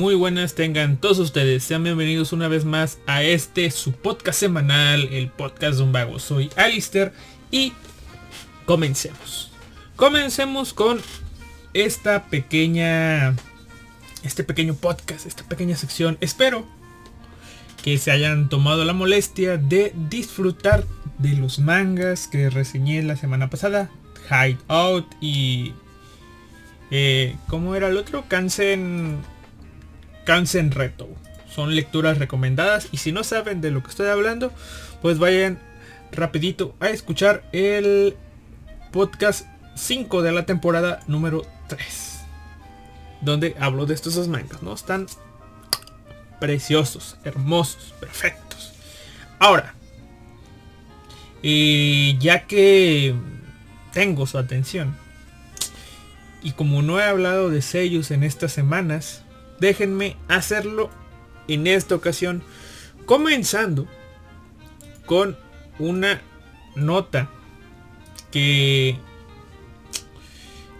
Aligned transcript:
Muy 0.00 0.14
buenas 0.14 0.54
tengan 0.54 0.96
todos 0.96 1.18
ustedes. 1.18 1.62
Sean 1.62 1.84
bienvenidos 1.84 2.32
una 2.32 2.48
vez 2.48 2.64
más 2.64 2.96
a 3.06 3.22
este 3.22 3.70
su 3.70 3.92
podcast 3.92 4.40
semanal, 4.40 5.06
el 5.12 5.28
podcast 5.28 5.76
de 5.76 5.82
un 5.82 5.92
vago. 5.92 6.18
Soy 6.18 6.48
Alister 6.56 7.12
y 7.50 7.74
comencemos. 8.64 9.52
Comencemos 9.96 10.72
con 10.72 11.02
esta 11.74 12.30
pequeña 12.30 13.36
este 14.22 14.42
pequeño 14.42 14.72
podcast, 14.74 15.26
esta 15.26 15.44
pequeña 15.44 15.76
sección. 15.76 16.16
Espero 16.22 16.64
que 17.84 17.98
se 17.98 18.10
hayan 18.10 18.48
tomado 18.48 18.86
la 18.86 18.94
molestia 18.94 19.58
de 19.58 19.92
disfrutar 20.08 20.86
de 21.18 21.34
los 21.34 21.58
mangas 21.58 22.26
que 22.26 22.48
reseñé 22.48 23.02
la 23.02 23.16
semana 23.16 23.50
pasada. 23.50 23.90
Hide 24.30 24.56
Out 24.68 25.04
y... 25.20 25.74
Eh, 26.90 27.36
¿Cómo 27.48 27.74
era 27.74 27.88
el 27.88 27.98
otro? 27.98 28.24
Kansen... 28.28 29.18
Kansen 30.24 30.70
Reto. 30.70 31.08
Son 31.48 31.74
lecturas 31.74 32.18
recomendadas 32.18 32.88
y 32.92 32.98
si 32.98 33.12
no 33.12 33.24
saben 33.24 33.60
de 33.60 33.70
lo 33.70 33.82
que 33.82 33.90
estoy 33.90 34.08
hablando, 34.08 34.52
pues 35.02 35.18
vayan 35.18 35.58
rapidito 36.12 36.74
a 36.80 36.90
escuchar 36.90 37.42
el 37.52 38.16
podcast 38.92 39.46
5 39.74 40.22
de 40.22 40.32
la 40.32 40.46
temporada 40.46 41.00
número 41.06 41.44
3 41.68 42.10
donde 43.20 43.54
hablo 43.58 43.86
de 43.86 43.94
estos 43.94 44.14
dos 44.14 44.28
mangas, 44.28 44.62
¿no? 44.62 44.72
Están 44.72 45.06
preciosos, 46.38 47.16
hermosos, 47.24 47.94
perfectos. 48.00 48.72
Ahora, 49.38 49.74
y 51.42 52.18
ya 52.18 52.46
que 52.46 53.14
tengo 53.92 54.26
su 54.26 54.38
atención, 54.38 54.96
y 56.42 56.52
como 56.52 56.82
no 56.82 56.98
he 56.98 57.04
hablado 57.04 57.50
de 57.50 57.60
sellos 57.60 58.10
en 58.10 58.22
estas 58.22 58.52
semanas, 58.52 59.22
déjenme 59.60 60.16
hacerlo 60.28 60.90
en 61.48 61.66
esta 61.66 61.94
ocasión, 61.94 62.42
comenzando 63.06 63.86
con 65.06 65.36
una 65.78 66.20
nota 66.76 67.30
que 68.30 68.96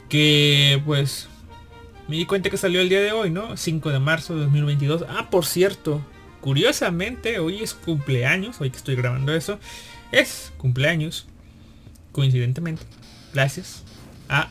que 0.09 0.83
pues 0.85 1.29
me 2.09 2.17
di 2.17 2.27
cuenta 2.27 2.51
que 2.51 2.57
salió 2.57 2.81
el 2.81 2.89
día 2.89 3.01
de 3.01 3.13
hoy, 3.13 3.31
¿no? 3.31 3.57
5 3.57 3.91
de 3.91 4.01
marzo 4.01 4.35
de 4.35 4.41
2022. 4.43 5.05
Ah, 5.09 5.29
por 5.31 5.47
cierto, 5.47 6.05
curiosamente, 6.41 7.39
hoy 7.39 7.63
es 7.63 7.73
cumpleaños, 7.73 8.61
hoy 8.61 8.71
que 8.71 8.77
estoy 8.77 8.97
grabando 8.97 9.33
eso, 9.33 9.61
es 10.11 10.53
cumpleaños, 10.57 11.27
coincidentemente, 12.11 12.83
gracias 13.33 13.85
a, 14.29 14.49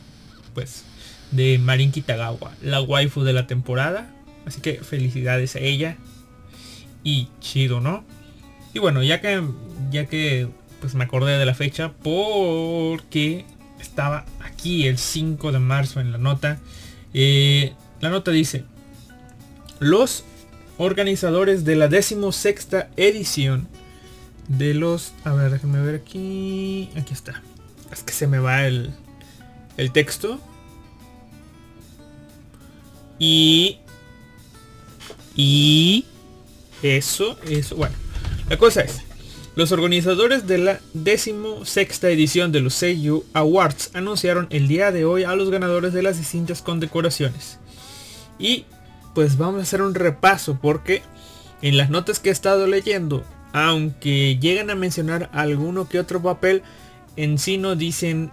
pues, 0.54 0.84
de 1.32 1.58
Marin 1.58 1.92
Kitagawa, 1.92 2.52
la 2.62 2.80
waifu 2.80 3.22
de 3.22 3.34
la 3.34 3.46
temporada. 3.46 4.10
Así 4.50 4.60
que 4.60 4.74
felicidades 4.74 5.54
a 5.54 5.60
ella. 5.60 5.96
Y 7.04 7.28
chido, 7.38 7.80
¿no? 7.80 8.04
Y 8.74 8.80
bueno, 8.80 9.02
ya 9.02 9.20
que, 9.20 9.42
ya 9.92 10.06
que, 10.06 10.48
pues 10.80 10.94
me 10.94 11.04
acordé 11.04 11.38
de 11.38 11.46
la 11.46 11.54
fecha, 11.54 11.92
porque 12.02 13.44
estaba 13.80 14.26
aquí 14.40 14.88
el 14.88 14.98
5 14.98 15.52
de 15.52 15.60
marzo 15.60 16.00
en 16.00 16.10
la 16.10 16.18
nota 16.18 16.58
eh, 17.14 17.74
la 18.00 18.10
nota 18.10 18.32
dice, 18.32 18.64
los 19.78 20.24
organizadores 20.78 21.64
de 21.64 21.76
la 21.76 21.88
decimosexta 21.88 22.88
edición 22.96 23.68
de 24.48 24.74
los... 24.74 25.12
A 25.24 25.32
ver, 25.32 25.52
déjenme 25.52 25.80
ver 25.80 25.94
aquí. 25.94 26.90
Aquí 26.96 27.12
está. 27.12 27.42
Es 27.92 28.02
que 28.02 28.12
se 28.12 28.26
me 28.26 28.38
va 28.38 28.66
el, 28.66 28.90
el 29.76 29.92
texto. 29.92 30.40
Y... 33.18 33.78
Y... 35.40 36.04
Eso, 36.82 37.38
eso. 37.48 37.76
Bueno, 37.76 37.94
la 38.48 38.58
cosa 38.58 38.82
es... 38.82 39.00
Los 39.56 39.72
organizadores 39.72 40.46
de 40.46 40.58
la 40.58 40.80
sexta 41.64 42.08
edición 42.08 42.52
de 42.52 42.60
los 42.60 42.74
Seiyu 42.74 43.24
Awards 43.32 43.90
anunciaron 43.94 44.46
el 44.50 44.68
día 44.68 44.92
de 44.92 45.04
hoy 45.04 45.24
a 45.24 45.34
los 45.34 45.50
ganadores 45.50 45.92
de 45.92 46.02
las 46.02 46.18
distintas 46.18 46.62
condecoraciones. 46.62 47.58
Y 48.38 48.64
pues 49.14 49.38
vamos 49.38 49.60
a 49.60 49.62
hacer 49.62 49.82
un 49.82 49.94
repaso 49.94 50.58
porque 50.62 51.02
en 51.62 51.76
las 51.76 51.90
notas 51.90 52.20
que 52.20 52.28
he 52.28 52.32
estado 52.32 52.66
leyendo, 52.68 53.24
aunque 53.52 54.38
llegan 54.38 54.70
a 54.70 54.76
mencionar 54.76 55.30
alguno 55.32 55.88
que 55.88 55.98
otro 55.98 56.22
papel, 56.22 56.62
en 57.16 57.38
sí 57.38 57.58
no 57.58 57.76
dicen 57.76 58.30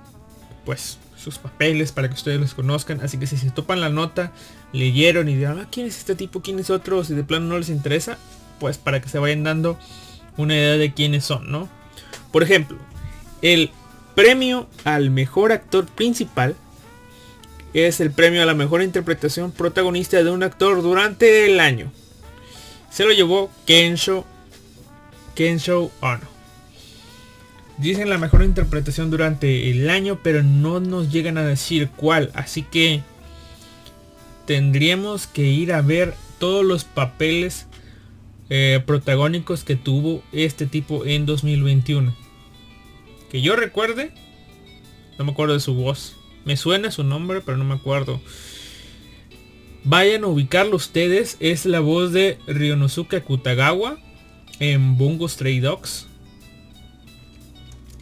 pues 0.65 0.99
sus 1.17 1.37
papeles 1.37 1.91
para 1.91 2.07
que 2.07 2.13
ustedes 2.13 2.39
los 2.39 2.53
conozcan. 2.53 3.01
Así 3.01 3.17
que 3.17 3.27
si 3.27 3.37
se 3.37 3.51
topan 3.51 3.81
la 3.81 3.89
nota, 3.89 4.31
leyeron 4.71 5.29
y 5.29 5.35
dirán, 5.35 5.59
ah, 5.59 5.67
¿quién 5.71 5.87
es 5.87 5.97
este 5.97 6.15
tipo? 6.15 6.41
¿Quién 6.41 6.59
es 6.59 6.69
otro? 6.69 7.03
Si 7.03 7.13
de 7.13 7.23
plano 7.23 7.47
no 7.47 7.57
les 7.57 7.69
interesa, 7.69 8.17
pues 8.59 8.77
para 8.77 9.01
que 9.01 9.09
se 9.09 9.19
vayan 9.19 9.43
dando 9.43 9.77
una 10.37 10.55
idea 10.55 10.77
de 10.77 10.93
quiénes 10.93 11.25
son, 11.25 11.51
¿no? 11.51 11.67
Por 12.31 12.43
ejemplo, 12.43 12.77
el 13.41 13.71
premio 14.15 14.67
al 14.83 15.09
mejor 15.09 15.51
actor 15.51 15.85
principal 15.85 16.55
es 17.73 17.99
el 17.99 18.11
premio 18.11 18.41
a 18.41 18.45
la 18.45 18.53
mejor 18.53 18.81
interpretación 18.81 19.51
protagonista 19.51 20.23
de 20.23 20.31
un 20.31 20.43
actor 20.43 20.81
durante 20.81 21.45
el 21.45 21.59
año. 21.59 21.91
Se 22.89 23.05
lo 23.05 23.11
llevó 23.11 23.51
Kensho 23.65 24.25
Kensho 25.35 25.91
Ono. 26.01 26.36
Dicen 27.77 28.09
la 28.09 28.17
mejor 28.17 28.43
interpretación 28.43 29.11
durante 29.11 29.69
el 29.69 29.89
año, 29.89 30.19
pero 30.23 30.41
no 30.41 30.79
nos 30.79 31.11
llegan 31.11 31.37
a 31.37 31.45
decir 31.45 31.89
cuál. 31.95 32.31
Así 32.33 32.63
que 32.63 33.03
tendríamos 34.45 35.27
que 35.27 35.43
ir 35.43 35.73
a 35.73 35.81
ver 35.81 36.15
todos 36.39 36.65
los 36.65 36.85
papeles 36.85 37.67
eh, 38.49 38.81
protagónicos 38.85 39.63
que 39.63 39.75
tuvo 39.75 40.23
este 40.31 40.65
tipo 40.65 41.05
en 41.05 41.25
2021. 41.27 42.15
Que 43.29 43.41
yo 43.41 43.55
recuerde, 43.55 44.11
no 45.19 45.25
me 45.25 45.31
acuerdo 45.33 45.53
de 45.53 45.59
su 45.59 45.75
voz. 45.75 46.15
Me 46.45 46.57
suena 46.57 46.91
su 46.91 47.03
nombre, 47.03 47.41
pero 47.41 47.57
no 47.57 47.63
me 47.65 47.75
acuerdo. 47.75 48.21
Vayan 49.83 50.23
a 50.23 50.27
ubicarlo 50.27 50.77
ustedes. 50.77 51.37
Es 51.39 51.65
la 51.65 51.79
voz 51.79 52.11
de 52.11 52.39
Ryonosuke 52.47 53.21
Kutagawa 53.21 53.99
en 54.59 54.97
Bungo 54.97 55.29
Stray 55.29 55.59
Dogs. 55.59 56.06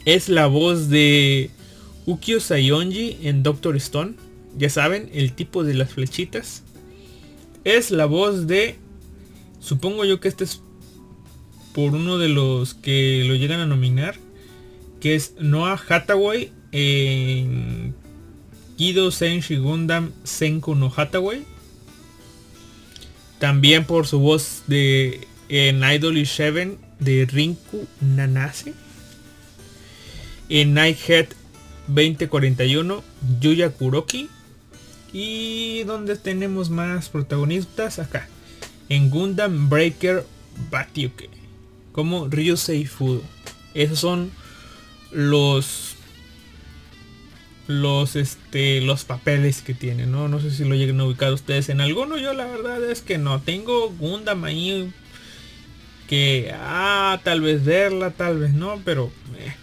Es 0.06 0.30
la 0.30 0.46
voz 0.48 0.90
de 0.90 1.50
Ukyo 2.06 2.40
Sayonji 2.40 3.18
en 3.24 3.44
Doctor 3.44 3.76
Stone. 3.78 4.14
Ya 4.58 4.70
saben, 4.70 5.10
el 5.14 5.34
tipo 5.34 5.64
de 5.64 5.74
las 5.74 5.94
flechitas. 5.94 6.64
Es 7.64 7.92
la 7.92 8.06
voz 8.06 8.48
de 8.48 8.78
Supongo 9.60 10.06
yo 10.06 10.20
que 10.20 10.28
este 10.28 10.44
es 10.44 10.62
por 11.74 11.96
uno 11.96 12.20
de 12.20 12.30
los 12.30 12.76
que 12.76 13.24
lo 13.28 13.34
llegan 13.34 13.60
a 13.60 13.66
nominar. 13.66 14.16
Que 15.02 15.16
es 15.16 15.34
Noah 15.40 15.82
Hathaway 15.90 16.52
en 16.72 17.96
Kido 18.78 19.10
Senshi 19.10 19.56
Gundam 19.58 20.12
Senku 20.24 20.76
no 20.76 20.94
Hathaway. 20.96 21.44
También 23.40 23.86
por 23.86 24.06
su 24.06 24.20
voz 24.20 24.62
de 24.68 25.28
en 25.50 25.84
Idol 25.84 26.24
7 26.24 26.78
de 27.00 27.26
Rinku 27.26 27.88
Nanase. 28.02 28.74
En 30.50 30.74
Nighthead 30.74 31.28
2041 31.88 33.04
Yuya 33.40 33.70
Kuroki. 33.72 34.30
Y 35.14 35.84
donde 35.84 36.18
tenemos 36.18 36.70
más 36.70 37.08
protagonistas 37.10 38.00
acá 38.00 38.28
en 38.90 39.10
Gundam 39.10 39.70
Breaker 39.70 40.26
Batyuke 40.70 41.30
como 41.96 42.28
Ryusei 42.28 42.86
Fudo. 42.86 43.22
Esos 43.74 44.00
son 44.00 44.32
los 45.12 45.96
los 47.68 48.18
este 48.18 48.82
los 48.82 49.06
papeles 49.06 49.62
que 49.62 49.74
tiene, 49.74 50.06
¿no? 50.06 50.28
No 50.28 50.42
sé 50.42 50.52
si 50.52 50.66
lo 50.66 50.76
lleguen 50.76 51.00
a 51.00 51.06
ubicar 51.06 51.32
ustedes 51.32 51.70
en 51.70 51.80
alguno. 51.80 52.18
Yo 52.18 52.34
la 52.34 52.46
verdad 52.46 52.84
es 52.84 53.02
que 53.02 53.18
no. 53.18 53.40
Tengo 53.40 53.90
Gundam 53.92 54.44
ahí 54.44 54.92
que 56.10 56.54
ah, 56.54 57.22
tal 57.24 57.40
vez 57.40 57.64
verla, 57.64 58.12
tal 58.12 58.40
vez 58.40 58.54
no, 58.54 58.82
pero 58.84 59.10
eh. 59.38 59.56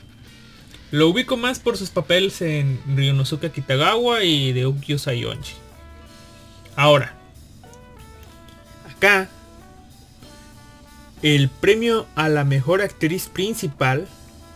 Lo 0.92 1.08
ubico 1.08 1.38
más 1.38 1.58
por 1.58 1.78
sus 1.78 1.88
papeles 1.88 2.42
en 2.42 2.78
Ryonosuke 2.94 3.50
Kitagawa 3.50 4.24
y 4.24 4.52
de 4.52 4.66
Ukyo 4.66 4.98
Sayonji. 4.98 5.54
Ahora, 6.76 7.14
acá 8.94 9.28
el 11.22 11.48
premio 11.48 12.06
a 12.14 12.28
la 12.28 12.44
mejor 12.44 12.82
actriz 12.82 13.28
principal, 13.28 14.06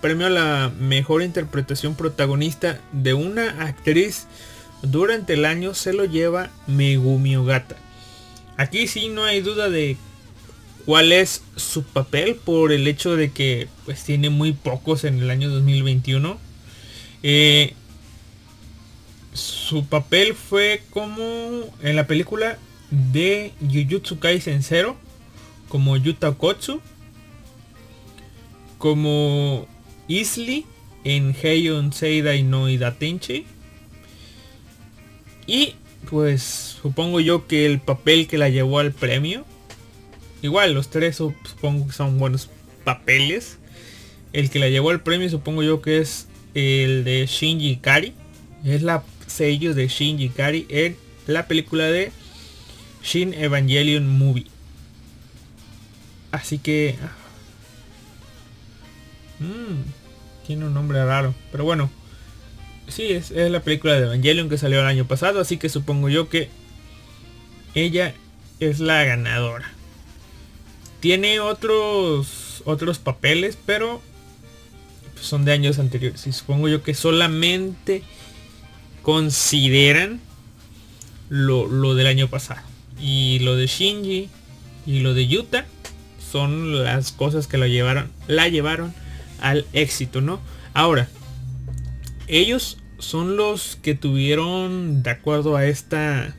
premio 0.02 0.26
a 0.26 0.30
la 0.30 0.70
mejor 0.78 1.22
interpretación 1.22 1.94
protagonista 1.94 2.80
de 2.92 3.14
una 3.14 3.64
actriz 3.64 4.26
durante 4.82 5.32
el 5.34 5.46
año 5.46 5.72
se 5.72 5.94
lo 5.94 6.04
lleva 6.04 6.50
Megumi 6.66 7.36
Ogata. 7.36 7.76
Aquí 8.58 8.88
sí 8.88 9.08
no 9.08 9.24
hay 9.24 9.40
duda 9.40 9.70
de 9.70 9.96
cuál 10.86 11.10
es 11.10 11.42
su 11.56 11.82
papel 11.82 12.36
por 12.36 12.72
el 12.72 12.86
hecho 12.86 13.16
de 13.16 13.32
que 13.32 13.68
pues 13.84 14.04
tiene 14.04 14.30
muy 14.30 14.52
pocos 14.52 15.04
en 15.04 15.18
el 15.18 15.28
año 15.30 15.50
2021. 15.50 16.38
Eh, 17.24 17.74
su 19.34 19.84
papel 19.84 20.34
fue 20.34 20.82
como 20.90 21.24
en 21.82 21.96
la 21.96 22.06
película 22.06 22.58
de 22.90 23.52
Jujutsu 23.60 24.18
Kaisen 24.18 24.62
0 24.62 24.96
como 25.68 25.96
Yuta 25.96 26.32
Kotsu 26.32 26.80
como 28.78 29.66
Isli 30.06 30.64
en 31.02 31.34
Heion 31.34 31.92
Seidai 31.92 32.44
no 32.44 32.68
Idatenchi 32.68 33.44
y 35.46 35.74
pues 36.08 36.76
supongo 36.80 37.18
yo 37.18 37.48
que 37.48 37.66
el 37.66 37.80
papel 37.80 38.28
que 38.28 38.38
la 38.38 38.48
llevó 38.48 38.78
al 38.78 38.92
premio 38.92 39.44
igual 40.46 40.72
los 40.72 40.88
tres 40.88 41.16
supongo 41.16 41.86
que 41.86 41.92
son 41.92 42.18
buenos 42.18 42.48
papeles 42.84 43.58
el 44.32 44.50
que 44.50 44.58
la 44.58 44.68
llevó 44.68 44.90
al 44.90 45.02
premio 45.02 45.28
supongo 45.28 45.62
yo 45.62 45.82
que 45.82 45.98
es 45.98 46.28
el 46.54 47.04
de 47.04 47.26
Shinji 47.26 47.76
Kari 47.76 48.14
es 48.64 48.82
la 48.82 49.04
sello 49.26 49.74
de 49.74 49.88
Shinji 49.88 50.30
Kari 50.30 50.66
en 50.68 50.96
la 51.26 51.46
película 51.46 51.84
de 51.84 52.12
Shin 53.02 53.34
Evangelion 53.34 54.08
Movie. 54.18 54.46
Así 56.32 56.58
que... 56.58 56.96
Ah, 57.02 57.12
mm, 59.38 60.46
tiene 60.46 60.64
un 60.66 60.74
nombre 60.74 61.04
raro. 61.04 61.34
Pero 61.52 61.64
bueno. 61.64 61.90
Sí, 62.88 63.12
es, 63.12 63.30
es, 63.30 63.50
la 63.50 63.60
película 63.60 63.94
de 63.94 64.06
Evangelion 64.06 64.48
que 64.48 64.58
salió 64.58 64.80
el 64.80 64.86
año 64.86 65.06
pasado. 65.06 65.40
Así 65.40 65.56
que 65.56 65.68
supongo 65.68 66.08
yo 66.08 66.28
que 66.28 66.48
ella 67.74 68.14
es 68.58 68.80
la 68.80 69.04
ganadora. 69.04 69.72
Tiene 71.00 71.40
otros, 71.40 72.62
otros 72.64 72.98
papeles, 72.98 73.58
pero 73.66 74.00
son 75.20 75.44
de 75.44 75.52
años 75.52 75.78
anteriores. 75.78 76.26
Y 76.26 76.32
supongo 76.32 76.68
yo 76.68 76.82
que 76.82 76.94
solamente 76.94 78.02
consideran 79.02 80.20
lo, 81.28 81.94
del 81.94 82.06
año 82.06 82.28
pasado. 82.28 82.60
Y 83.00 83.38
lo 83.40 83.56
de 83.56 83.66
Shinji 83.66 84.28
y 84.86 85.00
lo 85.00 85.14
de 85.14 85.26
Yuta 85.26 85.66
son 86.30 86.82
las 86.82 87.12
cosas 87.12 87.46
que 87.46 87.58
lo 87.58 87.66
llevaron, 87.66 88.10
la 88.26 88.48
llevaron 88.48 88.94
al 89.40 89.66
éxito, 89.72 90.20
¿no? 90.20 90.40
Ahora, 90.74 91.08
ellos 92.26 92.78
son 92.98 93.36
los 93.36 93.76
que 93.76 93.94
tuvieron, 93.94 95.02
de 95.02 95.10
acuerdo 95.10 95.56
a 95.56 95.66
esta, 95.66 96.34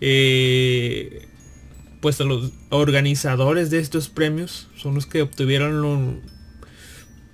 eh, 0.00 1.26
pues 2.00 2.18
los 2.20 2.52
organizadores 2.70 3.70
de 3.70 3.78
estos 3.78 4.08
premios, 4.08 4.68
son 4.76 4.94
los 4.94 5.06
que 5.06 5.22
obtuvieron, 5.22 6.20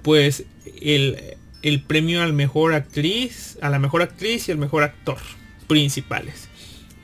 pues, 0.03 0.45
el, 0.81 1.37
el 1.63 1.83
premio 1.83 2.23
al 2.23 2.33
mejor 2.33 2.75
actriz, 2.75 3.59
a 3.63 3.71
la 3.71 3.79
mejor 3.79 4.03
actriz 4.03 4.49
y 4.49 4.53
al 4.53 4.59
mejor 4.59 4.83
actor 4.83 5.19
principales. 5.67 6.49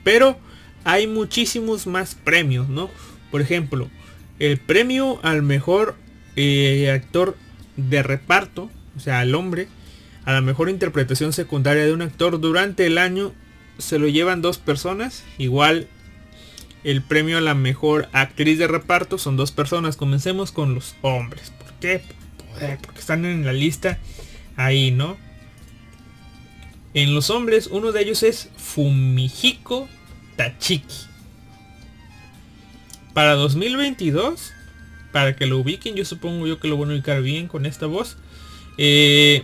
Pero 0.03 0.37
hay 0.83 1.07
muchísimos 1.07 1.87
más 1.87 2.15
premios, 2.15 2.69
¿no? 2.69 2.89
Por 3.31 3.41
ejemplo, 3.41 3.89
el 4.39 4.57
premio 4.57 5.19
al 5.23 5.41
mejor 5.41 5.95
eh, 6.35 6.91
actor 6.91 7.37
de 7.77 8.03
reparto, 8.03 8.69
o 8.95 8.99
sea, 8.99 9.19
al 9.19 9.35
hombre, 9.35 9.67
a 10.25 10.33
la 10.33 10.41
mejor 10.41 10.69
interpretación 10.69 11.33
secundaria 11.33 11.85
de 11.85 11.93
un 11.93 12.01
actor 12.01 12.39
durante 12.39 12.85
el 12.85 12.97
año 12.97 13.33
se 13.77 13.99
lo 13.99 14.07
llevan 14.07 14.41
dos 14.41 14.57
personas. 14.57 15.23
Igual 15.37 15.87
el 16.83 17.01
premio 17.01 17.37
a 17.37 17.41
la 17.41 17.53
mejor 17.53 18.09
actriz 18.11 18.57
de 18.59 18.67
reparto 18.67 19.17
son 19.17 19.37
dos 19.37 19.51
personas. 19.51 19.95
Comencemos 19.95 20.51
con 20.51 20.75
los 20.75 20.95
hombres. 21.01 21.51
¿Por 21.51 21.73
qué? 21.73 22.01
Porque 22.81 22.99
están 22.99 23.25
en 23.25 23.45
la 23.45 23.53
lista 23.53 23.99
ahí, 24.55 24.91
¿no? 24.91 25.17
En 26.93 27.15
los 27.15 27.29
hombres, 27.29 27.67
uno 27.67 27.91
de 27.91 28.01
ellos 28.01 28.21
es 28.21 28.49
Fumihiko 28.55 29.87
Tachiki. 30.35 31.07
Para 33.13 33.33
2022, 33.33 34.53
para 35.11 35.35
que 35.35 35.45
lo 35.45 35.59
ubiquen, 35.59 35.95
yo 35.95 36.05
supongo 36.05 36.47
yo 36.47 36.59
que 36.59 36.67
lo 36.67 36.77
van 36.77 36.89
a 36.89 36.93
ubicar 36.93 37.21
bien 37.21 37.47
con 37.47 37.65
esta 37.65 37.87
voz. 37.87 38.17
Eh, 38.77 39.43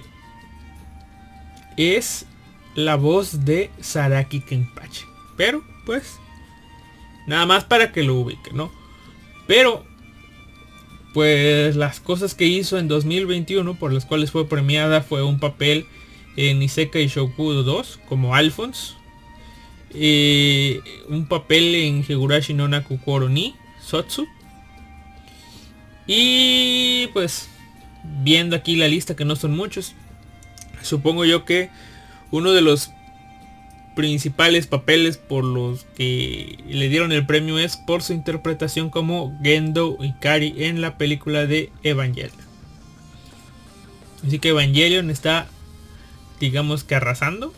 es 1.78 2.26
la 2.76 2.96
voz 2.96 3.46
de 3.46 3.72
Saraki 3.80 4.42
Kenpachi. 4.42 5.06
Pero, 5.38 5.64
pues, 5.86 6.20
nada 7.30 7.46
más 7.46 7.64
para 7.64 7.92
que 7.92 8.04
lo 8.04 8.16
ubiquen, 8.16 8.58
¿no? 8.58 8.72
Pero 9.48 9.86
pues 11.14 11.76
las 11.76 12.00
cosas 12.00 12.36
que 12.36 12.46
hizo 12.46 12.78
en 12.78 12.88
2021 12.88 13.76
por 13.76 13.94
las 13.94 14.06
cuales 14.06 14.32
fue 14.32 14.48
premiada 14.48 15.02
fue 15.02 15.24
un 15.24 15.40
papel 15.40 15.86
en 16.36 16.62
Isekai 16.62 17.08
Shokudo 17.08 17.64
2 17.64 18.00
como 18.08 18.36
Alphonse, 18.36 18.94
eh, 19.94 20.82
un 21.08 21.28
papel 21.28 21.76
en 21.76 22.06
Higurashi 22.08 22.54
no 22.54 22.68
Nakukoro 22.68 23.30
ni 23.30 23.56
Sotsu 23.82 24.28
y 26.06 27.08
pues 27.14 27.50
viendo 28.04 28.56
aquí 28.56 28.76
la 28.76 28.88
lista 28.88 29.16
que 29.16 29.26
no 29.26 29.36
son 29.36 29.56
muchos, 29.56 29.94
supongo 30.82 31.26
yo 31.26 31.46
que 31.46 31.70
uno 32.32 32.52
de 32.52 32.62
los 32.62 32.92
principales 33.96 34.68
papeles 34.68 35.18
por 35.18 35.44
los 35.44 35.86
que 35.96 36.58
le 36.68 36.90
dieron 36.90 37.12
el 37.12 37.26
premio 37.26 37.60
es 37.60 37.78
por 37.78 38.02
su 38.02 38.14
interpretación 38.14 38.90
como 38.90 39.38
Gendo 39.44 39.98
Ikari 40.00 40.64
en 40.64 40.82
la 40.82 40.98
película 40.98 41.46
de 41.46 41.72
Evangelion. 41.84 42.50
Así 44.26 44.40
que 44.40 44.50
Evangelion 44.50 45.10
está, 45.10 45.48
digamos 46.40 46.84
que 46.84 46.96
arrasando. 46.96 47.54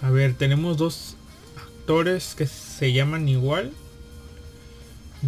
A 0.00 0.10
ver, 0.10 0.34
tenemos 0.34 0.76
dos 0.76 1.16
actores 1.56 2.34
que 2.34 2.46
se 2.46 2.92
llaman 2.92 3.28
igual. 3.28 3.72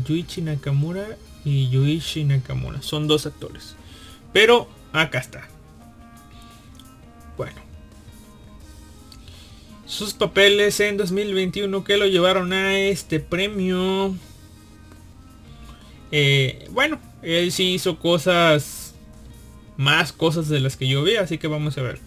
Yuichi 0.06 0.42
Nakamura 0.42 1.16
y 1.44 1.68
Yuichi 1.70 2.24
Nakamura. 2.24 2.82
Son 2.82 3.06
dos 3.06 3.26
actores. 3.26 3.76
Pero 4.32 4.68
acá 4.92 5.18
está. 5.18 5.48
Bueno 7.36 7.73
sus 9.86 10.14
papeles 10.14 10.80
en 10.80 10.96
2021 10.96 11.84
que 11.84 11.96
lo 11.96 12.06
llevaron 12.06 12.52
a 12.52 12.78
este 12.78 13.20
premio. 13.20 14.14
Eh, 16.10 16.66
bueno, 16.70 17.00
él 17.22 17.52
sí 17.52 17.74
hizo 17.74 17.98
cosas, 17.98 18.94
más 19.76 20.12
cosas 20.12 20.48
de 20.48 20.60
las 20.60 20.76
que 20.76 20.88
yo 20.88 21.02
vi, 21.02 21.16
así 21.16 21.38
que 21.38 21.48
vamos 21.48 21.76
a 21.78 21.82
ver. 21.82 21.98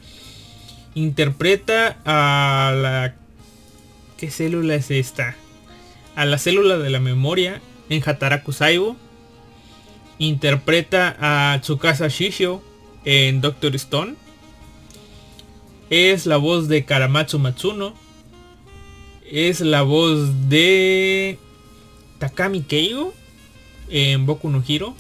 Interpreta 0.96 1.98
a 2.06 2.74
la... 2.74 3.16
¿Qué 4.18 4.32
célula 4.32 4.76
es 4.76 4.90
esta? 4.90 5.36
A 6.16 6.26
la 6.26 6.40
célula 6.40 6.78
de 6.78 6.90
la 6.90 7.00
memoria 7.00 7.62
en 7.90 8.02
Hataraku 8.04 8.52
Saibo. 8.52 8.96
Interpreta 10.18 11.16
a 11.20 11.60
Tsukasa 11.62 12.08
Shishio 12.08 12.64
en 13.06 13.42
Doctor 13.42 13.76
Stone 13.76 14.16
es 15.90 16.26
la 16.26 16.38
voz 16.38 16.68
de 16.68 16.86
Karamatsu 16.86 17.40
Matsuno. 17.40 17.94
Es 19.30 19.60
la 19.62 19.82
voz 19.82 20.50
de 20.50 21.38
Takami 22.20 22.62
Keigo 22.62 23.14
en 23.90 24.26
Boku 24.26 24.50
no 24.50 24.64
Hiro. 24.66 24.96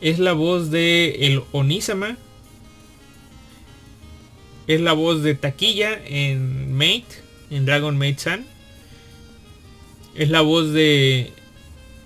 Es 0.00 0.18
la 0.18 0.32
voz 0.32 0.70
de 0.70 1.26
el 1.26 1.42
Onisama. 1.52 2.16
Es 4.66 4.80
la 4.80 4.92
voz 4.92 5.22
de 5.22 5.34
Taquilla 5.34 6.00
en 6.06 6.72
Mate, 6.72 7.22
en 7.50 7.66
Dragon 7.66 7.96
Maid 7.96 8.18
San. 8.18 8.46
Es 10.14 10.30
la 10.30 10.40
voz 10.40 10.72
de 10.72 11.32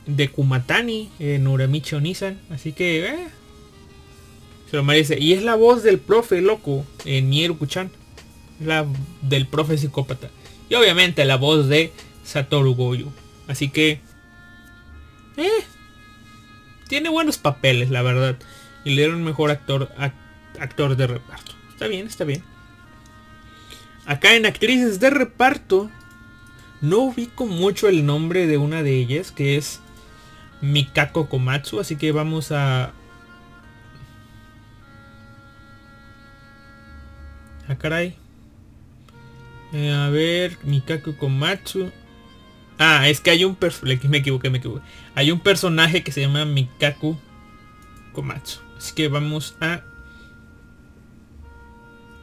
de 0.07 0.29
Kumatani 0.29 1.11
en 1.19 1.47
Uramichi 1.47 1.97
Onisan. 1.97 2.41
Así 2.51 2.73
que 2.73 3.07
eh, 3.07 3.29
se 4.71 4.77
lo 4.77 4.85
merece. 4.85 5.19
Y 5.19 5.33
es 5.33 5.43
la 5.43 5.55
voz 5.55 5.83
del 5.83 5.99
profe 5.99 6.41
loco 6.41 6.85
en 7.05 7.31
Nieru 7.31 7.59
Kuchan. 7.59 7.91
La 8.61 8.87
del 9.23 9.47
profe 9.47 9.79
psicópata. 9.79 10.31
Y 10.69 10.75
obviamente 10.75 11.25
la 11.25 11.37
voz 11.37 11.69
de 11.69 11.93
Satoru 12.25 12.75
Goyo. 12.75 13.09
Así 13.47 13.69
que... 13.69 14.01
Eh, 15.37 15.65
tiene 16.89 17.09
buenos 17.09 17.39
papeles, 17.39 17.91
la 17.91 18.03
verdad. 18.03 18.37
Y 18.85 18.91
le 18.91 19.03
dieron 19.03 19.23
mejor 19.25 19.51
actor, 19.51 19.93
actor 20.59 20.97
de 20.97 21.07
reparto. 21.07 21.53
Está 21.71 21.87
bien, 21.89 22.07
está 22.07 22.25
bien. 22.25 22.43
Acá 24.07 24.35
en 24.35 24.47
actrices 24.47 25.01
de 25.01 25.11
reparto. 25.11 25.91
No 26.81 26.99
ubico 26.99 27.47
mucho 27.47 27.89
el 27.89 28.05
nombre 28.07 28.47
de 28.47 28.59
una 28.59 28.83
de 28.83 28.97
ellas. 28.97 29.33
Que 29.33 29.57
es 29.57 29.81
Mikako 30.61 31.29
Komatsu. 31.29 31.81
Así 31.81 31.97
que 31.97 32.13
vamos 32.13 32.53
a 32.53 32.93
Ah, 37.69 37.77
caray. 37.77 38.15
Eh, 39.73 39.93
a 39.93 40.09
ver, 40.11 40.59
Mikaku 40.65 41.17
Komatsu. 41.17 41.91
Ah, 42.79 43.09
es 43.09 43.21
que 43.21 43.31
hay 43.31 43.45
un 43.45 43.55
personaje. 43.55 44.09
Me 44.09 44.19
equivoqué, 44.19 44.51
me 44.51 44.59
equivoqué. 44.59 44.83
Hay 45.15 45.31
un 45.31 45.41
personaje 45.41 46.03
que 46.03 46.13
se 46.13 46.21
llama 46.21 46.45
Mikaku 46.45 47.17
Komatsu. 48.13 48.61
Así 48.77 48.95
que 48.95 49.09
vamos 49.09 49.57
a... 49.61 49.83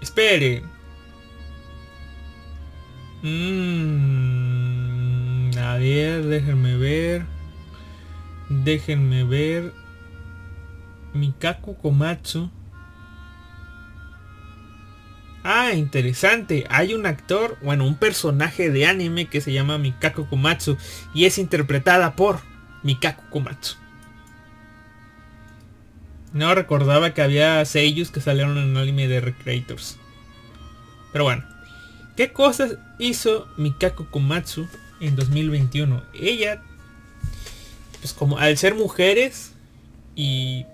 Espere. 0.01 0.63
Mmm... 3.21 4.03
ver, 5.83 6.23
déjenme 6.23 6.77
ver. 6.77 7.25
Déjenme 8.50 9.23
ver. 9.23 9.73
Mikaku 11.13 11.75
Komatsu. 11.75 12.50
Ah, 15.43 15.73
interesante. 15.73 16.65
Hay 16.69 16.93
un 16.93 17.05
actor, 17.05 17.57
bueno, 17.62 17.85
un 17.85 17.95
personaje 17.95 18.69
de 18.69 18.88
anime 18.88 19.27
que 19.27 19.41
se 19.41 19.51
llama 19.51 19.77
Mikako 19.77 20.27
Komatsu 20.27 20.77
y 21.13 21.25
es 21.25 21.38
interpretada 21.38 22.15
por 22.15 22.39
Mikako 22.81 23.23
Komatsu. 23.29 23.75
No 26.31 26.55
recordaba 26.55 27.13
que 27.13 27.21
había 27.21 27.63
seiyus 27.65 28.09
que 28.09 28.21
salieron 28.21 28.57
en 28.57 28.77
anime 28.77 29.07
de 29.07 29.21
Recreators. 29.21 29.97
Pero 31.12 31.25
bueno. 31.25 31.53
¿Qué 32.15 32.31
cosas 32.31 32.77
hizo 33.00 33.47
Mikako 33.57 34.05
Komatsu 34.12 34.67
en 35.00 35.15
2021? 35.15 36.03
Ella, 36.13 36.62
pues 38.00 38.13
como 38.13 38.38
al 38.38 38.55
ser 38.57 38.75
mujeres 38.75 39.51
y 40.15 40.67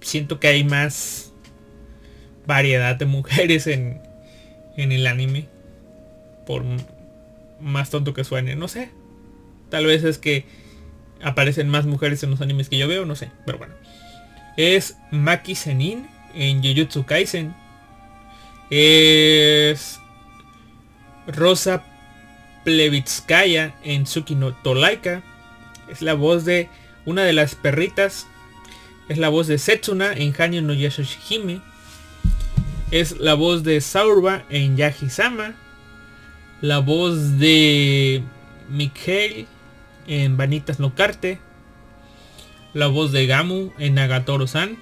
siento 0.00 0.40
que 0.40 0.48
hay 0.48 0.64
más 0.64 1.27
variedad 2.48 2.96
de 2.96 3.04
mujeres 3.04 3.68
en, 3.68 4.00
en 4.76 4.90
el 4.90 5.06
anime. 5.06 5.46
Por 6.44 6.64
más 7.60 7.90
tonto 7.90 8.14
que 8.14 8.24
suene, 8.24 8.56
no 8.56 8.66
sé. 8.66 8.90
Tal 9.70 9.86
vez 9.86 10.02
es 10.02 10.18
que 10.18 10.46
aparecen 11.22 11.68
más 11.68 11.86
mujeres 11.86 12.22
en 12.22 12.30
los 12.30 12.40
animes 12.40 12.68
que 12.68 12.78
yo 12.78 12.88
veo, 12.88 13.04
no 13.04 13.14
sé. 13.14 13.30
Pero 13.46 13.58
bueno. 13.58 13.74
Es 14.56 14.96
Maki 15.12 15.54
Zenin 15.54 16.08
en 16.34 16.62
Jujutsu 16.62 17.04
Kaisen. 17.04 17.54
Es 18.70 20.00
Rosa 21.26 21.84
Plevitskaya 22.64 23.74
en 23.84 24.04
Tsuki 24.04 24.34
no 24.34 24.54
Tolaika. 24.54 25.22
Es 25.90 26.00
la 26.02 26.14
voz 26.14 26.44
de 26.46 26.68
una 27.04 27.24
de 27.24 27.34
las 27.34 27.54
perritas. 27.54 28.26
Es 29.10 29.18
la 29.18 29.28
voz 29.28 29.46
de 29.48 29.58
Setsuna 29.58 30.12
en 30.14 30.34
Hanyo 30.38 30.62
no 30.62 30.72
Yashoshihime 30.72 31.60
es 32.90 33.18
la 33.18 33.34
voz 33.34 33.62
de 33.64 33.80
Saurba 33.80 34.44
en 34.48 34.76
Yaji-sama, 34.76 35.54
la 36.60 36.78
voz 36.78 37.38
de 37.38 38.22
Mikhail 38.70 39.46
en 40.06 40.36
Vanitas 40.36 40.80
no 40.80 40.94
Carte, 40.94 41.38
la 42.72 42.86
voz 42.86 43.12
de 43.12 43.26
Gamu 43.26 43.72
en 43.78 43.94
Nagatoro-san, 43.94 44.78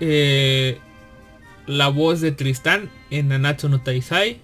eh, 0.00 0.78
la 1.66 1.88
voz 1.88 2.20
de 2.20 2.32
Tristán 2.32 2.90
en 3.10 3.28
Nanatsu 3.28 3.68
no 3.68 3.82
Taisai, 3.82 4.40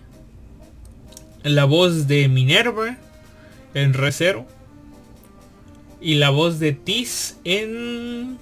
la 1.43 1.65
voz 1.65 2.07
de 2.07 2.29
Minerva 2.29 2.99
en 3.75 3.95
Recero 3.95 4.47
y 6.01 6.15
la 6.15 6.31
voz 6.31 6.59
de 6.59 6.73
Tis 6.73 7.39
en 7.45 8.39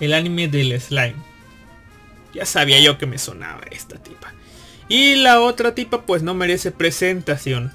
el 0.00 0.12
anime 0.12 0.48
del 0.48 0.78
slime. 0.80 1.35
Ya 2.36 2.44
sabía 2.44 2.78
yo 2.80 2.98
que 2.98 3.06
me 3.06 3.16
sonaba 3.16 3.62
esta 3.70 3.96
tipa. 3.96 4.34
Y 4.90 5.14
la 5.14 5.40
otra 5.40 5.74
tipa 5.74 6.02
pues 6.02 6.22
no 6.22 6.34
merece 6.34 6.70
presentación. 6.70 7.72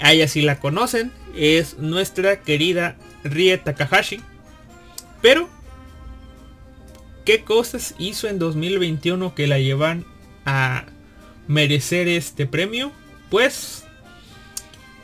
A 0.00 0.12
ella 0.12 0.28
sí 0.28 0.42
la 0.42 0.60
conocen. 0.60 1.12
Es 1.34 1.78
nuestra 1.78 2.42
querida 2.42 2.96
Rie 3.24 3.56
Takahashi. 3.56 4.20
Pero, 5.22 5.48
¿qué 7.24 7.42
cosas 7.42 7.94
hizo 7.96 8.28
en 8.28 8.38
2021 8.38 9.34
que 9.34 9.46
la 9.46 9.58
llevan 9.58 10.04
a 10.44 10.84
merecer 11.48 12.06
este 12.06 12.44
premio? 12.44 12.92
Pues, 13.30 13.84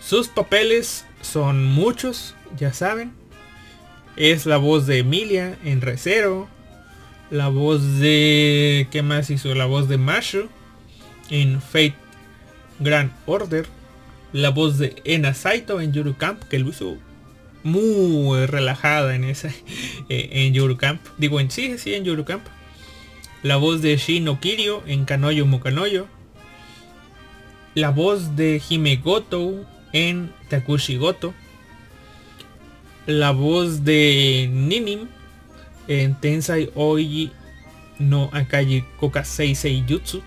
sus 0.00 0.28
papeles 0.28 1.06
son 1.22 1.64
muchos, 1.64 2.34
ya 2.58 2.74
saben. 2.74 3.14
Es 4.16 4.44
la 4.44 4.58
voz 4.58 4.86
de 4.86 4.98
Emilia 4.98 5.56
en 5.64 5.80
Recero 5.80 6.59
la 7.30 7.48
voz 7.48 7.98
de... 7.98 8.88
¿Qué 8.90 9.02
más 9.02 9.30
hizo? 9.30 9.54
La 9.54 9.66
voz 9.66 9.88
de 9.88 9.98
Masho 9.98 10.48
en 11.30 11.60
Fate 11.60 11.94
Grand 12.80 13.12
Order. 13.26 13.66
La 14.32 14.50
voz 14.50 14.78
de 14.78 14.96
Ena 15.04 15.34
Saito 15.34 15.80
en 15.80 15.92
Yuru 15.92 16.16
Camp, 16.16 16.42
que 16.44 16.58
lo 16.58 16.70
hizo 16.70 16.96
muy 17.62 18.46
relajada 18.46 19.14
en 19.14 19.24
esa 19.24 19.48
eh, 20.08 20.28
en 20.32 20.54
Yuru 20.54 20.76
Camp. 20.76 21.00
Digo 21.18 21.40
en 21.40 21.50
sí, 21.50 21.78
sí 21.78 21.94
en 21.94 22.04
Yuru 22.04 22.24
Camp. 22.24 22.44
La 23.42 23.56
voz 23.56 23.80
de 23.80 23.96
Shino 23.96 24.40
Kirio 24.40 24.82
en 24.86 25.04
Kanoyo 25.04 25.46
Mukanoyo. 25.46 26.06
La 27.74 27.90
voz 27.90 28.36
de 28.36 28.60
Hime 28.68 28.96
Goto 28.96 29.64
en 29.92 30.32
Takushi 30.48 30.96
Goto. 30.96 31.32
La 33.06 33.30
voz 33.30 33.84
de 33.84 34.48
Ninim 34.52 35.08
en 35.90 36.14
Tensai 36.14 36.70
Oiji 36.76 37.32
no 37.98 38.30
Akaji 38.32 38.84
Koka 38.98 39.24
Seisei 39.24 39.84
Jutsu. 39.86 40.22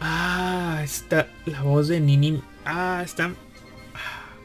Ah, 0.00 0.80
está 0.84 1.26
la 1.46 1.62
voz 1.62 1.88
de 1.88 2.00
Nini. 2.00 2.42
Ah, 2.66 3.00
están 3.02 3.34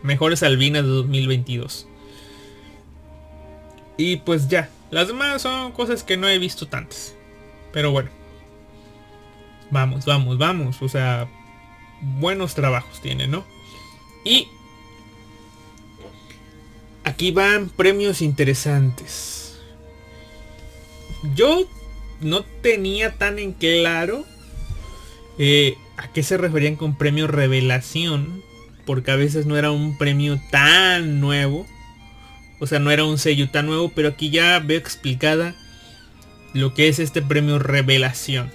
mejores 0.02 0.42
albinas 0.42 0.84
de 0.84 0.90
2022. 0.90 1.88
Y 3.98 4.18
pues 4.18 4.48
ya, 4.48 4.70
las 4.92 5.10
demás 5.10 5.42
son 5.42 5.74
cosas 5.74 6.04
que 6.04 6.16
no 6.16 6.30
he 6.30 6.40
visto 6.40 6.68
tantas. 6.68 7.16
Pero 7.74 7.92
bueno. 7.92 8.10
Vamos, 9.72 10.06
vamos, 10.06 10.38
vamos. 10.38 10.82
O 10.82 10.88
sea, 10.88 11.28
buenos 12.02 12.56
trabajos 12.56 13.02
tiene, 13.02 13.28
¿no? 13.28 13.44
Y 14.24 14.48
aquí 17.04 17.32
van 17.32 17.68
premios 17.70 18.22
interesantes 18.22 19.39
yo 21.36 21.68
no 22.22 22.44
tenía 22.44 23.18
tan 23.18 23.40
en 23.40 23.54
claro 23.54 24.26
eh, 25.38 25.78
a 25.98 26.12
qué 26.12 26.24
se 26.24 26.38
referían 26.38 26.76
con 26.76 26.98
premio 26.98 27.28
revelación. 27.28 28.44
Porque 28.86 29.12
a 29.12 29.16
veces 29.16 29.46
no 29.46 29.58
era 29.58 29.72
un 29.72 29.98
premio 29.98 30.42
tan 30.52 31.20
nuevo. 31.20 31.68
O 32.60 32.68
sea, 32.68 32.80
no 32.80 32.92
era 32.92 33.06
un 33.06 33.18
sello 33.18 33.50
tan 33.50 33.68
nuevo. 33.68 33.92
Pero 33.94 34.10
aquí 34.10 34.30
ya 34.30 34.60
veo 34.60 34.78
explicada 34.78 35.56
lo 36.54 36.74
que 36.74 36.88
es 36.88 37.00
este 37.00 37.22
premio 37.22 37.60
revelación. 37.60 38.52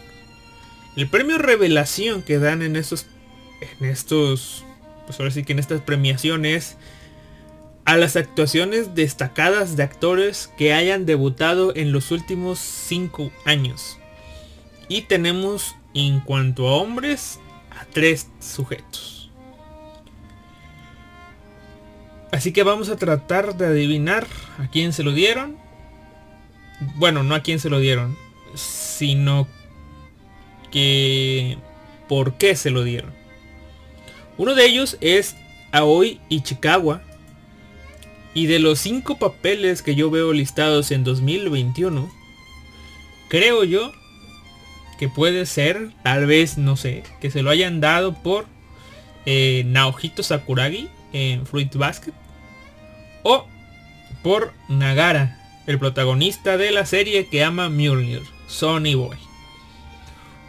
El 0.96 1.08
premio 1.08 1.38
revelación 1.38 2.22
que 2.22 2.38
dan 2.38 2.62
en 2.62 2.76
estos... 2.76 3.06
En 3.80 3.88
estos... 3.88 4.64
Pues 5.06 5.20
ahora 5.20 5.30
sí 5.30 5.44
que 5.44 5.52
en 5.52 5.58
estas 5.58 5.82
premiaciones 5.82 6.76
a 7.84 7.96
las 7.96 8.16
actuaciones 8.16 8.94
destacadas 8.94 9.76
de 9.76 9.82
actores 9.82 10.50
que 10.56 10.72
hayan 10.72 11.06
debutado 11.06 11.74
en 11.76 11.92
los 11.92 12.10
últimos 12.10 12.58
5 12.58 13.30
años. 13.44 13.98
Y 14.88 15.02
tenemos 15.02 15.76
en 15.94 16.20
cuanto 16.20 16.68
a 16.68 16.76
hombres 16.76 17.40
a 17.70 17.84
tres 17.86 18.28
sujetos. 18.40 19.30
Así 22.32 22.52
que 22.52 22.64
vamos 22.64 22.88
a 22.88 22.96
tratar 22.96 23.56
de 23.56 23.66
adivinar 23.66 24.26
a 24.58 24.68
quién 24.68 24.92
se 24.92 25.04
lo 25.04 25.12
dieron. 25.12 25.56
Bueno, 26.96 27.22
no 27.22 27.34
a 27.34 27.42
quién 27.42 27.60
se 27.60 27.70
lo 27.70 27.78
dieron, 27.78 28.16
sino 28.54 29.46
que 30.72 31.58
por 32.08 32.36
qué 32.36 32.56
se 32.56 32.70
lo 32.70 32.82
dieron. 32.82 33.12
Uno 34.36 34.56
de 34.56 34.66
ellos 34.66 34.98
es 35.00 35.36
Aoi 35.70 36.20
Ichikawa, 36.28 37.02
y 38.34 38.46
de 38.46 38.58
los 38.58 38.80
cinco 38.80 39.18
papeles 39.18 39.80
que 39.82 39.94
yo 39.94 40.10
veo 40.10 40.32
listados 40.32 40.90
en 40.90 41.04
2021, 41.04 42.10
creo 43.28 43.64
yo 43.64 43.92
que 44.98 45.08
puede 45.08 45.46
ser, 45.46 45.90
tal 46.02 46.26
vez, 46.26 46.58
no 46.58 46.76
sé, 46.76 47.04
que 47.20 47.30
se 47.30 47.42
lo 47.42 47.50
hayan 47.50 47.80
dado 47.80 48.14
por 48.22 48.46
eh, 49.26 49.62
Naojito 49.66 50.22
Sakuragi 50.22 50.88
en 51.12 51.46
Fruit 51.46 51.74
Basket. 51.74 52.12
O 53.22 53.46
por 54.22 54.52
Nagara, 54.68 55.38
el 55.66 55.78
protagonista 55.78 56.56
de 56.56 56.70
la 56.70 56.86
serie 56.86 57.26
que 57.28 57.44
ama 57.44 57.68
Mjolnir, 57.68 58.22
Sonny 58.46 58.94
Boy. 58.94 59.16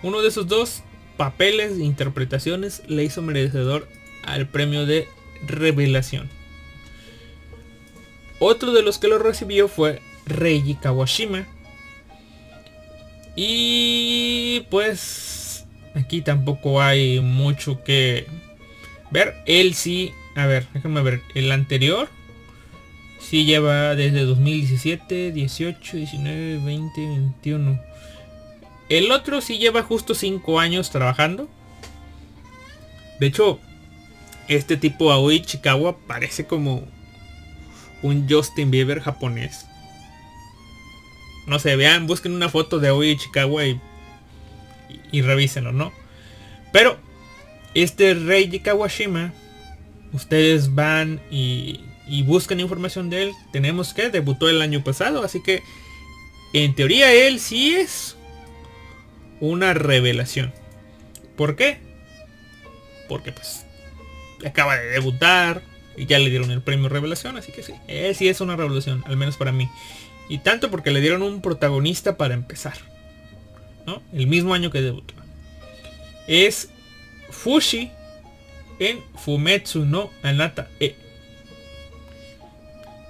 Uno 0.03 0.21
de 0.21 0.27
esos 0.27 0.47
dos 0.47 0.83
papeles 1.17 1.73
e 1.73 1.83
interpretaciones 1.83 2.83
le 2.87 3.03
hizo 3.03 3.21
merecedor 3.21 3.87
al 4.23 4.47
premio 4.47 4.85
de 4.85 5.07
revelación. 5.45 6.29
Otro 8.39 8.73
de 8.73 8.81
los 8.81 8.97
que 8.97 9.07
lo 9.07 9.17
recibió 9.19 9.67
fue 9.67 10.01
Reiji 10.25 10.75
Kawashima. 10.75 11.47
Y 13.35 14.61
pues 14.69 15.65
aquí 15.93 16.21
tampoco 16.21 16.81
hay 16.81 17.19
mucho 17.19 17.83
que 17.83 18.27
ver. 19.11 19.35
Él 19.45 19.73
sí, 19.73 20.13
a 20.35 20.45
ver, 20.45 20.67
déjame 20.73 21.01
ver. 21.01 21.21
El 21.33 21.51
anterior 21.51 22.09
sí 23.19 23.45
lleva 23.45 23.95
desde 23.95 24.21
2017, 24.21 25.31
18, 25.31 25.97
19, 25.97 26.65
20, 26.65 27.01
21. 27.01 27.81
El 28.87 29.11
otro 29.11 29.41
sí 29.41 29.57
lleva 29.57 29.81
justo 29.81 30.13
5 30.13 30.59
años 30.59 30.91
trabajando. 30.91 31.49
De 33.19 33.27
hecho, 33.27 33.59
este 34.47 34.77
tipo 34.77 35.11
Aoi 35.11 35.41
Chikawa 35.41 35.97
parece 35.97 36.45
como 36.45 36.83
un 38.05 38.27
Justin 38.29 38.69
Bieber 38.69 39.01
japonés. 39.01 39.65
No 41.47 41.57
sé, 41.59 41.75
vean, 41.75 42.05
busquen 42.05 42.33
una 42.33 42.49
foto 42.49 42.79
de 42.79 42.89
Aoi 42.89 43.17
Chikawa 43.17 43.65
y, 43.65 43.81
y, 45.11 45.21
revísenlo, 45.21 45.71
¿no? 45.71 45.91
Pero 46.71 46.97
este 47.73 48.13
rey 48.13 48.47
de 48.47 48.61
Kawashima, 48.61 49.33
ustedes 50.13 50.75
van 50.75 51.19
y, 51.31 51.81
y 52.07 52.21
buscan 52.21 52.59
información 52.59 53.09
de 53.09 53.23
él. 53.23 53.31
Tenemos 53.51 53.93
que 53.93 54.09
debutó 54.09 54.49
el 54.49 54.61
año 54.61 54.83
pasado, 54.83 55.23
así 55.23 55.41
que 55.41 55.63
en 56.53 56.75
teoría 56.75 57.11
él 57.11 57.39
sí 57.39 57.75
es 57.75 58.15
una 59.39 59.73
revelación. 59.73 60.53
¿Por 61.35 61.55
qué? 61.55 61.79
Porque 63.09 63.31
pues 63.31 63.65
acaba 64.45 64.77
de 64.77 64.91
debutar 64.91 65.61
y 65.97 66.05
ya 66.05 66.19
le 66.19 66.29
dieron 66.29 66.51
el 66.51 66.61
premio 66.61 66.89
revelación, 66.89 67.37
así 67.37 67.51
que 67.51 67.63
sí, 67.63 67.73
él 67.87 68.15
sí 68.15 68.27
es 68.27 68.41
una 68.41 68.55
revolución, 68.55 69.03
al 69.07 69.17
menos 69.17 69.37
para 69.37 69.51
mí. 69.51 69.69
Y 70.29 70.39
tanto 70.39 70.71
porque 70.71 70.91
le 70.91 71.01
dieron 71.01 71.21
un 71.21 71.41
protagonista 71.41 72.17
para 72.17 72.33
empezar. 72.33 72.73
¿no? 73.85 74.01
El 74.13 74.27
mismo 74.27 74.53
año 74.53 74.71
que 74.71 74.81
debutó. 74.81 75.13
Es 76.27 76.69
Fushi 77.29 77.91
en 78.79 79.03
Fumetsu 79.15 79.85
no 79.85 80.09
Anata 80.23 80.67
E. 80.79 80.95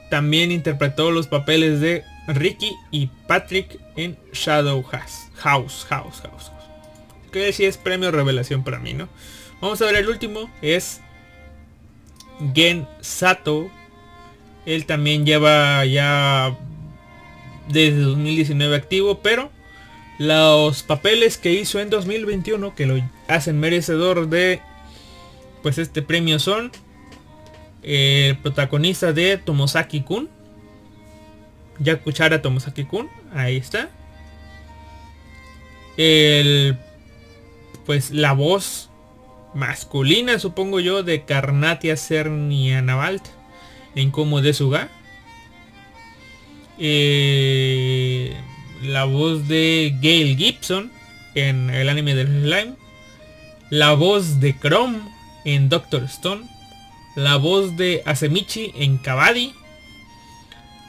También 0.10 0.52
interpretó 0.52 1.12
los 1.12 1.28
papeles 1.28 1.80
de 1.80 2.04
Ricky 2.28 2.72
y 2.92 3.08
Patrick 3.28 3.80
en 3.96 4.18
Shadow 4.34 4.84
House. 4.84 5.30
House, 5.36 5.86
House, 5.90 6.22
House. 6.22 6.52
Que 7.32 7.52
sí 7.54 7.66
es 7.66 7.78
premio 7.78 8.12
revelación 8.12 8.64
para 8.64 8.80
mí, 8.80 8.94
¿no? 8.94 9.10
Vamos 9.62 9.82
a 9.82 9.86
ver 9.86 9.96
el 9.96 10.10
último. 10.10 10.50
Es 10.62 11.02
Gen 12.54 12.88
Sato. 13.02 13.70
Él 14.66 14.86
también 14.86 15.26
lleva 15.26 15.86
ya 15.86 16.58
desde 17.68 18.00
2019 18.00 18.76
activo, 18.76 19.20
pero 19.20 19.52
los 20.18 20.84
papeles 20.84 21.38
que 21.38 21.54
hizo 21.54 21.80
en 21.80 21.90
2021 21.90 22.74
que 22.76 22.86
lo 22.86 22.96
hacen 23.28 23.60
merecedor 23.60 24.30
de 24.30 24.62
pues 25.62 25.78
este 25.78 26.02
premio 26.02 26.40
son 26.40 26.72
el 27.84 28.38
protagonista 28.38 29.12
de 29.12 29.38
Tomosaki 29.38 30.02
Kun 30.02 30.30
Yakuchara 31.80 32.42
Tomosaki 32.42 32.86
Kun 32.86 33.10
ahí 33.34 33.58
está 33.58 33.90
el 35.98 36.78
pues 37.86 38.12
la 38.12 38.32
voz 38.32 38.90
masculina 39.56 40.38
supongo 40.38 40.80
yo 40.80 41.02
de 41.02 41.24
Karnatia 41.24 41.98
Cernianavalt 41.98 43.24
en 43.96 44.12
Como 44.12 44.42
de 44.42 44.54
Suga 44.54 44.90
eh, 46.78 48.36
la 48.84 49.06
voz 49.06 49.48
de 49.48 49.96
Gail 50.02 50.38
Gibson 50.38 50.92
en 51.36 51.70
el 51.70 51.90
anime 51.90 52.16
del 52.16 52.28
slime, 52.44 52.74
la 53.70 53.94
voz 53.94 54.40
de 54.40 54.58
Chrome 54.58 55.00
en 55.44 55.70
Doctor 55.70 56.04
Stone, 56.04 56.46
la 57.16 57.38
voz 57.38 57.78
de 57.78 58.02
Asemichi 58.06 58.72
en 58.76 58.98
Kabaddi, 58.98 59.54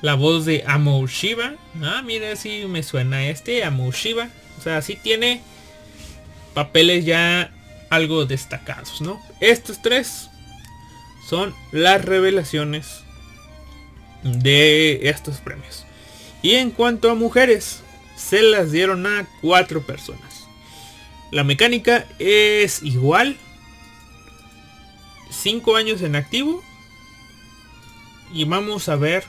la 0.02 0.14
voz 0.14 0.44
de 0.44 0.64
Amo 0.66 1.06
Shiba, 1.06 1.54
ah 1.82 2.02
mira 2.04 2.36
si 2.36 2.66
me 2.66 2.82
suena 2.82 3.26
este 3.28 3.64
Amo 3.64 3.90
Shiba, 3.92 4.28
o 4.58 4.62
sea 4.62 4.82
si 4.82 4.96
tiene 4.96 5.40
papeles 6.54 7.04
ya 7.04 7.52
algo 7.90 8.26
destacados, 8.26 9.00
¿no? 9.00 9.20
Estos 9.40 9.82
tres 9.82 10.30
son 11.28 11.54
las 11.72 12.04
revelaciones 12.04 13.02
de 14.22 15.08
estos 15.08 15.38
premios. 15.38 15.84
Y 16.42 16.54
en 16.54 16.70
cuanto 16.70 17.10
a 17.10 17.14
mujeres, 17.14 17.82
se 18.16 18.42
las 18.42 18.72
dieron 18.72 19.06
a 19.06 19.26
cuatro 19.40 19.82
personas. 19.84 20.46
La 21.30 21.44
mecánica 21.44 22.06
es 22.18 22.82
igual. 22.82 23.36
Cinco 25.30 25.76
años 25.76 26.02
en 26.02 26.16
activo. 26.16 26.62
Y 28.32 28.44
vamos 28.44 28.88
a 28.88 28.96
ver 28.96 29.24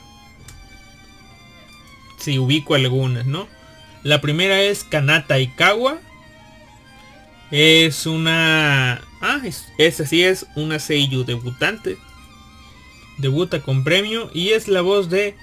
si 2.20 2.40
ubico 2.40 2.76
algunas, 2.76 3.26
¿no? 3.26 3.48
La 4.04 4.22
primera 4.22 4.62
es 4.62 4.84
Kanata 4.84 5.40
Ikawa. 5.40 6.00
Es 7.52 8.06
una... 8.06 9.02
Ah, 9.22 9.42
esa 9.78 10.06
sí 10.06 10.24
es 10.24 10.46
una 10.56 10.80
Seiyu 10.80 11.24
debutante. 11.24 11.98
Debuta 13.18 13.62
con 13.62 13.84
premio 13.84 14.30
y 14.34 14.50
es 14.50 14.68
la 14.68 14.82
voz 14.82 15.10
de 15.10 15.36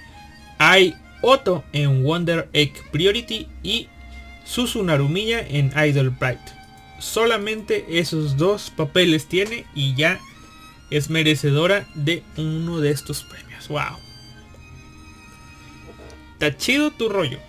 Ai 0.59 0.95
Otto 1.21 1.63
en 1.73 2.03
Wonder 2.03 2.47
Egg 2.53 2.71
Priority 2.91 3.47
y 3.63 3.89
Susu 4.45 4.83
Narumiya 4.83 5.39
en 5.39 5.73
Idol 5.75 6.15
Pride. 6.15 6.39
Solamente 6.99 7.99
esos 7.99 8.37
dos 8.37 8.69
papeles 8.69 9.27
tiene 9.27 9.65
y 9.73 9.95
ya 9.95 10.19
es 10.91 11.09
merecedora 11.09 11.87
de 11.95 12.23
uno 12.37 12.79
de 12.79 12.91
estos 12.91 13.23
premios. 13.23 13.67
Wow. 13.67 13.97
Está 16.33 16.55
chido 16.55 16.91
tu 16.91 17.09
rollo. 17.09 17.39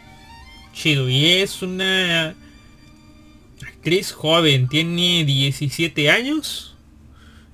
Chido. 0.73 1.09
Y 1.09 1.27
es 1.27 1.62
una 1.62 2.35
actriz 3.87 4.11
joven. 4.11 4.66
Tiene 4.66 5.25
17 5.25 6.11
años. 6.11 6.75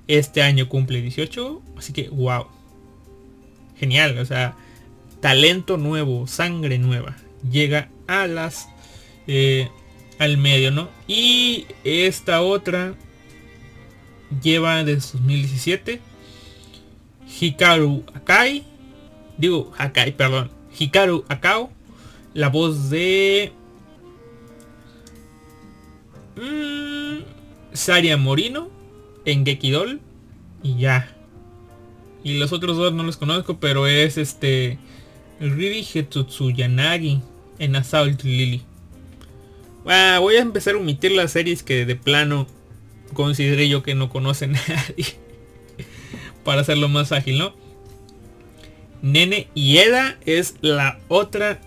Este 0.09 0.40
año 0.40 0.66
cumple 0.66 1.03
18. 1.03 1.61
Así 1.77 1.92
que 1.92 2.09
wow. 2.09 2.47
Genial. 3.77 4.16
O 4.16 4.25
sea, 4.25 4.57
talento 5.21 5.77
nuevo, 5.77 6.27
sangre 6.27 6.79
nueva, 6.79 7.16
llega 7.51 7.90
a 8.07 8.27
las 8.27 8.68
eh, 9.27 9.68
al 10.18 10.38
medio, 10.38 10.71
¿no? 10.71 10.88
Y 11.07 11.66
esta 11.85 12.40
otra 12.40 12.95
lleva 14.42 14.85
desde 14.85 15.18
2017 15.18 16.01
Hikaru 17.40 18.05
Akai, 18.14 18.64
digo 19.37 19.71
Akai, 19.77 20.16
perdón, 20.16 20.51
Hikaru 20.79 21.27
Akao, 21.29 21.71
la 22.33 22.49
voz 22.49 22.88
de 22.88 23.53
mmm, 26.37 27.23
Saria 27.73 28.16
Morino 28.16 28.68
en 29.25 29.45
Gekidol 29.45 30.01
y 30.62 30.77
ya. 30.77 31.14
Y 32.25 32.38
los 32.38 32.53
otros 32.53 32.77
dos 32.77 32.92
no 32.92 33.03
los 33.03 33.16
conozco, 33.16 33.59
pero 33.59 33.87
es 33.87 34.16
este 34.16 34.79
Riri 35.40 35.85
Yanagi 36.55 37.21
en 37.59 37.77
Assault 37.77 38.23
Lily. 38.23 38.62
Ah, 39.87 40.18
voy 40.21 40.37
a 40.37 40.40
empezar 40.40 40.75
a 40.75 40.79
omitir 40.79 41.12
las 41.12 41.33
series 41.33 41.62
que 41.62 41.85
de 41.85 41.97
plano 41.97 42.47
consideré 43.14 43.68
yo 43.68 43.83
que 43.83 43.95
no 43.95 44.09
conocen 44.09 44.53
nadie. 44.53 45.07
Para 46.45 46.61
hacerlo 46.61 46.88
más 46.88 47.12
ágil, 47.12 47.38
¿no? 47.38 47.55
Nene 49.01 49.49
Ieda 49.55 50.16
es 50.27 50.55
la 50.61 51.01
otra 51.09 51.61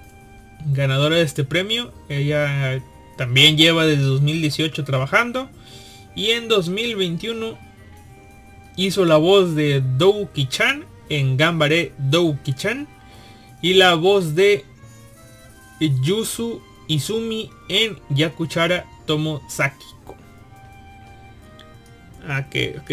ganadora 0.68 1.18
de 1.18 1.24
este 1.24 1.44
premio. 1.44 1.94
Ella 2.08 2.82
también 3.18 3.58
lleva 3.58 3.86
desde 3.86 4.04
2018 4.04 4.84
trabajando. 4.84 5.50
Y 6.16 6.32
en 6.32 6.48
2021 6.48 7.58
hizo 8.78 9.06
la 9.06 9.18
voz 9.18 9.56
de 9.56 9.82
Douki-chan 9.82 10.86
en 11.10 11.38
Gambare 11.38 11.92
Douki-chan 11.98 12.88
y 13.62 13.74
la 13.74 13.96
voz 13.96 14.36
de 14.36 14.66
Yusu 15.80 16.62
Izumi 16.88 17.50
en 17.70 17.98
Yakuchara 18.10 18.86
Tomosakiko. 19.06 20.16
Ok, 22.24 22.82
ok. 22.82 22.92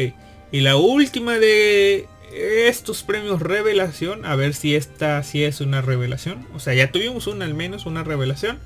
Y 0.51 0.61
la 0.61 0.77
última 0.77 1.39
de 1.39 2.07
estos 2.33 3.03
premios 3.03 3.41
revelación. 3.41 4.25
A 4.25 4.37
ver 4.37 4.55
si 4.55 4.75
esta 4.75 5.23
sí 5.23 5.45
es 5.45 5.61
una 5.61 5.83
revelación. 5.83 6.47
O 6.55 6.61
sea, 6.61 6.75
ya 6.75 6.91
tuvimos 6.91 7.27
una 7.27 7.45
al 7.45 7.55
menos, 7.55 7.87
una 7.87 8.05
revelación. 8.05 8.59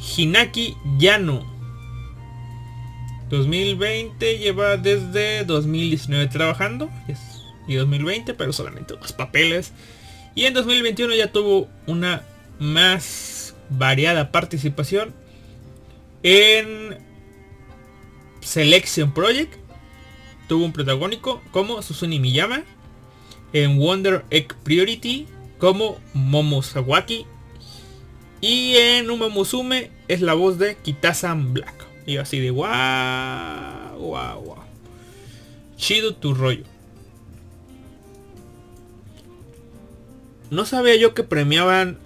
Hinaki 0.00 0.76
Yano. 0.98 1.44
2020 3.28 4.38
lleva 4.38 4.76
desde 4.76 5.44
2019 5.44 6.26
trabajando. 6.28 6.90
Y 7.68 7.74
2020, 7.74 8.34
pero 8.34 8.52
solamente 8.52 8.94
dos 8.94 9.12
papeles. 9.12 9.72
Y 10.34 10.46
en 10.46 10.54
2021 10.54 11.14
ya 11.14 11.30
tuvo 11.30 11.68
una 11.86 12.22
más 12.58 13.54
variada 13.70 14.32
participación 14.32 15.14
en 16.22 16.98
Selection 18.40 19.12
Project. 19.12 19.54
Tuvo 20.48 20.64
un 20.64 20.72
protagónico 20.72 21.40
como 21.52 21.82
Susuni 21.82 22.18
Miyama. 22.18 22.64
En 23.52 23.78
Wonder 23.78 24.24
Egg 24.30 24.54
Priority 24.62 25.26
como 25.58 25.98
Momo 26.14 26.62
Sawaki. 26.62 27.26
Y 28.40 28.76
en 28.76 29.10
Uma 29.10 29.28
Musume 29.28 29.90
es 30.08 30.22
la 30.22 30.34
voz 30.34 30.58
de 30.58 30.76
Kitasan 30.76 31.52
Black. 31.52 31.74
Y 32.06 32.16
así 32.16 32.40
de 32.40 32.50
wow, 32.50 33.98
wow. 33.98 34.56
chido 35.76 36.14
tu 36.14 36.34
rollo. 36.34 36.64
No 40.50 40.64
sabía 40.64 40.96
yo 40.96 41.14
que 41.14 41.22
premiaban 41.22 41.98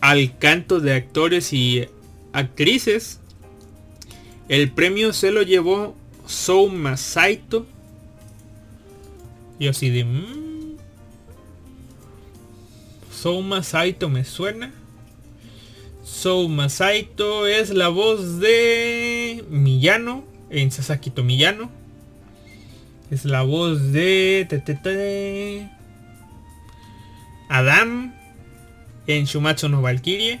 al 0.00 0.36
canto 0.38 0.80
de 0.80 0.94
actores 0.94 1.52
y 1.52 1.88
actrices. 2.32 3.20
El 4.48 4.70
premio 4.70 5.12
se 5.12 5.30
lo 5.30 5.42
llevó 5.42 5.96
Souma 6.26 6.96
Saito. 6.96 7.66
Y 9.58 9.68
así 9.68 9.88
de... 9.90 10.04
Mmm, 10.04 10.76
Souma 13.10 13.62
Saito 13.62 14.10
me 14.10 14.24
suena. 14.24 14.72
Souma 16.16 16.70
Saito 16.70 17.46
es 17.46 17.68
la 17.68 17.88
voz 17.88 18.40
de 18.40 19.44
Miyano 19.50 20.24
en 20.48 20.70
Sasaki 20.70 21.12
Miyano. 21.20 21.70
Es 23.10 23.26
la 23.26 23.42
voz 23.42 23.92
de... 23.92 25.68
Adam 27.50 28.14
en 29.06 29.26
Shumatsu 29.26 29.68
no 29.68 29.82
Valkyrie. 29.82 30.40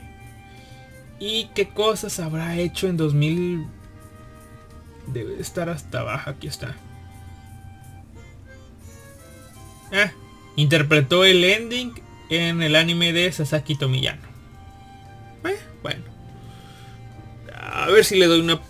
¿Y 1.20 1.50
qué 1.54 1.68
cosas 1.68 2.20
habrá 2.20 2.56
hecho 2.56 2.88
en 2.88 2.96
2000? 2.96 3.66
Debe 5.08 5.38
estar 5.38 5.68
hasta 5.68 6.00
abajo, 6.00 6.30
aquí 6.30 6.46
está. 6.46 6.74
Ah, 9.92 10.10
interpretó 10.56 11.26
el 11.26 11.44
ending 11.44 11.92
en 12.30 12.62
el 12.62 12.76
anime 12.76 13.12
de 13.12 13.30
Sasaki 13.30 13.76
Tomiyano. 13.76 14.35
Bueno. 15.86 16.02
A 17.54 17.86
ver 17.90 18.04
si 18.04 18.16
le 18.16 18.26
doy 18.26 18.40
una 18.40 18.60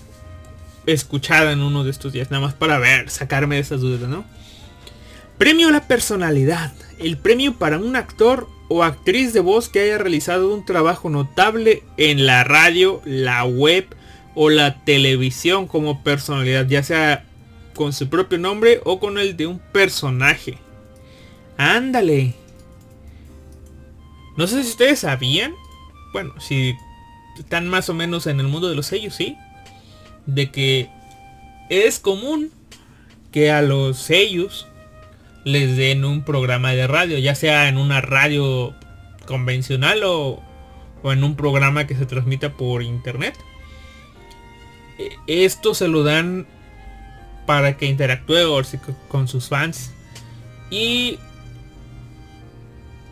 escuchada 0.85 1.52
en 1.52 1.62
uno 1.62 1.83
de 1.83 1.90
estos 1.90 2.12
días, 2.12 2.31
nada 2.31 2.44
más 2.44 2.52
para 2.52 2.79
ver, 2.79 3.09
sacarme 3.09 3.55
de 3.55 3.62
esas 3.62 3.81
dudas, 3.81 4.07
¿no? 4.07 4.26
Premio 5.38 5.68
a 5.68 5.72
la 5.72 5.88
personalidad. 5.88 6.74
El 6.98 7.16
premio 7.16 7.55
para 7.55 7.79
un 7.79 7.96
actor 7.96 8.48
o 8.68 8.85
actriz 8.85 9.33
de 9.33 9.40
voz 9.40 9.70
que 9.70 9.81
haya 9.81 9.96
realizado 9.96 10.52
un 10.52 10.66
trabajo 10.66 11.09
notable 11.09 11.83
en 11.96 12.26
la 12.26 12.44
radio, 12.44 13.00
la 13.07 13.44
web 13.44 13.87
o 14.35 14.50
la 14.50 14.85
televisión 14.85 15.66
como 15.66 16.02
personalidad, 16.02 16.66
ya 16.66 16.83
sea 16.83 17.24
con 17.74 17.94
su 17.94 18.11
propio 18.11 18.37
nombre 18.37 18.83
o 18.85 18.98
con 19.00 19.16
el 19.16 19.38
de 19.38 19.46
un 19.46 19.59
personaje. 19.59 20.59
Ándale. 21.57 22.35
No 24.37 24.46
sé 24.46 24.62
si 24.62 24.68
ustedes 24.68 24.98
sabían, 25.00 25.55
bueno, 26.12 26.38
si 26.40 26.74
están 27.38 27.68
más 27.68 27.88
o 27.88 27.94
menos 27.94 28.27
en 28.27 28.40
el 28.40 28.49
mundo 28.49 28.68
de 28.68 28.75
los 28.75 28.87
sellos, 28.87 29.14
sí, 29.14 29.37
de 30.27 30.51
que 30.51 30.88
es 31.68 31.99
común 31.99 32.51
que 33.33 33.51
a 33.51 33.62
los 33.62 33.99
sellos 33.99 34.66
les 35.44 35.77
den 35.77 36.05
un 36.05 36.22
programa 36.22 36.72
de 36.72 36.87
radio, 36.87 37.18
ya 37.18 37.35
sea 37.35 37.68
en 37.68 37.79
una 37.79 38.01
radio 38.01 38.75
convencional 39.27 40.03
o, 40.05 40.42
en 41.05 41.22
un 41.22 41.37
programa 41.37 41.87
que 41.87 41.94
se 41.94 42.07
transmita 42.07 42.53
por 42.55 42.83
internet. 42.83 43.37
E, 44.99 45.44
esto 45.44 45.75
se 45.75 45.88
lo 45.88 46.03
dan 46.03 46.46
para 47.46 47.77
que 47.77 47.87
interactúe 47.87 48.38
con 49.09 49.29
sus 49.29 49.49
fans 49.49 49.92
y 50.70 51.18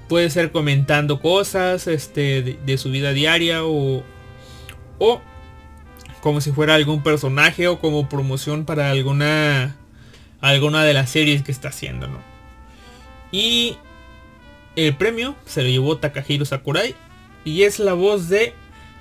puede 0.09 0.31
ser 0.31 0.51
comentando 0.53 1.21
cosas 1.21 1.87
este, 1.87 2.59
de, 2.65 2.79
su 2.79 2.91
vida 2.91 3.13
diaria 3.13 3.65
o, 3.65 4.03
o 4.99 5.21
como 6.21 6.41
si 6.41 6.53
fuera 6.53 6.75
algún 6.75 7.03
personaje 7.03 7.69
o 7.69 7.79
como 7.79 8.09
promoción 8.09 8.65
para 8.65 8.91
alguna 8.91 9.77
alguna 10.41 10.85
de 10.85 10.95
las 10.95 11.11
series 11.11 11.43
que 11.43 11.53
está 11.53 11.69
haciendo, 11.69 12.07
¿no? 12.07 12.19
Y 13.33 13.77
el 14.77 14.95
premio 14.97 15.37
se 15.47 15.63
lo 15.63 15.69
llevó 15.69 15.99
Takahiro 15.99 16.45
Sakurai 16.45 16.95
y 17.45 17.63
es 17.63 17.79
la 17.79 17.95
voz 17.95 18.29
de 18.29 18.55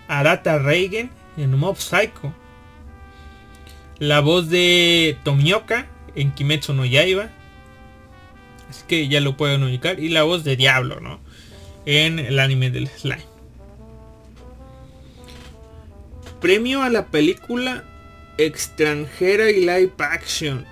Arata 0.07 0.59
Reigen 0.59 1.11
en 1.37 1.57
Mob 1.57 1.77
Psycho. 1.77 2.33
La 3.99 4.19
voz 4.19 4.49
de 4.49 5.17
Tomioka 5.23 5.87
en 6.15 6.31
Kimetsu 6.31 6.73
no 6.73 6.85
Yaiba. 6.85 7.29
Así 8.69 8.83
que 8.87 9.07
ya 9.07 9.21
lo 9.21 9.37
pueden 9.37 9.63
ubicar. 9.63 9.99
Y 9.99 10.09
la 10.09 10.23
voz 10.23 10.43
de 10.43 10.55
Diablo, 10.55 10.99
¿no? 10.99 11.19
En 11.85 12.19
el 12.19 12.39
anime 12.39 12.69
del 12.69 12.87
slime. 12.87 13.32
Premio 16.43 16.83
a 16.83 16.89
la 16.89 17.05
película 17.05 17.85
extranjera 18.37 19.49
y 19.49 19.61
live 19.61 19.93
action. 19.99 20.65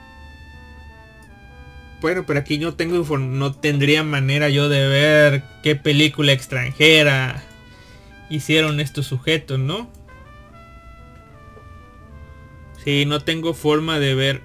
Bueno, 2.02 2.26
pero 2.28 2.42
aquí 2.42 2.58
no 2.58 2.74
tengo 2.74 3.18
no 3.18 3.54
tendría 3.54 4.04
manera 4.04 4.50
yo 4.50 4.68
de 4.68 4.86
ver 4.90 5.44
qué 5.64 5.78
película 5.78 6.34
extranjera 6.34 7.42
hicieron 8.30 8.82
estos 8.82 9.08
sujetos, 9.08 9.60
¿no? 9.60 9.90
Sí, 12.84 13.06
no 13.06 13.22
tengo 13.22 13.54
forma 13.54 13.98
de 13.98 14.14
ver 14.14 14.42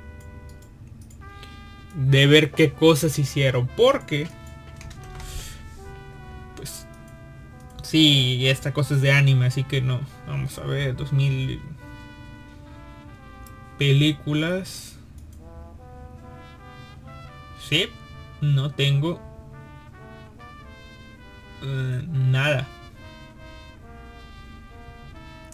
de 1.97 2.29
ver 2.29 2.53
qué 2.53 2.71
cosas 2.71 3.19
hicieron, 3.19 3.67
porque 3.77 4.29
pues 6.55 6.87
sí, 7.83 8.47
esta 8.47 8.73
cosa 8.73 8.95
es 8.95 9.01
de 9.01 9.11
anime, 9.11 9.47
así 9.47 9.65
que 9.65 9.81
no. 9.81 10.15
Vamos 10.27 10.59
a 10.59 10.65
ver, 10.65 10.97
2000 10.97 11.61
películas 13.79 14.97
Sí, 17.69 17.89
no 18.41 18.71
tengo 18.71 19.21
eh, 21.65 22.03
nada. 22.13 22.69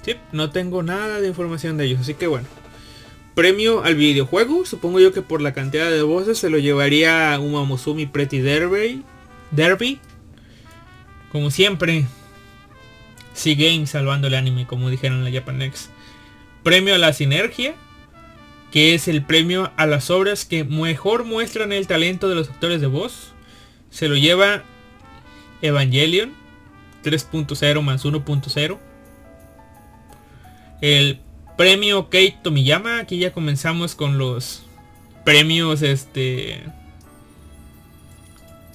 Sí, 0.02 0.16
no 0.32 0.50
tengo 0.50 0.82
nada 0.82 1.20
de 1.20 1.28
información 1.28 1.78
de 1.78 1.86
ellos. 1.86 2.00
Así 2.00 2.14
que 2.14 2.26
bueno. 2.26 2.46
Premio 3.34 3.82
al 3.82 3.94
videojuego. 3.94 4.66
Supongo 4.66 5.00
yo 5.00 5.14
que 5.14 5.22
por 5.22 5.40
la 5.40 5.54
cantidad 5.54 5.90
de 5.90 6.02
voces 6.02 6.36
se 6.36 6.50
lo 6.50 6.58
llevaría 6.58 7.38
Umamosumi 7.40 8.04
Pretty 8.04 8.40
Derby. 8.40 9.02
Derby. 9.50 9.98
Como 11.30 11.50
siempre. 11.50 12.04
C 13.34 13.54
Game 13.54 13.86
salvando 13.86 14.28
el 14.28 14.34
anime, 14.34 14.66
como 14.66 14.90
dijeron 14.90 15.18
en 15.18 15.24
la 15.24 15.40
Japanex. 15.40 15.90
Premio 16.62 16.94
a 16.94 16.98
la 16.98 17.12
sinergia 17.12 17.74
que 18.72 18.94
es 18.94 19.06
el 19.06 19.22
premio 19.22 19.70
a 19.76 19.86
las 19.86 20.10
obras 20.10 20.46
que 20.46 20.64
mejor 20.64 21.24
muestran 21.24 21.72
el 21.72 21.86
talento 21.86 22.30
de 22.30 22.34
los 22.34 22.48
actores 22.48 22.80
de 22.80 22.86
voz. 22.86 23.32
Se 23.90 24.08
lo 24.08 24.16
lleva 24.16 24.64
Evangelion 25.60 26.32
3.0 27.04 27.82
más 27.82 28.04
1.0. 28.04 28.78
El 30.80 31.20
premio 31.58 32.04
Kate 32.04 32.38
Tomiyama, 32.42 32.98
aquí 32.98 33.18
ya 33.18 33.32
comenzamos 33.32 33.94
con 33.94 34.16
los 34.16 34.62
premios 35.24 35.82
este 35.82 36.62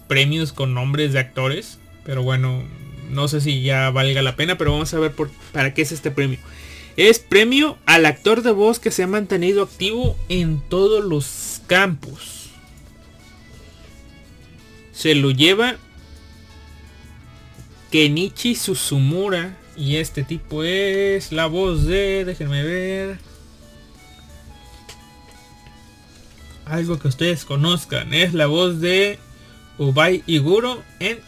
premios 0.07 0.53
con 0.53 0.73
nombres 0.75 1.11
de 1.11 1.19
actores, 1.19 1.79
pero 2.05 2.21
bueno, 2.21 2.63
no 3.09 3.27
sé 3.27 3.41
si 3.41 3.61
ya 3.61 3.89
valga 3.89 4.21
la 4.21 4.35
pena, 4.35 4.57
pero 4.57 4.71
vamos 4.71 4.93
a 4.93 4.99
ver 4.99 5.11
por, 5.11 5.29
para 5.51 5.73
qué 5.73 5.81
es 5.81 5.91
este 5.91 6.11
premio. 6.11 6.39
Es 6.97 7.19
premio 7.19 7.77
al 7.85 8.05
actor 8.05 8.41
de 8.41 8.51
voz 8.51 8.79
que 8.79 8.91
se 8.91 9.03
ha 9.03 9.07
mantenido 9.07 9.63
activo 9.63 10.17
en 10.29 10.61
todos 10.67 11.03
los 11.05 11.61
campos. 11.67 12.49
Se 14.91 15.13
lo 15.13 15.29
lleva 15.29 15.77
Kenichi 17.91 18.55
Susumura. 18.55 19.55
Y 19.75 19.97
este 19.97 20.23
tipo 20.23 20.63
es 20.63 21.31
la 21.31 21.45
voz 21.45 21.85
de... 21.85 22.25
Déjenme 22.25 22.63
ver. 22.63 23.19
Algo 26.65 26.97
que 26.97 27.07
ustedes 27.07 27.45
conozcan. 27.45 28.11
Es 28.11 28.33
la 28.33 28.47
voz 28.47 28.81
de 28.81 29.19
Ubai 29.77 30.23
Iguro 30.25 30.83
en 30.99 31.19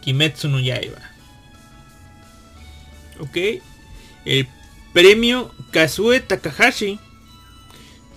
Kimetsu 0.00 0.48
no 0.48 0.60
Yaiba. 0.60 1.10
Ok. 3.20 3.62
El 4.24 4.48
Premio 4.92 5.52
Kazue 5.70 6.20
Takahashi, 6.20 6.98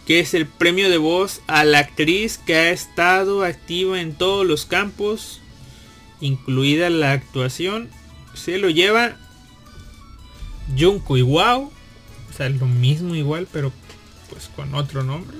que 0.06 0.20
es 0.20 0.34
el 0.34 0.46
premio 0.46 0.90
de 0.90 0.98
voz 0.98 1.42
a 1.48 1.64
la 1.64 1.80
actriz 1.80 2.38
que 2.38 2.56
ha 2.56 2.70
estado 2.72 3.44
activa 3.44 4.02
en 4.02 4.14
todos 4.14 4.46
los 4.46 4.66
campos, 4.66 5.42
incluida 6.22 6.90
la 6.90 7.12
actuación. 7.12 7.90
Se 8.34 8.58
lo 8.58 8.70
lleva 8.70 9.18
Junko 10.78 11.18
Iwao, 11.18 11.72
o 12.30 12.34
sea, 12.36 12.50
lo 12.50 12.66
mismo 12.66 13.16
igual, 13.16 13.48
pero 13.52 13.72
pues 14.30 14.50
con 14.56 14.74
otro 14.74 15.04
nombre. 15.04 15.38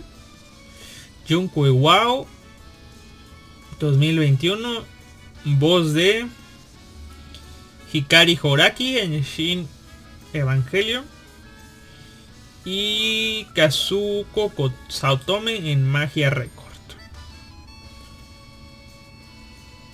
Junko 1.28 1.66
Iwao 1.66 2.28
2021, 3.80 4.84
voz 5.46 5.94
de 5.94 6.28
Hikari 7.92 8.40
Horaki 8.42 8.98
en 9.00 9.22
Shin 9.22 9.68
Evangelion. 10.34 11.06
Y 12.64 13.48
Kazuko 13.56 14.50
Kotsatome 14.50 15.72
en 15.72 15.90
Magia 15.90 16.30
Record. 16.30 16.62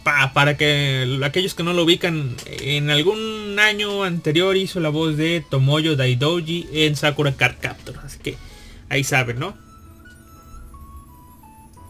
Pa 0.03 0.33
para 0.33 0.57
que 0.57 1.19
aquellos 1.23 1.53
que 1.53 1.63
no 1.63 1.73
lo 1.73 1.83
ubican, 1.83 2.35
en 2.45 2.89
algún 2.89 3.57
año 3.59 4.03
anterior 4.03 4.55
hizo 4.57 4.79
la 4.79 4.89
voz 4.89 5.17
de 5.17 5.43
Tomoyo 5.49 5.95
Daidoji 5.95 6.67
en 6.71 6.95
Sakura 6.95 7.35
Card 7.35 7.55
Captor. 7.59 7.99
Así 8.03 8.19
que 8.19 8.37
ahí 8.89 9.03
saben, 9.03 9.39
¿no? 9.39 9.57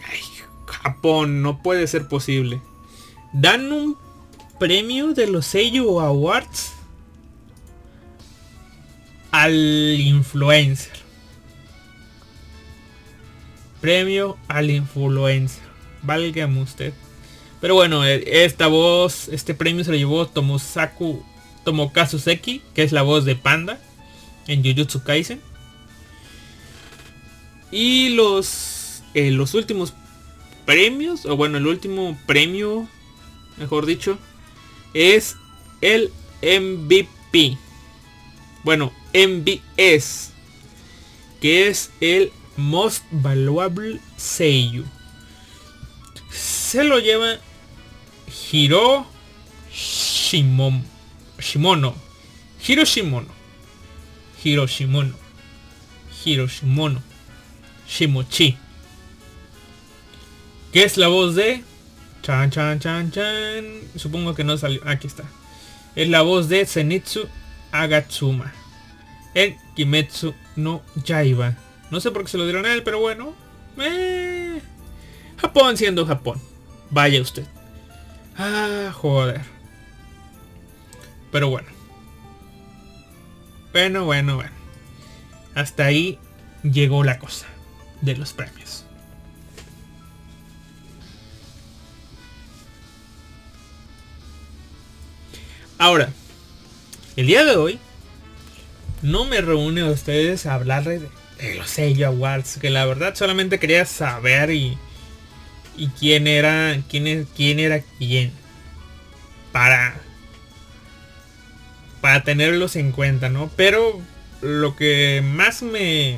Ay, 0.04 0.20
Japón, 0.66 1.42
no 1.42 1.62
puede 1.64 1.88
ser 1.88 2.08
posible. 2.08 2.62
Dan 3.34 3.72
un 3.72 3.98
premio 4.60 5.14
de 5.14 5.28
los 5.28 5.46
Seiyu 5.46 6.00
Awards 6.00 6.74
al 9.32 9.54
influencer. 9.54 10.94
Premio 13.82 14.38
al 14.48 14.70
influencer. 14.70 15.64
Válgame 16.02 16.62
usted. 16.62 16.94
Pero 17.62 17.76
bueno, 17.76 18.06
eh, 18.06 18.44
esta 18.46 18.68
voz, 18.68 19.28
este 19.30 19.54
premio 19.54 19.84
se 19.84 19.92
lo 19.92 19.98
llevó 19.98 20.28
Tomosaku 20.28 21.24
Tomokazu 21.64 22.20
Seki, 22.20 22.62
que 22.74 22.84
es 22.84 22.92
la 22.92 23.02
voz 23.02 23.26
de 23.26 23.36
Panda 23.36 23.80
en 24.48 24.64
Jujutsu 24.64 25.04
Kaisen. 25.04 25.42
Y 27.72 28.10
los, 28.10 29.04
eh, 29.14 29.32
los 29.32 29.54
últimos 29.54 29.94
premios, 30.66 31.26
o 31.26 31.36
bueno, 31.36 31.58
el 31.58 31.68
último 31.68 32.18
premio, 32.26 32.88
mejor 33.58 33.86
dicho, 33.86 34.18
es 34.94 35.36
el 35.82 36.12
MVP. 36.42 37.58
Bueno, 38.64 38.92
MVS, 39.14 40.32
que 41.42 41.68
es 41.68 41.92
el 42.02 42.32
Most 42.58 43.04
Valuable 43.12 44.00
Seiyu. 44.18 44.86
Se 46.32 46.84
lo 46.84 47.00
lleva 47.00 47.38
Hiro 48.52 49.06
Shimon, 49.72 50.84
Shimono. 51.40 51.96
Hiro 52.68 52.84
Shimono. 52.84 53.28
Hiro 54.44 54.68
Shimono. 54.68 55.16
Hiro 56.26 56.48
Shimono. 56.48 57.02
Shimochi. 57.88 58.58
Que 60.74 60.84
es 60.84 60.98
la 60.98 61.08
voz 61.08 61.36
de... 61.36 61.64
Chan, 62.28 62.52
chan, 62.52 62.78
chan, 62.78 63.10
chan. 63.10 63.66
Supongo 63.96 64.36
que 64.36 64.44
no 64.44 64.58
salió. 64.58 64.82
Aquí 64.86 65.08
está. 65.08 65.24
Es 65.96 66.10
la 66.10 66.24
voz 66.24 66.50
de 66.50 66.66
Zenitsu 66.66 67.26
Agatsuma. 67.72 68.52
En 69.34 69.56
Kimetsu 69.78 70.36
no 70.58 70.84
Yaiba. 71.06 71.56
No 71.90 72.02
sé 72.02 72.12
por 72.12 72.24
qué 72.24 72.28
se 72.28 72.38
lo 72.38 72.44
dieron 72.44 72.66
a 72.66 72.74
él, 72.74 72.84
pero 72.84 73.00
bueno. 73.00 73.34
Eh, 73.78 74.62
Japón 75.38 75.78
siendo 75.78 76.06
Japón. 76.06 76.42
Vaya 76.90 77.22
usted. 77.22 77.46
Ah, 78.38 78.92
joder. 78.94 79.40
Pero 81.32 81.50
bueno. 81.50 81.70
Bueno, 83.72 84.04
bueno, 84.04 84.36
bueno. 84.36 84.52
Hasta 85.56 85.86
ahí 85.86 86.20
llegó 86.62 87.06
la 87.06 87.20
cosa 87.20 87.46
de 88.02 88.18
los 88.18 88.34
premios. 88.34 88.87
Ahora, 95.78 96.10
el 97.16 97.28
día 97.28 97.46
de 97.46 97.56
hoy 97.56 97.80
no 99.02 99.26
me 99.26 99.42
reúne 99.42 99.82
a 99.82 99.92
ustedes 99.92 100.46
a 100.46 100.56
hablarles 100.56 101.02
de, 101.38 101.56
los 101.56 101.70
sello 101.70 102.08
awards, 102.08 102.58
que 102.60 102.72
la 102.72 102.86
verdad 102.86 103.14
solamente 103.16 103.60
quería 103.60 103.86
saber 103.86 104.52
y 104.52 104.78
y 105.78 105.90
quién 105.90 106.26
era 106.26 106.82
quién, 106.90 107.28
quién 107.36 107.60
era 107.60 107.82
quién 108.00 108.32
para 109.52 109.96
para 112.02 112.24
tenerlos 112.24 112.76
en 112.76 112.92
cuenta, 112.92 113.30
¿no? 113.30 113.52
Pero 113.56 114.02
lo 114.42 114.76
que 114.76 115.22
más 115.24 115.62
me 115.62 116.18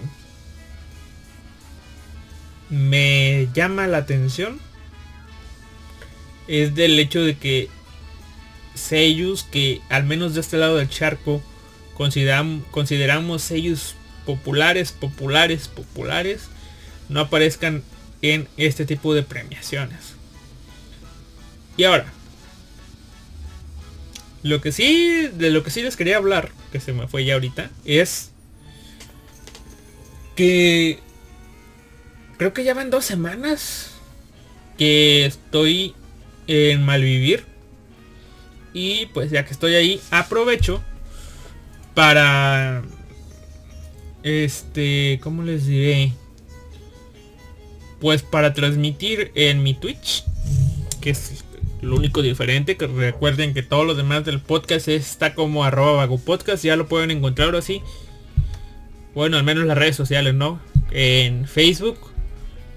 me 2.69 3.49
llama 3.53 3.87
la 3.87 3.97
atención 3.97 4.59
es 6.47 6.75
del 6.75 6.97
hecho 6.99 7.21
de 7.21 7.37
que 7.37 7.69
sellos 8.79 9.43
que 9.43 9.81
al 9.89 10.03
menos 10.03 10.33
de 10.33 10.41
este 10.41 10.57
lado 10.57 10.77
del 10.77 10.89
charco 10.89 11.41
consideramos, 11.95 13.41
sellos 13.41 13.95
populares, 14.25 14.91
populares, 14.91 15.67
populares, 15.67 16.43
no 17.09 17.21
aparezcan 17.21 17.83
en 18.21 18.47
este 18.57 18.85
tipo 18.85 19.13
de 19.13 19.23
premiaciones. 19.23 20.15
Y 21.77 21.83
ahora, 21.83 22.11
lo 24.43 24.61
que 24.61 24.71
sí, 24.71 25.29
de 25.33 25.49
lo 25.49 25.63
que 25.63 25.71
sí 25.71 25.81
les 25.81 25.95
quería 25.95 26.17
hablar, 26.17 26.51
que 26.71 26.79
se 26.79 26.93
me 26.93 27.07
fue 27.07 27.25
ya 27.25 27.33
ahorita, 27.33 27.69
es 27.85 28.31
que 30.35 30.99
creo 32.37 32.53
que 32.53 32.63
ya 32.63 32.73
van 32.73 32.89
dos 32.89 33.03
semanas 33.03 33.91
que 34.77 35.25
estoy 35.25 35.93
en 36.47 36.85
Malvivir. 36.85 37.45
Y 38.73 39.07
pues 39.07 39.31
ya 39.31 39.45
que 39.45 39.53
estoy 39.53 39.75
ahí, 39.75 40.01
aprovecho 40.11 40.83
para... 41.93 42.83
Este, 44.23 45.19
¿cómo 45.23 45.43
les 45.43 45.65
diré? 45.65 46.13
Pues 47.99 48.21
para 48.21 48.53
transmitir 48.53 49.31
en 49.35 49.63
mi 49.63 49.73
Twitch, 49.73 50.23
que 51.01 51.11
es 51.11 51.43
lo 51.81 51.95
único 51.95 52.21
diferente, 52.21 52.77
que 52.77 52.87
recuerden 52.87 53.53
que 53.53 53.63
todo 53.63 53.85
lo 53.85 53.95
demás 53.95 54.25
del 54.25 54.41
podcast 54.41 54.89
está 54.89 55.33
como 55.33 55.63
arroba 55.63 56.07
podcast, 56.17 56.63
ya 56.63 56.75
lo 56.75 56.87
pueden 56.87 57.11
encontrar 57.11 57.55
así. 57.55 57.81
Bueno, 59.15 59.37
al 59.37 59.43
menos 59.43 59.65
las 59.65 59.77
redes 59.77 59.95
sociales, 59.95 60.33
¿no? 60.33 60.59
En 60.91 61.47
Facebook, 61.47 61.97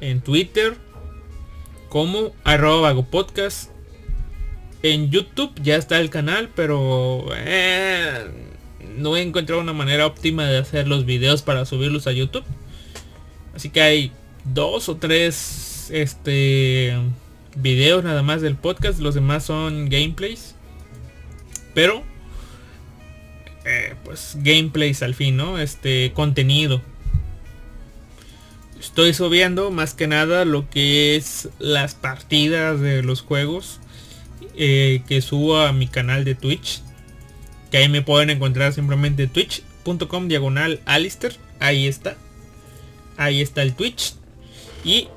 en 0.00 0.20
Twitter, 0.20 0.76
como 1.88 2.32
arroba 2.44 2.94
podcast. 3.02 3.71
En 4.82 5.10
YouTube 5.10 5.52
ya 5.62 5.76
está 5.76 6.00
el 6.00 6.10
canal, 6.10 6.50
pero 6.54 7.26
eh, 7.36 8.26
no 8.96 9.16
he 9.16 9.22
encontrado 9.22 9.60
una 9.60 9.72
manera 9.72 10.06
óptima 10.06 10.46
de 10.46 10.58
hacer 10.58 10.88
los 10.88 11.06
videos 11.06 11.42
para 11.42 11.64
subirlos 11.64 12.08
a 12.08 12.12
YouTube. 12.12 12.44
Así 13.54 13.70
que 13.70 13.80
hay 13.80 14.12
dos 14.44 14.88
o 14.88 14.96
tres 14.96 15.88
este 15.92 16.98
videos 17.54 18.02
nada 18.02 18.22
más 18.22 18.42
del 18.42 18.56
podcast. 18.56 18.98
Los 18.98 19.14
demás 19.14 19.44
son 19.44 19.88
gameplays. 19.88 20.56
Pero 21.74 22.02
eh, 23.64 23.94
pues 24.04 24.36
gameplays 24.40 25.02
al 25.04 25.14
fin 25.14 25.36
no 25.36 25.58
este 25.58 26.12
contenido. 26.12 26.82
Estoy 28.80 29.14
subiendo 29.14 29.70
más 29.70 29.94
que 29.94 30.08
nada 30.08 30.44
lo 30.44 30.68
que 30.68 31.14
es 31.14 31.48
las 31.60 31.94
partidas 31.94 32.80
de 32.80 33.04
los 33.04 33.22
juegos 33.22 33.78
eh, 34.56 35.02
que 35.06 35.20
subo 35.20 35.58
a 35.58 35.72
mi 35.72 35.86
canal 35.86 36.24
de 36.24 36.34
twitch 36.34 36.82
que 37.70 37.78
ahí 37.78 37.88
me 37.88 38.02
pueden 38.02 38.30
encontrar 38.30 38.72
simplemente 38.72 39.26
twitch.com 39.26 40.28
diagonal 40.28 40.80
alister 40.84 41.36
ahí 41.60 41.86
está 41.86 42.16
ahí 43.16 43.40
está 43.40 43.62
el 43.62 43.74
twitch 43.74 44.14
y 44.84 45.08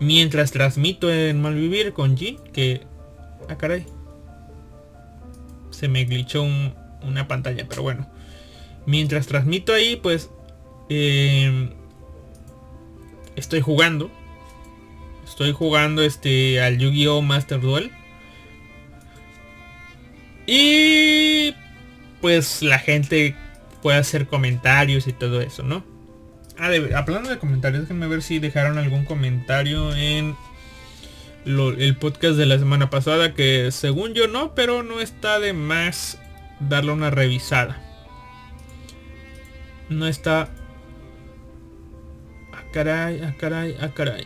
mientras 0.00 0.52
transmito 0.52 1.12
en 1.12 1.40
Malvivir 1.40 1.92
con 1.92 2.16
G, 2.16 2.38
que... 2.52 2.82
Ah, 3.48 3.56
caray. 3.56 3.86
Se 5.70 5.88
me 5.88 6.04
glitchó 6.04 6.42
una 6.42 7.26
pantalla, 7.28 7.66
pero 7.68 7.82
bueno. 7.82 8.06
Mientras 8.86 9.26
transmito 9.26 9.72
ahí, 9.72 9.96
pues... 9.96 10.30
Em, 10.88 11.70
estoy 13.36 13.60
jugando. 13.60 14.10
Estoy 15.26 15.52
jugando 15.52 16.02
este 16.02 16.60
al 16.60 16.78
Yu-Gi-Oh! 16.78 17.22
Master 17.22 17.60
Duel. 17.60 17.90
Y... 20.46 21.54
Pues 22.20 22.62
la 22.62 22.78
gente 22.78 23.36
puede 23.82 23.98
hacer 23.98 24.26
comentarios 24.26 25.06
y 25.06 25.12
todo 25.12 25.42
eso, 25.42 25.62
¿no? 25.62 25.84
Ah, 26.58 26.70
hablando 26.94 27.28
de 27.28 27.38
comentarios, 27.38 27.82
déjenme 27.82 28.06
ver 28.06 28.22
si 28.22 28.38
dejaron 28.38 28.78
algún 28.78 29.04
comentario 29.04 29.94
en 29.94 30.34
el 31.44 31.96
podcast 31.96 32.36
de 32.36 32.46
la 32.46 32.58
semana 32.58 32.88
pasada, 32.88 33.34
que 33.34 33.70
según 33.72 34.14
yo 34.14 34.28
no, 34.28 34.54
pero 34.54 34.82
no 34.82 35.00
está 35.00 35.38
de 35.38 35.52
más 35.52 36.18
darle 36.60 36.92
una 36.92 37.10
revisada. 37.10 37.82
No 39.90 40.06
está... 40.06 40.48
Ah, 42.52 42.62
caray, 42.72 43.20
ah, 43.22 43.34
caray, 43.38 43.76
ah, 43.80 43.90
caray. 43.94 44.24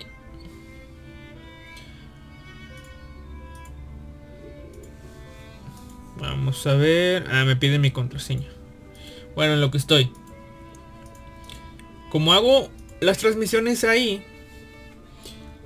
Vamos 6.18 6.66
a 6.66 6.74
ver. 6.74 7.24
Ah, 7.30 7.44
me 7.44 7.56
pide 7.56 7.78
mi 7.78 7.90
contraseña. 7.90 8.48
Bueno, 9.34 9.54
en 9.54 9.60
lo 9.60 9.70
que 9.70 9.78
estoy 9.78 10.10
como 12.10 12.32
hago 12.32 12.70
las 13.00 13.18
transmisiones 13.18 13.84
ahí, 13.84 14.22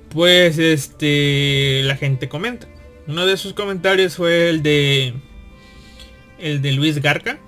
pues 0.09 0.57
este 0.57 1.81
la 1.83 1.95
gente 1.95 2.29
comenta. 2.29 2.67
Uno 3.07 3.25
de 3.25 3.37
sus 3.37 3.53
comentarios 3.53 4.15
fue 4.15 4.49
el 4.49 4.63
de 4.63 5.13
el 6.39 6.61
de 6.61 6.71
Luis 6.73 7.01
Garca, 7.01 7.39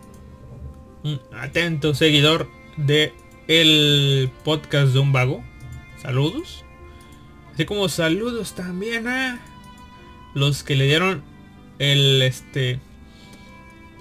un 1.04 1.20
atento 1.34 1.94
seguidor 1.94 2.50
de 2.78 3.14
el 3.48 4.32
podcast 4.44 4.94
de 4.94 5.00
un 5.00 5.12
vago. 5.12 5.44
Saludos. 6.02 6.64
Así 7.54 7.66
como 7.66 7.88
saludos 7.90 8.54
también 8.54 9.08
a 9.08 9.40
los 10.34 10.64
que 10.64 10.76
le 10.76 10.86
dieron 10.86 11.24
el 11.80 12.22
este 12.22 12.80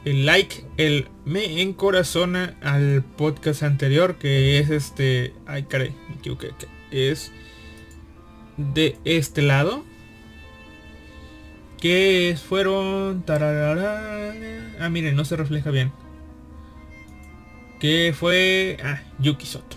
el 0.05 0.27
like, 0.27 0.65
el 0.77 1.09
me 1.25 1.63
encorazona 1.63 2.57
al 2.63 3.03
podcast 3.03 3.63
anterior 3.63 4.17
que 4.17 4.59
es 4.59 4.71
este, 4.71 5.33
ay 5.47 5.65
caray, 5.65 5.95
equivoqué, 6.19 6.51
es 6.91 7.33
de 8.57 8.99
este 9.05 9.43
lado 9.43 9.85
que 11.81 12.37
fueron 12.49 13.25
ah 13.29 14.89
miren 14.91 15.17
no 15.17 15.25
se 15.25 15.37
refleja 15.37 15.71
bien 15.71 15.93
que 17.81 18.15
fue 18.19 18.79
ah, 18.83 19.03
Yuki 19.19 19.45
Soto. 19.45 19.77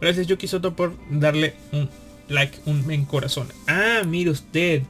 Gracias 0.00 0.26
Yuki 0.26 0.46
Soto 0.46 0.74
por 0.74 0.96
darle 1.10 1.54
un 1.72 1.90
like 2.28 2.58
un 2.64 2.86
me 2.86 2.94
encorazona. 2.94 3.52
Ah 3.66 4.02
mire 4.06 4.30
usted 4.30 4.82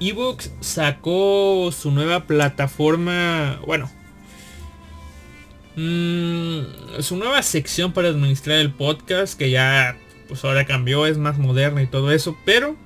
Evox 0.00 0.52
sacó 0.60 1.70
su 1.72 1.90
nueva 1.90 2.26
plataforma, 2.26 3.60
bueno, 3.66 3.90
mmm, 5.76 7.00
su 7.00 7.16
nueva 7.16 7.42
sección 7.42 7.92
para 7.92 8.08
administrar 8.08 8.58
el 8.58 8.72
podcast, 8.72 9.38
que 9.38 9.50
ya 9.50 9.96
pues 10.28 10.44
ahora 10.44 10.66
cambió, 10.66 11.06
es 11.06 11.18
más 11.18 11.38
moderna 11.38 11.82
y 11.82 11.86
todo 11.86 12.12
eso, 12.12 12.36
pero 12.44 12.76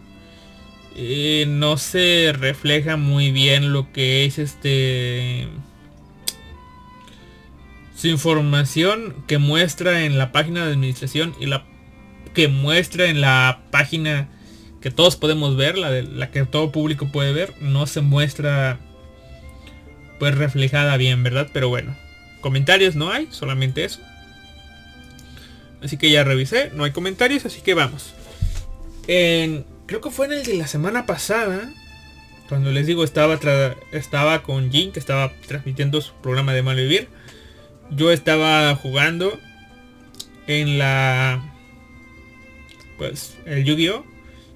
eh, 0.94 1.44
no 1.48 1.76
se 1.78 2.34
refleja 2.38 2.96
muy 2.96 3.30
bien 3.32 3.72
lo 3.72 3.92
que 3.92 4.24
es 4.24 4.38
este 4.38 5.48
su 7.96 8.08
información 8.08 9.14
que 9.26 9.38
muestra 9.38 10.04
en 10.04 10.18
la 10.18 10.32
página 10.32 10.66
de 10.66 10.72
administración 10.72 11.34
y 11.40 11.46
la 11.46 11.64
que 12.34 12.48
muestra 12.48 13.06
en 13.06 13.20
la 13.20 13.62
página 13.70 14.28
que 14.82 14.90
todos 14.90 15.16
podemos 15.16 15.56
ver, 15.56 15.78
la, 15.78 15.90
de, 15.90 16.02
la 16.02 16.30
que 16.30 16.44
todo 16.44 16.72
público 16.72 17.08
puede 17.10 17.32
ver, 17.32 17.54
no 17.60 17.86
se 17.86 18.00
muestra 18.00 18.78
pues 20.18 20.34
reflejada 20.36 20.96
bien, 20.96 21.22
¿verdad? 21.22 21.48
Pero 21.52 21.68
bueno, 21.68 21.96
comentarios 22.40 22.96
no 22.96 23.10
hay, 23.10 23.28
solamente 23.30 23.84
eso. 23.84 24.00
Así 25.82 25.96
que 25.96 26.10
ya 26.10 26.24
revisé, 26.24 26.70
no 26.74 26.84
hay 26.84 26.90
comentarios, 26.90 27.46
así 27.46 27.60
que 27.60 27.74
vamos. 27.74 28.14
creo 29.04 30.00
que 30.00 30.10
fue 30.10 30.26
en 30.26 30.32
el 30.32 30.44
de 30.44 30.54
la 30.54 30.66
semana 30.66 31.06
pasada, 31.06 31.72
cuando 32.48 32.70
les 32.70 32.86
digo 32.86 33.04
estaba, 33.04 33.38
estaba 33.92 34.42
con 34.42 34.70
Jin, 34.70 34.92
que 34.92 34.98
estaba 35.00 35.32
transmitiendo 35.46 36.00
su 36.00 36.12
programa 36.14 36.52
de 36.52 36.62
Malvivir. 36.62 37.08
Yo 37.90 38.10
estaba 38.10 38.74
jugando 38.76 39.38
en 40.46 40.78
la... 40.78 41.42
Pues 42.98 43.36
el 43.44 43.64
Yu-Gi-Oh! 43.64 44.11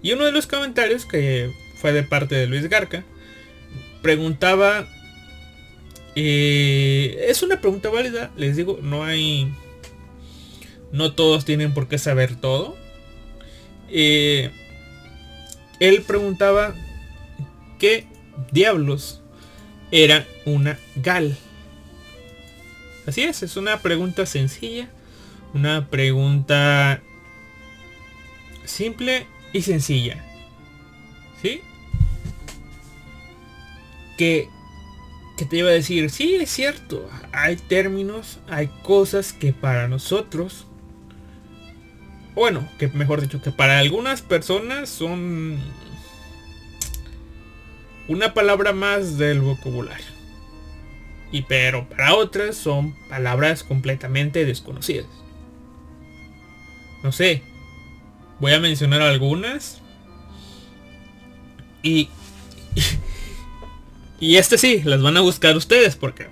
Y 0.06 0.12
uno 0.12 0.24
de 0.24 0.30
los 0.30 0.46
comentarios 0.46 1.04
que 1.04 1.50
fue 1.80 1.92
de 1.92 2.04
parte 2.04 2.36
de 2.36 2.46
Luis 2.46 2.68
Garca 2.68 3.02
preguntaba 4.02 4.86
eh, 6.14 7.26
es 7.28 7.42
una 7.42 7.60
pregunta 7.60 7.90
válida 7.90 8.30
les 8.36 8.54
digo 8.54 8.78
no 8.80 9.02
hay 9.02 9.52
no 10.92 11.12
todos 11.14 11.44
tienen 11.44 11.74
por 11.74 11.88
qué 11.88 11.98
saber 11.98 12.36
todo. 12.36 12.76
Eh, 13.88 14.52
él 15.80 16.02
preguntaba 16.02 16.72
qué 17.80 18.06
diablos 18.52 19.22
era 19.90 20.24
una 20.44 20.78
gal. 20.94 21.36
Así 23.08 23.24
es 23.24 23.42
es 23.42 23.56
una 23.56 23.80
pregunta 23.80 24.24
sencilla 24.24 24.88
una 25.52 25.88
pregunta 25.88 27.02
simple 28.64 29.26
y 29.56 29.62
sencilla. 29.62 30.22
¿Sí? 31.40 31.60
Que, 34.16 34.48
que 35.36 35.44
te 35.44 35.58
iba 35.58 35.68
a 35.68 35.72
decir, 35.72 36.10
sí, 36.10 36.36
es 36.36 36.50
cierto, 36.50 37.08
hay 37.32 37.56
términos, 37.56 38.38
hay 38.48 38.68
cosas 38.82 39.32
que 39.32 39.52
para 39.52 39.88
nosotros, 39.88 40.66
bueno, 42.34 42.68
que 42.78 42.88
mejor 42.88 43.20
dicho, 43.20 43.42
que 43.42 43.50
para 43.50 43.78
algunas 43.78 44.22
personas 44.22 44.88
son 44.88 45.58
una 48.08 48.34
palabra 48.34 48.72
más 48.72 49.18
del 49.18 49.40
vocabulario. 49.40 50.06
Y 51.32 51.42
pero 51.42 51.88
para 51.88 52.14
otras 52.14 52.56
son 52.56 52.94
palabras 53.08 53.64
completamente 53.64 54.44
desconocidas. 54.44 55.06
No 57.02 57.12
sé, 57.12 57.42
Voy 58.40 58.52
a 58.52 58.60
mencionar 58.60 59.02
algunas. 59.02 59.80
Y, 61.82 62.08
y 64.20 64.36
este 64.36 64.58
sí, 64.58 64.82
las 64.84 65.02
van 65.02 65.16
a 65.16 65.20
buscar 65.20 65.56
ustedes 65.56 65.96
porque 65.96 66.28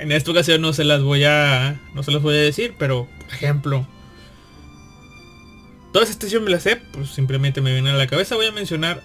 en 0.00 0.12
esta 0.12 0.30
ocasión 0.30 0.60
no 0.60 0.72
se 0.72 0.84
las 0.84 1.02
voy 1.02 1.24
a 1.24 1.80
no 1.94 2.02
se 2.02 2.10
las 2.10 2.22
voy 2.22 2.34
a 2.34 2.40
decir, 2.40 2.74
pero 2.78 3.08
por 3.18 3.28
ejemplo, 3.28 3.86
todas 5.92 6.10
estas 6.10 6.30
yo 6.30 6.40
me 6.40 6.50
las 6.50 6.62
sé, 6.62 6.76
pues 6.76 7.10
simplemente 7.10 7.60
me 7.60 7.72
viene 7.72 7.90
a 7.90 7.94
la 7.94 8.06
cabeza, 8.06 8.36
voy 8.36 8.46
a 8.46 8.52
mencionar 8.52 9.02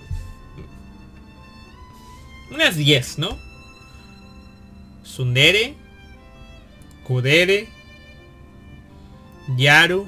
unas 2.52 2.76
10, 2.76 3.20
¿no? 3.20 3.38
Sundere, 5.04 5.76
Kudere, 7.04 7.70
Yaru, 9.58 10.08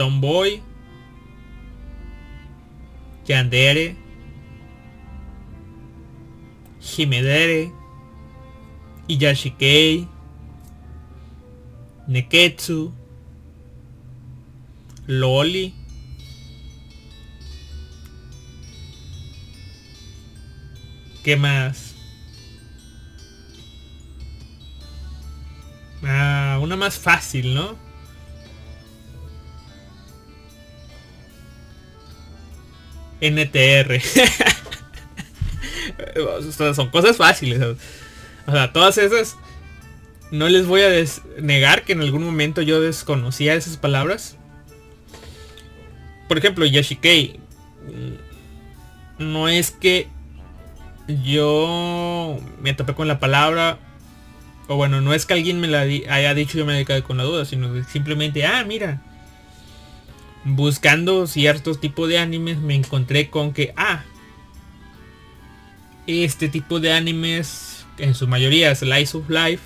Tomboy, 0.00 0.62
Yandere, 3.26 3.94
Himedere, 6.80 7.70
Iyashikei, 9.08 10.08
Neketsu, 12.08 12.94
Loli, 15.06 15.74
¿Qué 21.22 21.36
más? 21.36 21.94
Ah, 26.02 26.58
una 26.62 26.76
más 26.76 26.98
fácil, 26.98 27.54
¿no? 27.54 27.89
NTR. 33.20 34.00
son 36.74 36.90
cosas 36.90 37.16
fáciles. 37.16 37.60
O 38.46 38.52
sea, 38.52 38.72
todas 38.72 38.98
esas... 38.98 39.36
No 40.30 40.48
les 40.48 40.66
voy 40.66 40.82
a 40.82 40.90
negar 41.40 41.84
que 41.84 41.92
en 41.92 42.02
algún 42.02 42.24
momento 42.24 42.62
yo 42.62 42.80
desconocía 42.80 43.54
esas 43.54 43.76
palabras. 43.76 44.36
Por 46.28 46.38
ejemplo, 46.38 46.64
Yashikei. 46.64 47.40
No 49.18 49.48
es 49.48 49.72
que 49.72 50.06
yo 51.24 52.38
me 52.60 52.74
topé 52.74 52.94
con 52.94 53.08
la 53.08 53.18
palabra. 53.18 53.80
O 54.68 54.76
bueno, 54.76 55.00
no 55.00 55.14
es 55.14 55.26
que 55.26 55.34
alguien 55.34 55.58
me 55.58 55.66
la 55.66 55.80
haya 55.80 56.32
dicho 56.34 56.56
y 56.56 56.60
yo 56.60 56.66
me 56.66 56.84
quedado 56.84 57.02
con 57.02 57.16
la 57.16 57.24
duda. 57.24 57.44
Sino 57.44 57.82
simplemente, 57.84 58.46
ah, 58.46 58.64
mira 58.64 59.02
buscando 60.44 61.26
ciertos 61.26 61.80
tipos 61.80 62.08
de 62.08 62.18
animes 62.18 62.58
me 62.58 62.74
encontré 62.74 63.30
con 63.30 63.52
que, 63.52 63.72
ah, 63.76 64.04
este 66.06 66.48
tipo 66.48 66.80
de 66.80 66.92
animes, 66.92 67.86
en 67.98 68.14
su 68.14 68.26
mayoría 68.26 68.74
Slice 68.74 69.16
of 69.16 69.28
Life, 69.28 69.62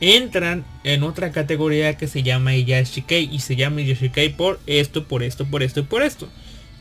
entran 0.00 0.64
en 0.82 1.02
otra 1.02 1.30
categoría 1.32 1.96
que 1.96 2.08
se 2.08 2.22
llama 2.22 2.54
Iyashikei 2.54 3.28
y 3.32 3.38
se 3.40 3.56
llama 3.56 3.82
Iyashikei 3.82 4.30
por 4.30 4.60
esto, 4.66 5.04
por 5.04 5.22
esto, 5.22 5.46
por 5.46 5.62
esto 5.62 5.80
y 5.80 5.84
por 5.84 6.02
esto. 6.02 6.28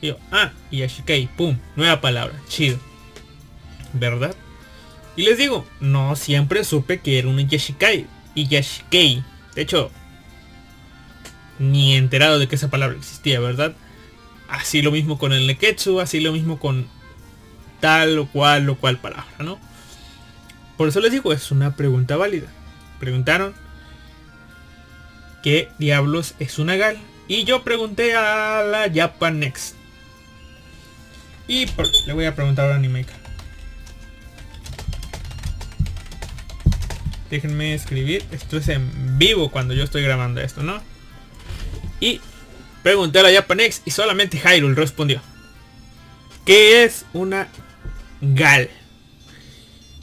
Y 0.01 0.07
yo, 0.07 0.17
ah, 0.31 0.51
Iyashikei, 0.71 1.27
pum, 1.27 1.57
nueva 1.75 2.01
palabra, 2.01 2.39
chido. 2.47 2.79
¿Verdad? 3.93 4.35
Y 5.15 5.23
les 5.23 5.37
digo, 5.37 5.65
no 5.79 6.15
siempre 6.15 6.63
supe 6.63 6.99
que 6.99 7.19
era 7.19 7.27
un 7.27 7.39
Iyashikei. 7.39 8.07
Iyashikei. 8.35 9.23
De 9.55 9.61
hecho, 9.61 9.91
ni 11.59 11.95
enterado 11.95 12.39
de 12.39 12.47
que 12.47 12.55
esa 12.55 12.69
palabra 12.69 12.97
existía, 12.97 13.39
¿verdad? 13.39 13.73
Así 14.47 14.81
lo 14.81 14.91
mismo 14.91 15.17
con 15.17 15.33
el 15.33 15.47
neketsu, 15.47 15.99
así 15.99 16.19
lo 16.19 16.31
mismo 16.31 16.59
con 16.59 16.87
tal 17.79 18.17
o 18.19 18.27
cual 18.27 18.69
o 18.69 18.75
cual 18.75 18.99
palabra, 18.99 19.33
¿no? 19.39 19.59
Por 20.77 20.87
eso 20.87 20.99
les 20.99 21.11
digo, 21.11 21.33
es 21.33 21.51
una 21.51 21.75
pregunta 21.75 22.17
válida. 22.17 22.47
Preguntaron 22.99 23.53
qué 25.43 25.69
diablos 25.77 26.35
es 26.39 26.59
una 26.59 26.75
gal. 26.75 26.97
Y 27.27 27.45
yo 27.45 27.63
pregunté 27.63 28.15
a 28.15 28.63
la 28.63 28.91
Japan 28.93 29.39
Next. 29.39 29.75
Y 31.47 31.67
le 32.07 32.13
voy 32.13 32.25
a 32.25 32.35
preguntar 32.35 32.71
a 32.71 32.75
Animaker. 32.75 33.15
Déjenme 37.29 37.73
escribir. 37.73 38.23
Esto 38.31 38.57
es 38.57 38.69
en 38.69 39.17
vivo 39.17 39.51
cuando 39.51 39.73
yo 39.73 39.83
estoy 39.83 40.03
grabando 40.03 40.41
esto, 40.41 40.63
¿no? 40.63 40.81
Y 41.99 42.19
pregunté 42.81 43.19
a 43.19 43.23
la 43.23 43.31
Japanex 43.31 43.81
y 43.85 43.91
solamente 43.91 44.37
Hyrule 44.37 44.75
respondió. 44.75 45.21
¿Qué 46.45 46.83
es 46.83 47.05
una 47.13 47.47
gal? 48.21 48.69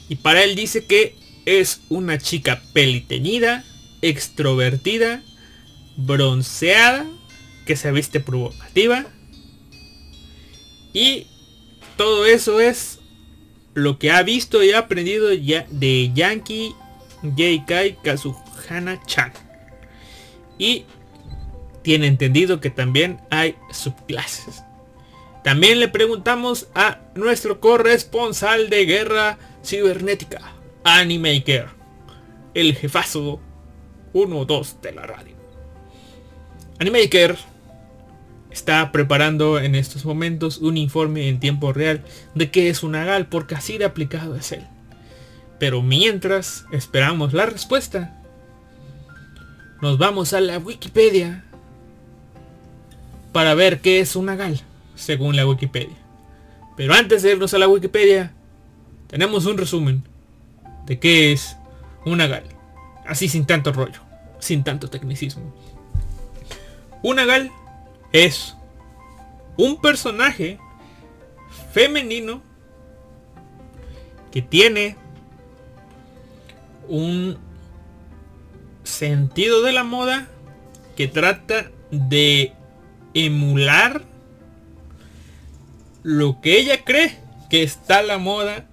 Y 0.09 0.15
para 0.15 0.43
él 0.43 0.55
dice 0.55 0.85
que 0.85 1.15
es 1.45 1.81
una 1.89 2.17
chica 2.17 2.61
peliteñida, 2.73 3.63
extrovertida, 4.01 5.23
bronceada, 5.97 7.05
que 7.65 7.75
se 7.75 7.91
viste 7.91 8.19
provocativa. 8.19 9.05
Y 10.93 11.27
todo 11.97 12.25
eso 12.25 12.59
es 12.59 12.99
lo 13.73 13.99
que 13.99 14.11
ha 14.11 14.23
visto 14.23 14.63
y 14.63 14.71
ha 14.71 14.79
aprendido 14.79 15.31
ya 15.33 15.65
de 15.69 16.11
Yankee 16.13 16.75
J.K. 17.21 18.01
Kazuhana-chan. 18.03 19.31
Y 20.57 20.85
tiene 21.81 22.07
entendido 22.07 22.59
que 22.59 22.69
también 22.69 23.19
hay 23.29 23.55
subclases. 23.71 24.63
También 25.43 25.79
le 25.79 25.87
preguntamos 25.87 26.67
a 26.75 26.99
nuestro 27.15 27.59
corresponsal 27.59 28.69
de 28.69 28.85
guerra 28.85 29.37
cibernética, 29.63 30.53
Animaker, 30.83 31.69
el 32.53 32.75
jefazo 32.75 33.39
1-2 34.13 34.81
de 34.81 34.91
la 34.91 35.03
radio. 35.03 35.35
Animaker 36.79 37.37
está 38.51 38.91
preparando 38.91 39.59
en 39.59 39.75
estos 39.75 40.05
momentos 40.05 40.57
un 40.59 40.77
informe 40.77 41.27
en 41.27 41.39
tiempo 41.39 41.73
real 41.73 42.03
de 42.35 42.51
qué 42.51 42.69
es 42.69 42.83
una 42.83 43.05
GAL 43.05 43.27
porque 43.27 43.55
así 43.55 43.77
de 43.77 43.85
aplicado 43.85 44.35
es 44.35 44.51
él. 44.51 44.67
Pero 45.57 45.81
mientras 45.81 46.65
esperamos 46.71 47.33
la 47.33 47.45
respuesta, 47.45 48.19
nos 49.81 49.97
vamos 49.97 50.33
a 50.33 50.41
la 50.41 50.59
Wikipedia 50.59 51.45
para 53.31 53.53
ver 53.53 53.81
qué 53.81 53.99
es 53.99 54.15
una 54.15 54.35
GAL, 54.35 54.61
según 54.95 55.35
la 55.35 55.47
Wikipedia. 55.47 55.95
Pero 56.75 56.93
antes 56.93 57.21
de 57.21 57.31
irnos 57.31 57.53
a 57.53 57.57
la 57.57 57.67
Wikipedia, 57.67 58.33
tenemos 59.07 59.45
un 59.45 59.57
resumen 59.57 60.03
de 60.85 60.99
qué 60.99 61.31
es 61.31 61.57
una 62.05 62.27
GAL. 62.27 62.43
Así 63.05 63.29
sin 63.29 63.45
tanto 63.45 63.71
rollo, 63.73 63.99
sin 64.39 64.63
tanto 64.63 64.89
tecnicismo. 64.89 65.53
Una 67.03 67.25
GAL 67.25 67.51
es 68.11 68.55
un 69.57 69.79
personaje 69.81 70.59
femenino 71.73 72.41
que 74.31 74.41
tiene 74.41 74.95
un 76.87 77.37
sentido 78.83 79.61
de 79.61 79.71
la 79.71 79.83
moda 79.83 80.27
que 80.95 81.07
trata 81.07 81.71
de 81.91 82.53
emular 83.13 84.03
lo 86.03 86.41
que 86.41 86.59
ella 86.59 86.83
cree 86.83 87.17
que 87.49 87.63
está 87.63 88.01
la 88.01 88.17
moda 88.17 88.65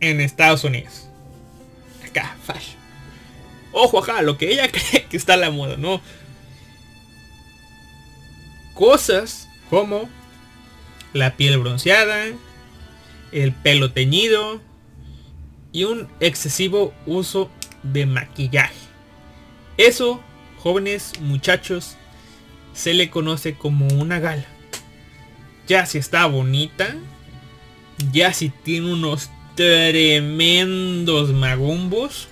en 0.00 0.20
Estados 0.20 0.64
Unidos. 0.64 1.08
Acá, 2.04 2.36
fashion. 2.44 2.80
Ojo 3.72 3.98
acá, 3.98 4.22
lo 4.22 4.36
que 4.38 4.50
ella 4.50 4.68
cree 4.72 5.04
que 5.04 5.16
está 5.16 5.36
la 5.36 5.50
moda, 5.50 5.76
¿no? 5.76 6.00
Cosas 8.74 9.48
como 9.70 10.08
la 11.12 11.36
piel 11.36 11.58
bronceada, 11.58 12.26
el 13.32 13.52
pelo 13.52 13.92
teñido, 13.92 14.60
y 15.72 15.84
un 15.84 16.08
excesivo 16.20 16.92
uso 17.06 17.50
de 17.82 18.06
maquillaje. 18.06 18.74
Eso, 19.78 20.22
jóvenes 20.58 21.12
muchachos, 21.20 21.96
se 22.72 22.94
le 22.94 23.10
conoce 23.10 23.54
como 23.54 23.86
una 23.88 24.18
gala. 24.18 24.44
Ya 25.68 25.86
si 25.86 25.98
está 25.98 26.26
bonita, 26.26 26.96
ya 28.12 28.32
si 28.32 28.50
tiene 28.50 28.92
unos 28.92 29.30
tremendos 29.54 31.30
magumbos, 31.30 32.28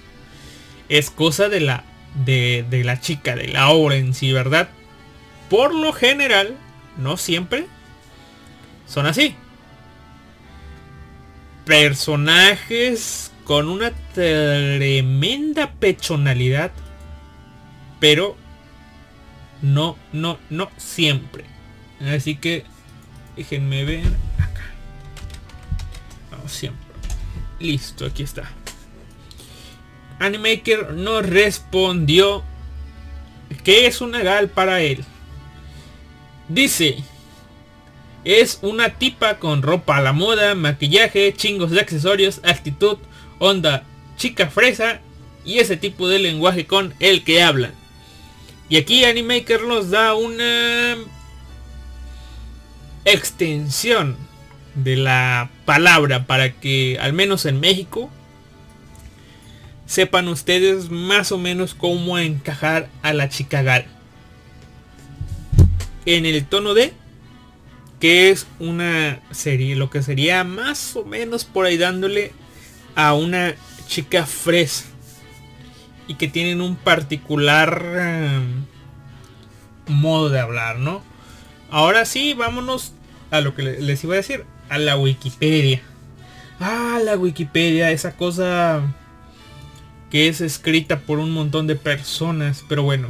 es 0.88 1.11
cosa 1.11 1.49
de 1.49 1.61
la, 1.61 1.84
de, 2.24 2.64
de 2.68 2.84
la 2.84 3.01
chica, 3.01 3.36
de 3.36 3.49
la 3.49 3.70
obra 3.70 3.97
en 3.97 4.14
sí, 4.14 4.32
¿verdad? 4.32 4.70
Por 5.49 5.74
lo 5.74 5.93
general, 5.93 6.57
no 6.97 7.16
siempre, 7.16 7.66
son 8.86 9.07
así. 9.07 9.34
Personajes 11.64 13.30
con 13.45 13.68
una 13.68 13.93
tremenda 14.14 15.72
pechonalidad, 15.72 16.72
pero 18.01 18.36
no, 19.62 19.96
no, 20.12 20.38
no 20.48 20.70
siempre. 20.76 21.44
Así 22.00 22.36
que 22.36 22.64
déjenme 23.36 23.84
ver 23.84 24.06
acá. 24.38 24.70
Vamos 26.30 26.52
siempre. 26.52 26.86
Listo, 27.58 28.06
aquí 28.06 28.22
está. 28.22 28.50
Animaker 30.18 30.92
no 30.92 31.22
respondió 31.22 32.42
que 33.64 33.86
es 33.86 34.00
una 34.00 34.22
gal 34.22 34.48
para 34.48 34.80
él. 34.80 35.04
Dice, 36.48 37.02
es 38.24 38.58
una 38.62 38.90
tipa 38.90 39.38
con 39.38 39.62
ropa 39.62 39.96
a 39.96 40.00
la 40.00 40.12
moda, 40.12 40.54
maquillaje, 40.54 41.32
chingos 41.34 41.70
de 41.70 41.80
accesorios, 41.80 42.40
actitud, 42.44 42.98
onda 43.38 43.84
chica 44.16 44.50
fresa 44.50 45.00
y 45.44 45.58
ese 45.58 45.78
tipo 45.78 46.06
de 46.08 46.18
lenguaje 46.18 46.66
con 46.66 46.94
el 47.00 47.24
que 47.24 47.42
hablan. 47.42 47.79
Y 48.70 48.76
aquí 48.76 49.04
Animaker 49.04 49.64
nos 49.64 49.90
da 49.90 50.14
una 50.14 50.96
extensión 53.04 54.16
de 54.76 54.96
la 54.96 55.50
palabra 55.64 56.28
para 56.28 56.52
que 56.52 56.96
al 57.00 57.12
menos 57.12 57.46
en 57.46 57.58
México 57.58 58.08
sepan 59.86 60.28
ustedes 60.28 60.88
más 60.88 61.32
o 61.32 61.38
menos 61.38 61.74
cómo 61.74 62.16
encajar 62.20 62.88
a 63.02 63.12
la 63.12 63.28
chica 63.28 63.62
gal. 63.62 63.86
En 66.06 66.24
el 66.24 66.46
tono 66.46 66.72
de 66.72 66.92
que 67.98 68.30
es 68.30 68.46
una 68.60 69.20
serie, 69.32 69.74
lo 69.74 69.90
que 69.90 70.00
sería 70.00 70.44
más 70.44 70.94
o 70.94 71.04
menos 71.04 71.44
por 71.44 71.66
ahí 71.66 71.76
dándole 71.76 72.30
a 72.94 73.14
una 73.14 73.56
chica 73.88 74.26
fresa 74.26 74.89
y 76.11 76.14
que 76.14 76.26
tienen 76.26 76.61
un 76.61 76.74
particular 76.74 77.84
em, 77.96 78.64
modo 79.86 80.28
de 80.28 80.40
hablar, 80.40 80.80
¿no? 80.80 81.04
Ahora 81.70 82.04
sí, 82.04 82.34
vámonos 82.34 82.94
a 83.30 83.40
lo 83.40 83.54
que 83.54 83.62
les 83.62 84.02
iba 84.02 84.14
a 84.14 84.16
decir, 84.16 84.44
a 84.68 84.78
la 84.78 84.96
Wikipedia. 84.96 85.80
Ah, 86.58 86.98
la 87.04 87.16
Wikipedia, 87.16 87.92
esa 87.92 88.16
cosa 88.16 88.82
que 90.11 90.26
es 90.26 90.40
escrita 90.40 90.98
por 90.98 91.20
un 91.20 91.30
montón 91.30 91.68
de 91.68 91.76
personas, 91.76 92.64
pero 92.68 92.82
bueno. 92.82 93.06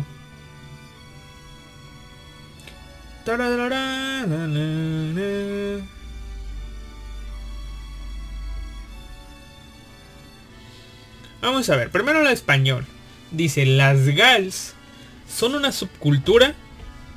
Vamos 11.40 11.68
a 11.70 11.76
ver, 11.76 11.90
primero 11.90 12.22
la 12.22 12.32
español. 12.32 12.86
Dice, 13.30 13.64
las 13.64 14.06
gals 14.08 14.74
son 15.28 15.54
una 15.54 15.72
subcultura 15.72 16.54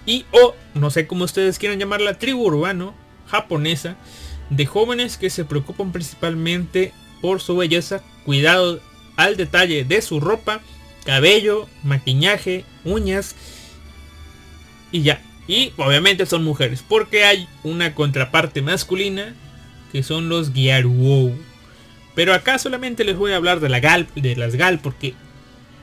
y 0.05 0.25
o, 0.31 0.55
no 0.73 0.91
sé 0.91 1.07
cómo 1.07 1.25
ustedes 1.25 1.59
quieran 1.59 1.79
llamar 1.79 2.01
la 2.01 2.19
tribu 2.19 2.43
urbano 2.43 2.93
japonesa 3.27 3.95
de 4.49 4.65
jóvenes 4.65 5.17
que 5.17 5.29
se 5.29 5.45
preocupan 5.45 5.91
principalmente 5.91 6.93
por 7.21 7.41
su 7.41 7.57
belleza, 7.57 8.03
cuidado 8.25 8.81
al 9.15 9.37
detalle 9.37 9.85
de 9.85 10.01
su 10.01 10.19
ropa, 10.19 10.61
cabello, 11.05 11.67
maquillaje, 11.83 12.65
uñas 12.83 13.35
y 14.91 15.01
ya. 15.01 15.21
Y 15.47 15.73
obviamente 15.77 16.25
son 16.25 16.43
mujeres, 16.43 16.83
porque 16.87 17.25
hay 17.25 17.47
una 17.63 17.95
contraparte 17.95 18.61
masculina 18.61 19.35
que 19.91 20.03
son 20.03 20.29
los 20.29 20.53
Gyaruo. 20.53 21.33
Pero 22.15 22.33
acá 22.33 22.57
solamente 22.59 23.03
les 23.03 23.17
voy 23.17 23.31
a 23.31 23.37
hablar 23.37 23.59
de 23.59 23.69
la 23.69 23.79
gal, 23.79 24.07
de 24.15 24.35
las 24.35 24.55
gal, 24.55 24.79
porque 24.79 25.13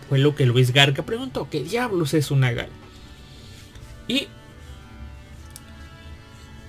fue 0.08 0.18
lo 0.18 0.34
que 0.34 0.46
Luis 0.46 0.72
Garca 0.72 1.04
preguntó. 1.04 1.48
¿Qué 1.50 1.62
diablos 1.62 2.14
es 2.14 2.30
una 2.30 2.52
gal? 2.52 2.68
Y 4.06 4.28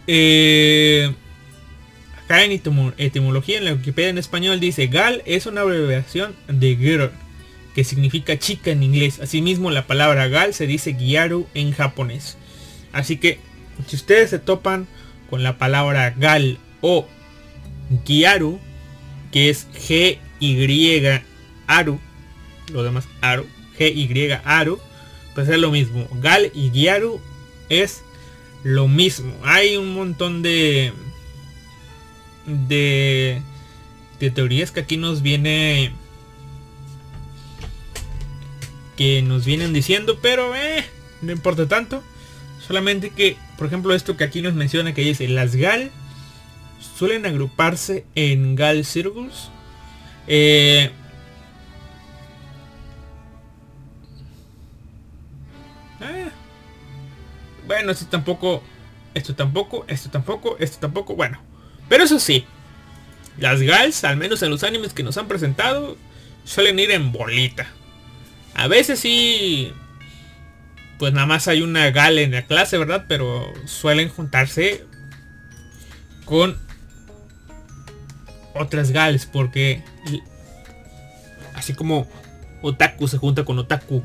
eh, 0.08 1.14
acá 2.24 2.44
en 2.44 2.52
etimología 2.98 3.58
en 3.58 3.66
la 3.66 3.74
Wikipedia 3.74 4.10
en 4.10 4.18
español 4.18 4.60
dice 4.60 4.88
gal 4.88 5.22
es 5.26 5.46
una 5.46 5.62
abreviación 5.62 6.36
de 6.48 6.76
girl 6.76 7.12
que 7.76 7.84
significa 7.84 8.38
chica 8.38 8.72
en 8.72 8.84
inglés. 8.84 9.20
Asimismo 9.20 9.72
la 9.72 9.88
palabra 9.88 10.28
gal 10.28 10.54
se 10.54 10.68
dice 10.68 10.94
gyaru 10.94 11.48
en 11.54 11.72
japonés. 11.72 12.38
Así 12.92 13.18
que 13.18 13.40
si 13.88 13.96
ustedes 13.96 14.30
se 14.30 14.40
topan 14.40 14.88
con 15.30 15.44
la 15.44 15.58
palabra 15.58 16.12
gal 16.12 16.58
o 16.82 17.08
Giaru, 18.06 18.60
que 19.32 19.50
es 19.50 19.68
G-Y 19.74 21.22
Aru, 21.68 22.00
lo 22.72 22.84
demás 22.84 23.08
Aru, 23.22 23.46
G-Y 23.78 24.32
Aru, 24.44 24.80
pues 25.34 25.48
es 25.48 25.60
lo 25.60 25.72
mismo. 25.72 26.08
Gal 26.22 26.52
y 26.54 26.72
Giaru 26.72 27.22
es 27.70 28.04
lo 28.64 28.88
mismo. 28.88 29.34
Hay 29.44 29.78
un 29.78 29.94
montón 29.94 30.42
de 30.42 30.94
de, 32.46 33.42
de 34.20 34.32
teorías 34.32 34.72
que 34.72 34.82
aquí 34.82 34.98
nos 34.98 35.22
viene 35.22 35.94
que 38.98 39.22
nos 39.22 39.46
vienen 39.46 39.74
diciendo, 39.74 40.20
pero 40.22 40.56
eh, 40.56 40.86
no 41.22 41.32
importa 41.32 41.68
tanto. 41.68 42.04
Solamente 42.60 43.10
que, 43.10 43.38
por 43.58 43.68
ejemplo, 43.68 43.96
esto 43.96 44.16
que 44.16 44.24
aquí 44.24 44.42
nos 44.42 44.54
menciona 44.54 44.94
que 44.94 45.02
dice, 45.02 45.28
las 45.28 45.56
GAL 45.56 45.92
suelen 46.98 47.26
agruparse 47.26 48.06
en 48.16 48.56
GAL 48.56 48.86
Circles. 48.86 49.50
Eh, 50.28 50.92
eh, 56.02 56.30
bueno, 57.68 57.92
esto 57.92 58.06
tampoco, 58.08 58.64
esto 59.14 59.36
tampoco, 59.36 59.86
esto 59.88 60.10
tampoco, 60.10 60.58
esto 60.60 60.80
tampoco, 60.80 61.16
bueno. 61.16 61.42
Pero 61.88 62.04
eso 62.04 62.20
sí, 62.20 62.46
las 63.38 63.62
GALs, 63.62 64.04
al 64.04 64.18
menos 64.18 64.42
en 64.42 64.50
los 64.50 64.64
animes 64.64 64.94
que 64.94 65.04
nos 65.04 65.18
han 65.18 65.28
presentado, 65.28 65.98
suelen 66.44 66.80
ir 66.80 66.92
en 66.92 67.12
bolita. 67.12 67.68
A 68.54 68.68
veces 68.68 69.00
sí 69.00 69.74
pues 71.02 71.14
nada 71.14 71.26
más 71.26 71.48
hay 71.48 71.64
una 71.64 71.90
gal 71.90 72.20
en 72.20 72.30
la 72.30 72.46
clase, 72.46 72.78
¿verdad? 72.78 73.06
Pero 73.08 73.52
suelen 73.66 74.08
juntarse 74.08 74.86
con 76.26 76.60
otras 78.54 78.92
gales 78.92 79.26
porque 79.26 79.82
así 81.54 81.74
como 81.74 82.08
otaku 82.62 83.08
se 83.08 83.18
junta 83.18 83.46
con 83.46 83.60
otaku, 83.60 84.04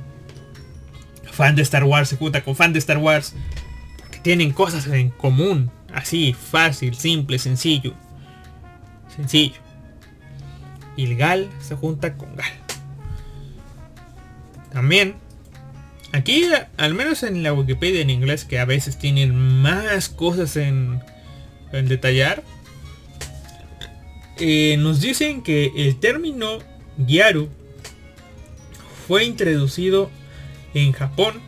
fan 1.31 1.55
de 1.57 1.63
Star 1.63 1.85
Wars 1.85 2.09
se 2.09 2.17
junta 2.17 2.43
con 2.43 2.57
fan 2.57 2.73
de 2.73 2.79
Star 2.79 2.99
Wars, 2.99 3.35
porque 3.99 4.19
tienen 4.21 4.53
cosas 4.53 4.87
en 4.87 5.11
común, 5.11 5.71
así, 5.93 6.33
fácil, 6.33 6.95
simple, 6.95 7.39
sencillo. 7.39 7.95
Sencillo. 9.15 9.61
Y 10.97 11.05
el 11.05 11.17
gal 11.17 11.51
se 11.61 11.75
junta 11.75 12.17
con 12.17 12.35
gal. 12.37 12.53
También 14.73 15.17
Aquí, 16.17 16.47
al 16.79 16.95
menos 16.95 17.23
en 17.23 17.43
la 17.43 17.53
Wikipedia 17.53 18.01
en 18.01 18.09
inglés, 18.09 18.47
que 18.47 18.59
a 18.59 18.65
veces 18.65 18.99
tienen 18.99 19.35
más 19.35 20.09
cosas 20.09 20.57
en, 20.57 21.03
detallar, 21.73 22.43
eh, 24.39 24.77
nos 24.79 25.01
dicen 25.01 25.43
que 25.43 25.73
el 25.77 25.99
término 25.99 26.59
Gyaru 26.99 27.49
fue 29.07 29.25
introducido 29.25 30.11
en 30.75 30.93
Japón 30.93 31.41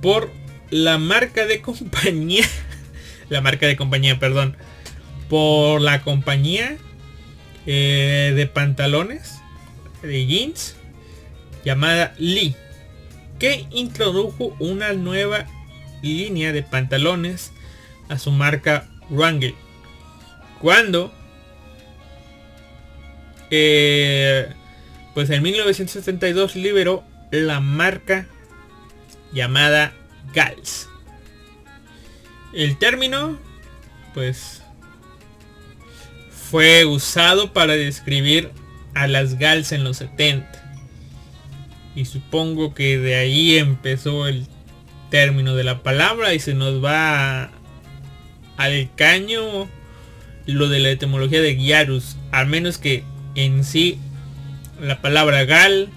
por 0.00 0.30
la 0.70 0.98
marca 0.98 1.46
de 1.46 1.60
compañía, 1.60 2.46
la 3.28 3.40
marca 3.40 3.66
de 3.66 3.76
compañía, 3.76 4.18
perdón, 4.18 4.56
por 5.28 5.80
la 5.80 6.02
compañía 6.02 6.76
eh, 7.66 8.32
de 8.34 8.46
pantalones, 8.46 9.40
de 10.02 10.26
jeans, 10.26 10.76
llamada 11.64 12.14
Lee 12.18 12.56
que 13.42 13.66
introdujo 13.72 14.54
una 14.60 14.92
nueva 14.92 15.46
línea 16.00 16.52
de 16.52 16.62
pantalones 16.62 17.50
a 18.08 18.16
su 18.16 18.30
marca 18.30 18.88
Wrangler. 19.10 19.54
Cuando 20.60 21.12
pues 25.14 25.28
en 25.28 25.42
1972 25.42 26.56
liberó 26.56 27.04
la 27.30 27.60
marca 27.60 28.26
llamada 29.32 29.92
Gals. 30.34 30.88
El 32.54 32.78
término 32.78 33.38
pues 34.14 34.62
fue 36.50 36.84
usado 36.84 37.52
para 37.52 37.74
describir 37.74 38.50
a 38.94 39.06
las 39.06 39.38
Gals 39.38 39.72
en 39.72 39.84
los 39.84 39.98
70 39.98 40.62
y 41.94 42.06
supongo 42.06 42.74
que 42.74 42.98
de 42.98 43.16
ahí 43.16 43.58
empezó 43.58 44.26
el 44.26 44.46
término 45.10 45.54
de 45.54 45.64
la 45.64 45.82
palabra 45.82 46.32
y 46.32 46.40
se 46.40 46.54
nos 46.54 46.82
va 46.82 47.50
al 48.56 48.94
caño 48.96 49.68
lo 50.46 50.68
de 50.68 50.80
la 50.80 50.90
etimología 50.90 51.40
de 51.40 51.56
Gyarus, 51.56 52.16
al 52.30 52.46
menos 52.46 52.78
que 52.78 53.04
en 53.34 53.64
sí 53.64 53.98
la 54.80 55.00
palabra 55.00 55.44
gal 55.44 55.88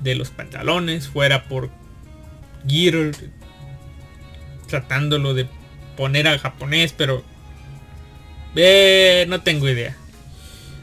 de 0.00 0.14
los 0.14 0.30
pantalones 0.30 1.08
fuera 1.08 1.44
por 1.44 1.70
Gir 2.66 3.12
tratándolo 4.68 5.34
de 5.34 5.46
poner 5.96 6.26
al 6.26 6.38
japonés, 6.38 6.92
pero 6.92 7.22
eh, 8.56 9.26
no 9.28 9.42
tengo 9.42 9.68
idea. 9.68 9.96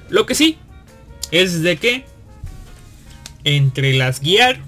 Lo 0.10 0.26
que 0.26 0.36
sí 0.36 0.58
es 1.32 1.62
de 1.62 1.78
que 1.78 2.06
entre 3.44 3.94
las 3.94 4.22
guiar, 4.22 4.60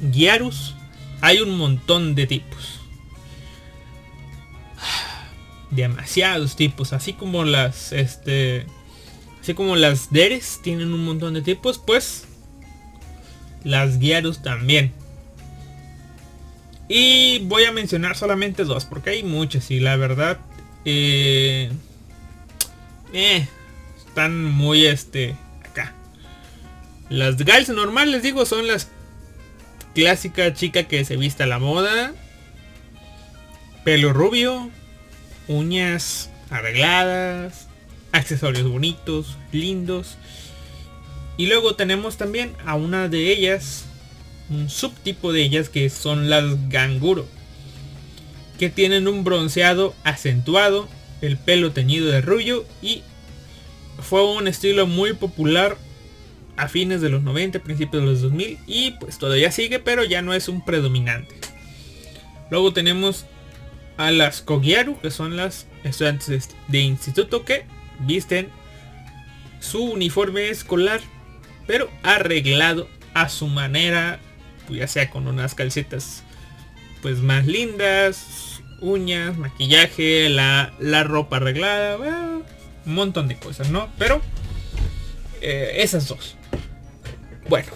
guiarus 0.00 0.74
hay 1.20 1.40
un 1.40 1.56
montón 1.56 2.14
de 2.14 2.26
tipos. 2.26 2.80
Demasiados 5.70 6.56
tipos, 6.56 6.92
así 6.92 7.12
como 7.12 7.44
las 7.44 7.92
este 7.92 8.66
así 9.40 9.54
como 9.54 9.76
las 9.76 10.12
deres 10.12 10.60
tienen 10.62 10.92
un 10.92 11.04
montón 11.04 11.34
de 11.34 11.42
tipos, 11.42 11.78
pues 11.78 12.24
las 13.64 13.98
guiarus 13.98 14.42
también. 14.42 14.92
Y 16.88 17.40
voy 17.40 17.64
a 17.64 17.72
mencionar 17.72 18.16
solamente 18.16 18.64
dos, 18.64 18.84
porque 18.84 19.10
hay 19.10 19.22
muchas 19.22 19.70
y 19.70 19.78
la 19.80 19.96
verdad 19.96 20.38
eh, 20.84 21.70
eh, 23.12 23.46
están 24.06 24.44
muy 24.44 24.86
este 24.86 25.36
las 27.10 27.36
gals 27.38 27.68
normales, 27.68 28.22
digo, 28.22 28.46
son 28.46 28.68
las 28.68 28.88
clásica 29.96 30.54
chica 30.54 30.84
que 30.84 31.04
se 31.04 31.16
vista 31.16 31.42
a 31.42 31.48
la 31.48 31.58
moda. 31.58 32.14
Pelo 33.84 34.12
rubio, 34.12 34.70
uñas 35.48 36.30
arregladas, 36.50 37.66
accesorios 38.12 38.68
bonitos, 38.68 39.36
lindos. 39.52 40.16
Y 41.36 41.46
luego 41.46 41.74
tenemos 41.74 42.16
también 42.16 42.54
a 42.66 42.74
una 42.74 43.08
de 43.08 43.32
ellas, 43.32 43.84
un 44.50 44.68
subtipo 44.68 45.32
de 45.32 45.42
ellas 45.42 45.68
que 45.68 45.88
son 45.90 46.28
las 46.28 46.68
ganguro. 46.68 47.26
Que 48.58 48.68
tienen 48.68 49.08
un 49.08 49.24
bronceado 49.24 49.94
acentuado, 50.04 50.88
el 51.22 51.38
pelo 51.38 51.72
teñido 51.72 52.10
de 52.10 52.20
rubio 52.20 52.64
y 52.82 53.02
fue 54.00 54.24
un 54.24 54.48
estilo 54.48 54.86
muy 54.86 55.12
popular 55.12 55.76
a 56.56 56.68
fines 56.68 57.00
de 57.00 57.08
los 57.08 57.22
90, 57.22 57.60
principios 57.60 58.02
de 58.02 58.08
los 58.08 58.20
2000 58.22 58.58
y 58.66 58.90
pues 58.92 59.18
todavía 59.18 59.50
sigue, 59.50 59.78
pero 59.78 60.04
ya 60.04 60.22
no 60.22 60.34
es 60.34 60.48
un 60.48 60.64
predominante. 60.64 61.34
Luego 62.50 62.72
tenemos 62.72 63.26
a 63.96 64.10
las 64.10 64.42
Kogyaru, 64.42 64.98
que 65.00 65.10
son 65.10 65.36
las 65.36 65.66
estudiantes 65.84 66.50
de 66.68 66.80
instituto 66.80 67.44
que 67.44 67.64
visten 68.00 68.48
su 69.60 69.84
uniforme 69.84 70.48
escolar, 70.48 71.00
pero 71.66 71.90
arreglado 72.02 72.88
a 73.14 73.28
su 73.28 73.46
manera, 73.46 74.18
pues, 74.66 74.80
ya 74.80 74.88
sea 74.88 75.10
con 75.10 75.26
unas 75.26 75.54
calcetas 75.54 76.24
pues 77.02 77.18
más 77.18 77.46
lindas, 77.46 78.62
uñas, 78.80 79.36
maquillaje, 79.36 80.28
la, 80.28 80.72
la 80.78 81.04
ropa 81.04 81.36
arreglada, 81.36 81.96
un 81.96 82.94
montón 82.94 83.28
de 83.28 83.36
cosas, 83.36 83.70
¿no? 83.70 83.88
Pero 83.98 84.20
eh, 85.40 85.76
esas 85.76 86.08
dos. 86.08 86.36
Bueno. 87.48 87.68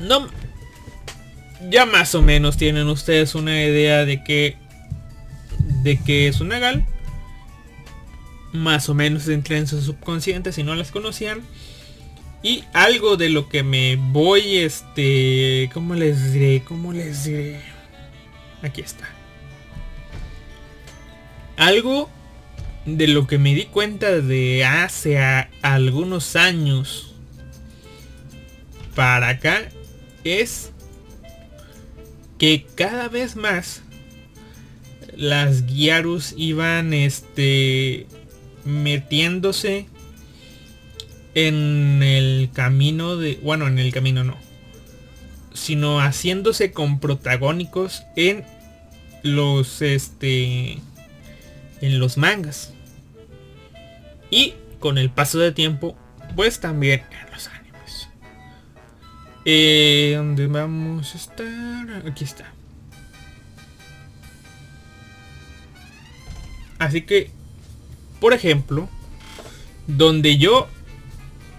No... 0.00 0.28
Ya 1.70 1.86
más 1.86 2.14
o 2.14 2.22
menos 2.22 2.56
tienen 2.56 2.86
ustedes 2.88 3.34
una 3.34 3.62
idea 3.62 4.04
de 4.04 4.22
que... 4.22 4.56
De 5.82 5.98
que 5.98 6.28
es 6.28 6.40
una 6.40 6.58
gal. 6.58 6.86
Más 8.56 8.88
o 8.88 8.94
menos 8.94 9.28
entra 9.28 9.58
en 9.58 9.66
su 9.66 9.80
subconsciente 9.82 10.52
si 10.52 10.62
no 10.62 10.74
las 10.74 10.90
conocían. 10.90 11.42
Y 12.42 12.64
algo 12.72 13.16
de 13.16 13.28
lo 13.28 13.48
que 13.48 13.62
me 13.62 13.96
voy, 13.96 14.56
este... 14.58 15.70
¿Cómo 15.72 15.94
les 15.94 16.32
diré? 16.32 16.62
¿Cómo 16.66 16.92
les 16.92 17.24
diré? 17.24 17.60
Aquí 18.62 18.80
está. 18.80 19.08
Algo 21.56 22.10
de 22.84 23.08
lo 23.08 23.26
que 23.26 23.38
me 23.38 23.54
di 23.54 23.64
cuenta 23.64 24.20
de 24.20 24.64
hace 24.64 25.18
algunos 25.62 26.36
años 26.36 27.14
para 28.94 29.28
acá 29.30 29.68
es 30.22 30.70
que 32.38 32.66
cada 32.74 33.08
vez 33.08 33.36
más 33.36 33.82
las 35.16 35.66
Gyarus 35.66 36.34
iban 36.36 36.92
este 36.92 38.06
metiéndose 38.66 39.86
en 41.34 42.02
el 42.02 42.50
camino 42.52 43.16
de 43.16 43.38
bueno 43.42 43.66
en 43.66 43.78
el 43.78 43.92
camino 43.92 44.24
no 44.24 44.36
sino 45.56 46.00
haciéndose 46.00 46.72
con 46.72 47.00
protagónicos 47.00 48.04
en 48.14 48.44
los 49.22 49.82
este 49.82 50.78
en 51.80 51.98
los 51.98 52.16
mangas. 52.16 52.72
Y 54.30 54.54
con 54.80 54.98
el 54.98 55.10
paso 55.10 55.38
de 55.38 55.52
tiempo 55.52 55.96
pues 56.34 56.60
también 56.60 57.02
en 57.10 57.32
los 57.32 57.48
animes. 57.48 58.08
Eh, 59.44 60.14
¿dónde 60.16 60.46
vamos 60.46 61.14
a 61.14 61.18
estar? 61.18 62.06
aquí 62.06 62.24
está. 62.24 62.52
Así 66.78 67.02
que 67.02 67.30
por 68.26 68.34
ejemplo 68.34 68.88
donde 69.86 70.36
yo 70.36 70.66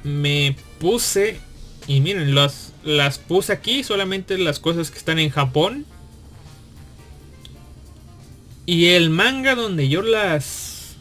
me 0.03 0.53
puse 0.81 1.39
y 1.87 2.01
miren 2.01 2.35
las 2.35 2.73
las 2.83 3.19
puse 3.19 3.53
aquí 3.53 3.85
solamente 3.85 4.37
las 4.37 4.59
cosas 4.59 4.91
que 4.91 4.97
están 4.97 5.17
en 5.17 5.29
Japón 5.29 5.85
y 8.65 8.87
el 8.87 9.09
manga 9.09 9.55
donde 9.55 9.87
yo 9.87 10.01
las... 10.01 10.97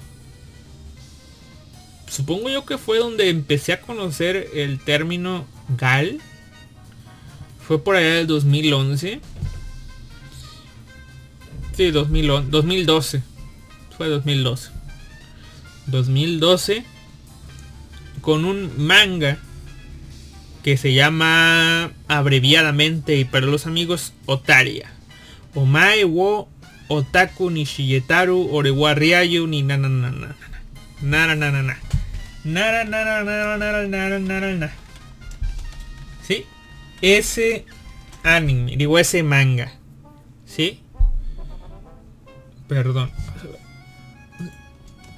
Supongo 2.08 2.48
yo 2.48 2.64
que 2.64 2.78
fue 2.78 2.98
donde 2.98 3.28
empecé 3.28 3.72
a 3.72 3.80
conocer 3.80 4.50
el 4.54 4.78
término 4.78 5.46
GAL. 5.76 6.20
Fue 7.66 7.82
por 7.82 7.96
allá 7.96 8.14
del 8.14 8.28
2011. 8.28 9.20
Sí, 11.76 11.90
2011, 11.90 12.50
2012. 12.50 13.22
Fue 13.96 14.06
2012. 14.06 14.75
2012 15.86 16.84
con 18.20 18.44
un 18.44 18.70
manga 18.76 19.38
que 20.62 20.76
se 20.76 20.92
llama 20.92 21.92
abreviadamente 22.08 23.16
y 23.16 23.24
para 23.24 23.46
los 23.46 23.66
amigos 23.66 24.12
Otaria. 24.26 24.92
Omae 25.54 26.04
wo 26.04 26.48
otaku 26.88 27.50
ni 27.50 27.64
shigetaru 27.64 28.52
orewa 28.52 28.94
ryayu 28.94 29.46
ni 29.46 29.62
nananana. 29.62 30.34
Naranana. 31.02 31.78
Naranana. 32.44 33.86
¿Sí? 36.26 36.44
Ese 37.00 37.64
anime, 38.24 38.76
digo 38.76 38.98
ese 38.98 39.22
manga. 39.22 39.72
¿Sí? 40.46 40.82
Perdón. 42.68 43.10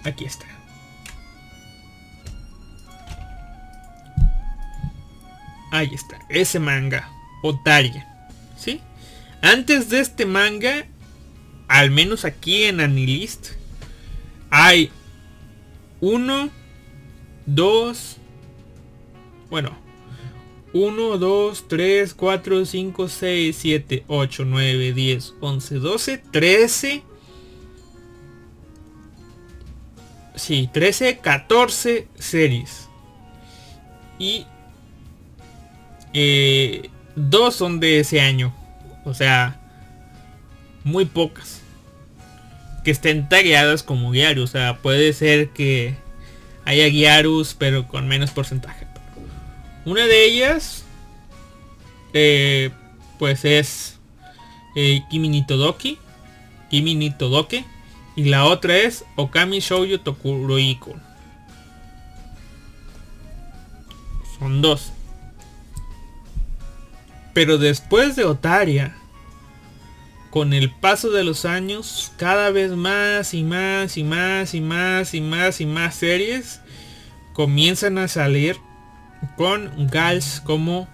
Aquí 0.04 0.26
está. 0.26 0.57
Ahí 5.70 5.90
está, 5.92 6.18
ese 6.28 6.58
manga, 6.58 7.10
Otaria. 7.42 8.06
¿Sí? 8.56 8.80
Antes 9.42 9.88
de 9.88 10.00
este 10.00 10.26
manga 10.26 10.86
al 11.68 11.90
menos 11.90 12.24
aquí 12.24 12.64
en 12.64 12.80
Anilist, 12.80 13.50
hay 14.50 14.90
uno, 16.00 16.48
dos, 17.44 18.16
bueno, 19.50 19.76
1, 20.72 21.18
2, 21.18 21.68
3, 21.68 22.14
4, 22.14 22.64
5, 22.64 23.08
6, 23.08 23.56
7, 23.56 24.04
8, 24.06 24.44
9, 24.44 24.92
10, 24.92 25.34
11, 25.40 25.74
12, 25.76 26.18
13. 26.18 27.02
Sí, 30.36 30.70
13, 30.72 31.18
14 31.18 32.08
series. 32.18 32.88
Y 34.18 34.46
eh, 36.12 36.90
dos 37.16 37.54
son 37.54 37.80
de 37.80 38.00
ese 38.00 38.20
año. 38.20 38.54
O 39.04 39.14
sea, 39.14 39.59
muy 40.84 41.04
pocas 41.04 41.61
que 42.84 42.90
estén 42.90 43.28
tagueadas 43.28 43.82
como 43.82 44.12
Gyarus. 44.12 44.44
O 44.44 44.52
sea, 44.52 44.78
puede 44.78 45.12
ser 45.12 45.50
que 45.50 45.96
haya 46.64 46.88
Gyarus 46.88 47.54
pero 47.54 47.88
con 47.88 48.09
menos 48.09 48.30
porcentaje. 48.30 48.86
Una 49.84 50.06
de 50.06 50.24
ellas 50.24 50.84
eh, 52.12 52.70
pues 53.18 53.44
es 53.44 53.98
eh, 54.76 55.02
Kimi 55.11 55.28
ni 55.28 55.46
Todoki, 55.46 55.98
Kimi 56.70 56.94
ni 56.94 57.11
Todoke 57.11 57.64
y 58.16 58.24
la 58.24 58.44
otra 58.44 58.76
es 58.76 59.04
Okami 59.16 59.61
Shoujo 59.61 60.00
Tokuroiko. 60.00 60.94
Son 64.38 64.61
dos. 64.61 64.92
Pero 67.39 67.57
después 67.57 68.16
de 68.16 68.24
Otaria 68.24 68.97
con 70.30 70.53
el 70.53 70.72
paso 70.72 71.12
de 71.12 71.22
los 71.22 71.45
años, 71.45 72.11
cada 72.16 72.51
vez 72.51 72.72
más 72.72 73.32
y 73.32 73.45
más 73.45 73.97
y 73.97 74.03
más 74.03 74.57
y 74.57 74.61
más 74.61 75.14
y 75.14 75.20
más 75.20 75.61
y 75.61 75.66
más 75.66 75.95
series 75.95 76.61
comienzan 77.34 77.97
a 77.99 78.09
salir 78.09 78.57
con 79.36 79.70
gals 79.86 80.43
como 80.45 80.89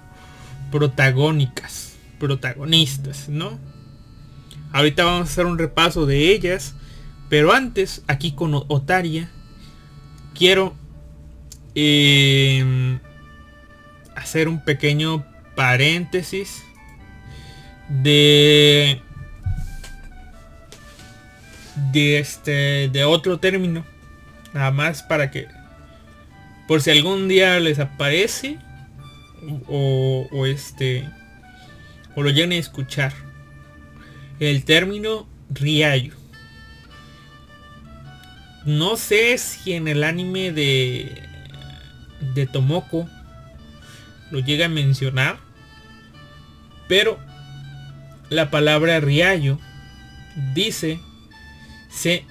protagónicas, 0.71 1.95
protagonistas, 2.21 3.31
¿no? 3.31 3.59
Ahorita 4.71 5.05
vamos 5.05 5.31
a 5.31 5.33
hacer 5.33 5.47
un 5.47 5.57
repaso 5.57 6.05
de 6.05 6.31
ellas, 6.31 6.75
pero 7.31 7.55
antes, 7.55 8.03
aquí 8.07 8.33
con 8.33 8.53
Otaria, 8.55 9.31
quiero 10.35 10.75
em, 11.75 12.99
hacer 14.15 14.49
un 14.49 14.63
pequeño 14.63 15.25
paréntesis 15.55 16.65
de 17.89 19.01
de 21.93 22.19
este 22.19 22.89
de 22.89 23.05
otro 23.05 23.39
término 23.39 23.85
nada 24.53 24.71
más 24.71 25.03
para 25.03 25.31
que 25.31 25.47
por 26.67 26.81
si 26.81 26.91
algún 26.91 27.29
día 27.29 27.61
les 27.61 27.79
aparece 27.79 28.59
o, 29.69 30.47
este 30.47 31.09
o 32.15 32.23
lo 32.23 32.31
lleguen 32.31 32.53
a 32.53 32.57
escuchar 32.57 33.13
el 34.41 34.65
término 34.65 35.29
riayo. 35.51 36.15
No 38.65 38.97
sé 38.97 39.37
si 39.37 39.75
en 39.75 39.89
el 39.89 40.05
anime 40.05 40.53
de 40.53 41.23
de 42.35 42.47
Tomoko 42.47 43.07
lo 44.31 44.39
llega 44.41 44.67
a 44.67 44.71
mencionar 44.71 45.44
pero 46.89 47.19
la 48.31 48.51
palabra 48.51 49.01
riayo 49.01 49.59
dice 50.55 51.01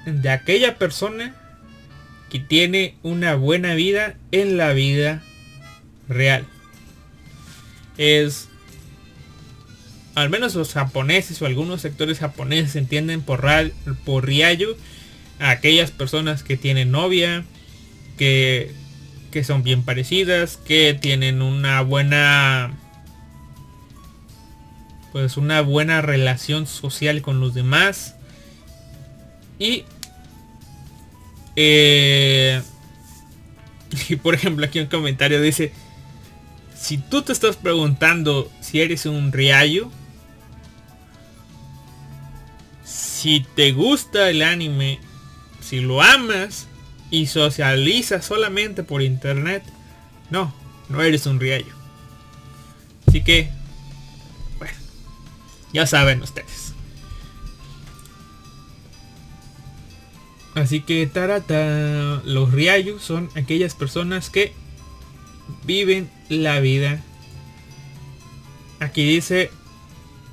de 0.05 0.29
aquella 0.29 0.77
persona 0.77 1.35
que 2.29 2.39
tiene 2.39 2.95
una 3.03 3.35
buena 3.35 3.75
vida 3.75 4.15
en 4.31 4.57
la 4.57 4.73
vida 4.73 5.21
real. 6.09 6.45
Es 7.97 8.49
al 10.15 10.29
menos 10.29 10.55
los 10.55 10.73
japoneses 10.73 11.41
o 11.41 11.45
algunos 11.45 11.81
sectores 11.81 12.19
japoneses 12.19 12.75
entienden 12.75 13.21
por, 13.21 13.43
por 14.05 14.25
riayo 14.25 14.77
a 15.39 15.51
aquellas 15.51 15.91
personas 15.91 16.43
que 16.43 16.57
tienen 16.57 16.91
novia, 16.91 17.43
que, 18.17 18.71
que 19.31 19.43
son 19.43 19.63
bien 19.63 19.83
parecidas, 19.83 20.57
que 20.57 20.93
tienen 20.93 21.41
una 21.41 21.81
buena 21.81 22.77
pues 25.13 25.37
una 25.37 25.61
buena 25.61 26.01
relación 26.01 26.65
social 26.65 27.21
con 27.21 27.39
los 27.39 27.53
demás 27.53 28.15
y, 29.59 29.85
eh, 31.55 32.61
y 34.09 34.15
por 34.17 34.33
ejemplo 34.33 34.65
aquí 34.65 34.79
un 34.79 34.87
comentario 34.87 35.39
dice, 35.39 35.71
si 36.75 36.97
tú 36.97 37.21
te 37.21 37.31
estás 37.31 37.55
preguntando 37.55 38.51
si 38.59 38.81
eres 38.81 39.05
un 39.05 39.31
riayo, 39.31 39.91
si 42.83 43.45
te 43.55 43.71
gusta 43.71 44.31
el 44.31 44.41
anime, 44.41 44.99
si 45.61 45.79
lo 45.79 46.01
amas 46.01 46.67
y 47.11 47.27
socializas 47.27 48.25
solamente 48.25 48.81
por 48.81 49.03
internet, 49.03 49.63
no, 50.31 50.53
no 50.89 51.03
eres 51.03 51.27
un 51.27 51.39
riayo. 51.39 51.73
Así 53.07 53.23
que, 53.23 53.51
ya 55.73 55.87
saben 55.87 56.21
ustedes. 56.21 56.73
Así 60.55 60.81
que 60.81 61.07
tarata, 61.07 62.21
los 62.25 62.51
riayos 62.51 63.01
son 63.01 63.29
aquellas 63.35 63.73
personas 63.73 64.29
que 64.29 64.53
viven 65.65 66.11
la 66.29 66.59
vida. 66.59 67.03
Aquí 68.79 69.03
dice, 69.03 69.49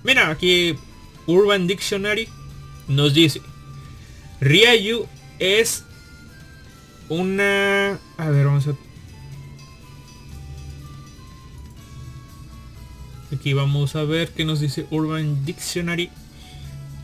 mira, 0.04 0.28
aquí 0.28 0.76
Urban 1.26 1.66
Dictionary 1.66 2.28
nos 2.86 3.14
dice, 3.14 3.40
Ryayu 4.40 5.06
es 5.38 5.84
una... 7.08 7.98
A 8.18 8.28
ver, 8.28 8.46
vamos 8.46 8.66
a... 8.66 8.74
Aquí 13.32 13.52
vamos 13.52 13.94
a 13.96 14.04
ver 14.04 14.30
qué 14.30 14.44
nos 14.44 14.60
dice 14.60 14.86
Urban 14.90 15.44
Dictionary. 15.44 16.10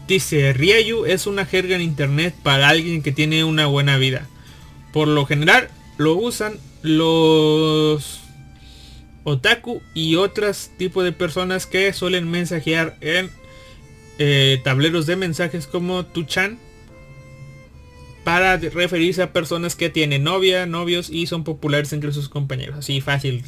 Dice, 0.08 0.52
Ryayu 0.52 1.04
es 1.04 1.26
una 1.26 1.46
jerga 1.46 1.76
en 1.76 1.82
internet 1.82 2.34
para 2.42 2.68
alguien 2.68 3.02
que 3.02 3.12
tiene 3.12 3.44
una 3.44 3.66
buena 3.66 3.96
vida. 3.96 4.26
Por 4.92 5.08
lo 5.08 5.26
general 5.26 5.68
lo 5.98 6.14
usan 6.14 6.58
los 6.82 8.20
otaku 9.24 9.82
y 9.94 10.16
otros 10.16 10.70
tipos 10.78 11.04
de 11.04 11.12
personas 11.12 11.66
que 11.66 11.92
suelen 11.92 12.30
mensajear 12.30 12.96
en 13.00 13.30
eh, 14.18 14.60
tableros 14.62 15.06
de 15.06 15.16
mensajes 15.16 15.66
como 15.66 16.06
Tuchan 16.06 16.58
para 18.24 18.56
referirse 18.56 19.22
a 19.22 19.32
personas 19.32 19.76
que 19.76 19.90
tienen 19.90 20.24
novia, 20.24 20.66
novios 20.66 21.10
y 21.10 21.26
son 21.26 21.44
populares 21.44 21.92
entre 21.92 22.12
sus 22.12 22.28
compañeros. 22.28 22.76
Así 22.78 23.00
fácil, 23.00 23.44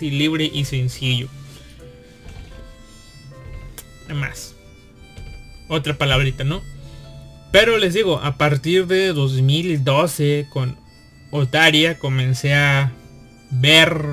libre 0.00 0.50
y 0.52 0.64
sencillo. 0.64 1.28
Más. 4.12 4.54
Otra 5.68 5.96
palabrita, 5.96 6.44
¿no? 6.44 6.62
Pero 7.52 7.78
les 7.78 7.94
digo, 7.94 8.18
a 8.18 8.36
partir 8.36 8.86
de 8.86 9.12
2012 9.12 10.48
con 10.52 10.76
Otaria 11.30 11.98
comencé 11.98 12.54
a 12.54 12.92
ver 13.50 14.04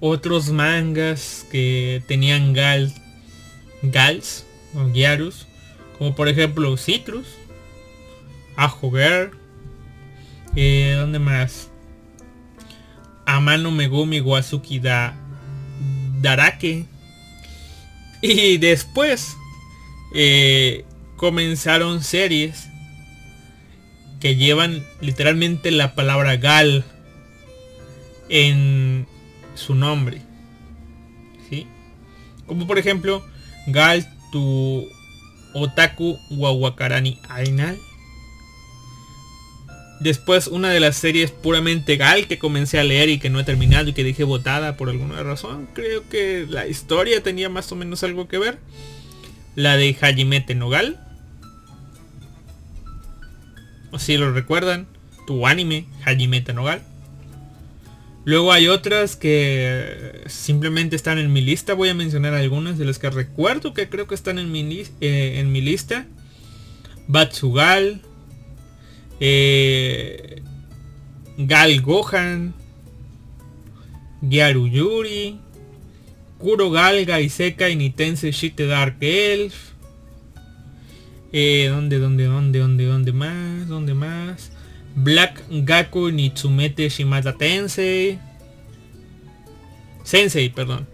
otros 0.00 0.50
mangas 0.50 1.46
que 1.50 2.02
tenían 2.06 2.52
gal, 2.52 2.92
gals 3.82 4.46
o 4.74 4.88
gyarus, 4.88 5.46
como 5.98 6.14
por 6.14 6.28
ejemplo 6.28 6.76
Citrus, 6.76 7.26
Ajo 8.56 8.90
Girl, 8.90 9.30
eh, 10.56 10.94
¿dónde 10.96 11.18
más? 11.18 11.70
Amano 13.26 13.70
Megumi 13.70 14.20
Wazuki 14.20 14.78
da 14.78 15.16
Darake. 16.20 16.86
Y 18.26 18.56
después 18.56 19.36
eh, 20.14 20.86
comenzaron 21.18 22.02
series 22.02 22.68
que 24.18 24.36
llevan 24.36 24.82
literalmente 25.02 25.70
la 25.70 25.94
palabra 25.94 26.36
gal 26.36 26.86
en 28.30 29.06
su 29.54 29.74
nombre. 29.74 30.22
¿Sí? 31.50 31.66
Como 32.46 32.66
por 32.66 32.78
ejemplo, 32.78 33.22
gal 33.66 34.08
tu 34.32 34.88
otaku 35.52 36.18
wawakarani 36.30 37.18
ainal. 37.28 37.78
Después 40.00 40.48
una 40.48 40.70
de 40.70 40.80
las 40.80 40.96
series 40.96 41.30
puramente 41.30 41.96
gal 41.96 42.26
que 42.26 42.38
comencé 42.38 42.78
a 42.78 42.84
leer 42.84 43.08
y 43.08 43.18
que 43.18 43.30
no 43.30 43.40
he 43.40 43.44
terminado 43.44 43.88
y 43.88 43.92
que 43.92 44.04
dejé 44.04 44.24
botada 44.24 44.76
por 44.76 44.88
alguna 44.88 45.22
razón. 45.22 45.68
Creo 45.72 46.08
que 46.08 46.46
la 46.48 46.66
historia 46.66 47.22
tenía 47.22 47.48
más 47.48 47.70
o 47.72 47.76
menos 47.76 48.02
algo 48.02 48.28
que 48.28 48.38
ver. 48.38 48.58
La 49.54 49.76
de 49.76 49.96
Hajime 50.00 50.44
Nogal. 50.56 51.00
O 53.92 53.98
si 53.98 54.16
lo 54.16 54.32
recuerdan, 54.32 54.88
tu 55.26 55.46
anime 55.46 55.86
Hajime 56.04 56.42
Nogal. 56.52 56.82
Luego 58.24 58.52
hay 58.52 58.68
otras 58.68 59.16
que 59.16 60.22
simplemente 60.26 60.96
están 60.96 61.18
en 61.18 61.32
mi 61.32 61.42
lista. 61.42 61.74
Voy 61.74 61.90
a 61.90 61.94
mencionar 61.94 62.34
algunas 62.34 62.78
de 62.78 62.86
las 62.86 62.98
que 62.98 63.10
recuerdo 63.10 63.74
que 63.74 63.88
creo 63.88 64.06
que 64.06 64.14
están 64.14 64.38
en 64.38 64.50
mi, 64.50 64.82
eh, 65.00 65.34
en 65.38 65.52
mi 65.52 65.60
lista. 65.60 66.06
Batsugal. 67.06 68.00
Eh, 69.20 70.42
Gal 71.38 71.80
Gohan. 71.82 72.54
Gyaru 74.22 74.66
Yuri. 74.66 75.38
Kuro 76.38 76.70
Gal 76.70 77.04
Gaiseka 77.06 77.68
y 77.68 77.76
Nitense 77.76 78.32
Shite 78.32 78.66
Dark 78.66 78.96
Elf. 79.00 79.72
Eh, 81.32 81.68
¿Dónde, 81.68 81.98
dónde, 81.98 82.24
dónde, 82.26 82.58
dónde, 82.58 82.84
dónde 82.86 83.12
más? 83.12 83.66
¿Dónde 83.68 83.94
más? 83.94 84.52
Black 84.94 85.42
Gaku 85.50 86.10
Nitsumete 86.10 86.88
Shimata 86.88 87.36
Tensei. 87.36 88.18
Sensei, 90.04 90.50
perdón. 90.50 90.86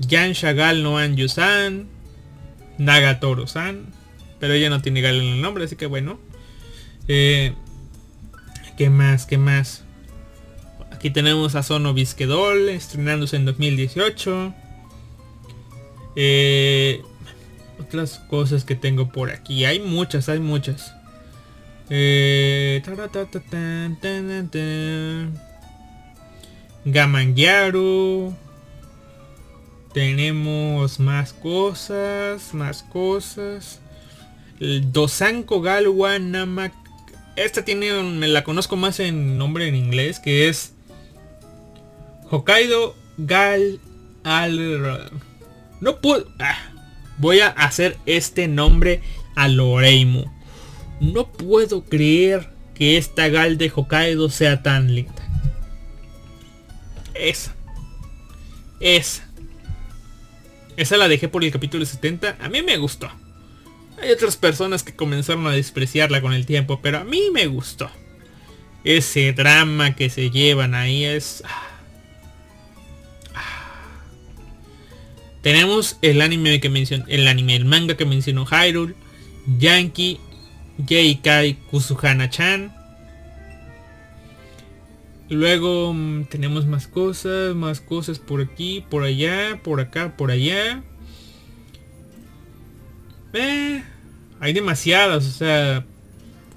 Yan 0.00 0.32
Shagal 0.32 0.82
no 0.82 0.98
Anju-san. 0.98 1.88
Nagatoro-san. 2.78 3.86
Pero 4.38 4.54
ella 4.54 4.70
no 4.70 4.80
tiene 4.80 5.00
Gal 5.00 5.16
en 5.16 5.34
el 5.34 5.42
nombre, 5.42 5.64
así 5.64 5.76
que 5.76 5.86
bueno. 5.86 6.20
Eh, 7.08 7.54
¿Qué 8.76 8.90
más? 8.90 9.26
¿Qué 9.26 9.38
más? 9.38 9.84
Aquí 10.90 11.10
tenemos 11.10 11.54
a 11.54 11.62
Sono 11.62 11.94
Bisquedol, 11.94 12.68
estrenándose 12.68 13.36
en 13.36 13.44
2018. 13.46 14.54
Eh, 16.16 17.02
otras 17.78 18.18
cosas 18.28 18.64
que 18.64 18.74
tengo 18.74 19.10
por 19.10 19.30
aquí. 19.30 19.64
Hay 19.64 19.80
muchas, 19.80 20.28
hay 20.28 20.40
muchas. 20.40 20.94
Eh, 21.88 22.82
Gamangiaru. 26.84 28.34
Tenemos 29.92 31.00
más 31.00 31.32
cosas, 31.32 32.54
más 32.54 32.82
cosas. 32.82 33.80
El 34.60 34.92
Dosanko 34.92 35.60
Galwa 35.60 36.18
Namak. 36.18 36.72
Esta 37.36 37.64
tiene, 37.64 37.92
me 38.02 38.28
la 38.28 38.44
conozco 38.44 38.76
más 38.76 39.00
en 39.00 39.38
nombre 39.38 39.66
en 39.68 39.74
inglés, 39.74 40.20
que 40.20 40.48
es 40.48 40.74
Hokkaido 42.30 42.96
Gal 43.18 43.80
al... 44.24 45.10
No 45.80 46.00
puedo... 46.00 46.26
Ah, 46.38 46.58
voy 47.18 47.40
a 47.40 47.48
hacer 47.48 47.96
este 48.06 48.48
nombre 48.48 49.02
a 49.36 49.48
Loreimu. 49.48 50.24
No 51.00 51.32
puedo 51.32 51.84
creer 51.84 52.50
que 52.74 52.96
esta 52.96 53.28
Gal 53.28 53.58
de 53.58 53.70
Hokkaido 53.74 54.28
sea 54.28 54.62
tan 54.62 54.94
linda. 54.94 55.28
Esa. 57.14 57.54
Esa. 58.80 59.26
Esa 60.76 60.96
la 60.96 61.08
dejé 61.08 61.28
por 61.28 61.44
el 61.44 61.52
capítulo 61.52 61.84
70. 61.84 62.36
A 62.40 62.48
mí 62.48 62.62
me 62.62 62.76
gustó. 62.78 63.10
Hay 64.00 64.10
otras 64.10 64.36
personas 64.36 64.82
que 64.82 64.94
comenzaron 64.94 65.46
a 65.46 65.52
despreciarla 65.52 66.22
con 66.22 66.32
el 66.32 66.46
tiempo, 66.46 66.80
pero 66.82 66.98
a 66.98 67.04
mí 67.04 67.24
me 67.32 67.46
gustó. 67.46 67.90
Ese 68.82 69.32
drama 69.32 69.94
que 69.94 70.08
se 70.08 70.30
llevan 70.30 70.74
ahí 70.74 71.04
es... 71.04 71.42
Ah, 71.46 71.68
ah. 73.34 73.90
Tenemos 75.42 75.98
el 76.00 76.22
anime 76.22 76.60
que 76.60 76.70
mencionó, 76.70 77.04
el 77.08 77.28
anime, 77.28 77.56
el 77.56 77.66
manga 77.66 77.96
que 77.96 78.06
mencionó 78.06 78.46
Hyrule, 78.46 78.94
Yankee, 79.58 80.18
J.K. 80.78 81.56
Kusuhana-chan. 81.70 82.74
Luego 85.28 85.92
mm, 85.92 86.24
tenemos 86.24 86.64
más 86.64 86.88
cosas, 86.88 87.54
más 87.54 87.80
cosas 87.80 88.18
por 88.18 88.40
aquí, 88.40 88.84
por 88.88 89.04
allá, 89.04 89.60
por 89.62 89.80
acá, 89.80 90.16
por 90.16 90.30
allá. 90.30 90.82
Eh, 93.32 93.82
hay 94.40 94.52
demasiadas, 94.52 95.26
o 95.26 95.30
sea, 95.30 95.84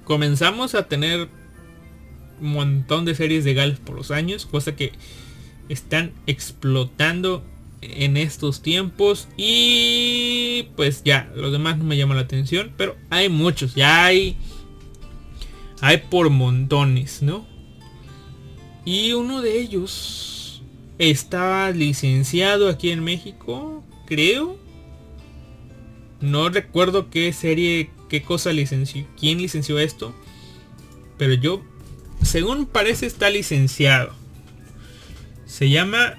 comenzamos 0.04 0.74
a 0.74 0.88
tener 0.88 1.28
un 2.40 2.52
montón 2.52 3.04
de 3.04 3.14
series 3.14 3.44
de 3.44 3.54
Gal 3.54 3.78
por 3.84 3.96
los 3.96 4.10
años, 4.10 4.46
cosa 4.46 4.74
que 4.74 4.92
están 5.68 6.12
explotando 6.26 7.44
en 7.80 8.16
estos 8.16 8.62
tiempos 8.62 9.28
y 9.36 10.68
pues 10.76 11.02
ya, 11.04 11.30
los 11.34 11.52
demás 11.52 11.78
no 11.78 11.84
me 11.84 11.96
llaman 11.96 12.16
la 12.16 12.22
atención, 12.22 12.72
pero 12.76 12.96
hay 13.10 13.28
muchos, 13.28 13.74
ya 13.74 14.04
hay 14.04 14.36
hay 15.80 15.98
por 15.98 16.30
montones, 16.30 17.22
¿no? 17.22 17.46
Y 18.86 19.12
uno 19.12 19.42
de 19.42 19.60
ellos 19.60 20.62
estaba 20.98 21.70
licenciado 21.72 22.68
aquí 22.68 22.90
en 22.90 23.04
México, 23.04 23.84
creo. 24.06 24.56
No 26.24 26.48
recuerdo 26.48 27.10
qué 27.10 27.30
serie, 27.34 27.90
qué 28.08 28.22
cosa 28.22 28.50
licenció, 28.50 29.06
quién 29.20 29.36
licenció 29.36 29.78
esto. 29.78 30.14
Pero 31.18 31.34
yo, 31.34 31.62
según 32.22 32.64
parece, 32.64 33.04
está 33.04 33.28
licenciado. 33.28 34.14
Se 35.44 35.68
llama 35.68 36.14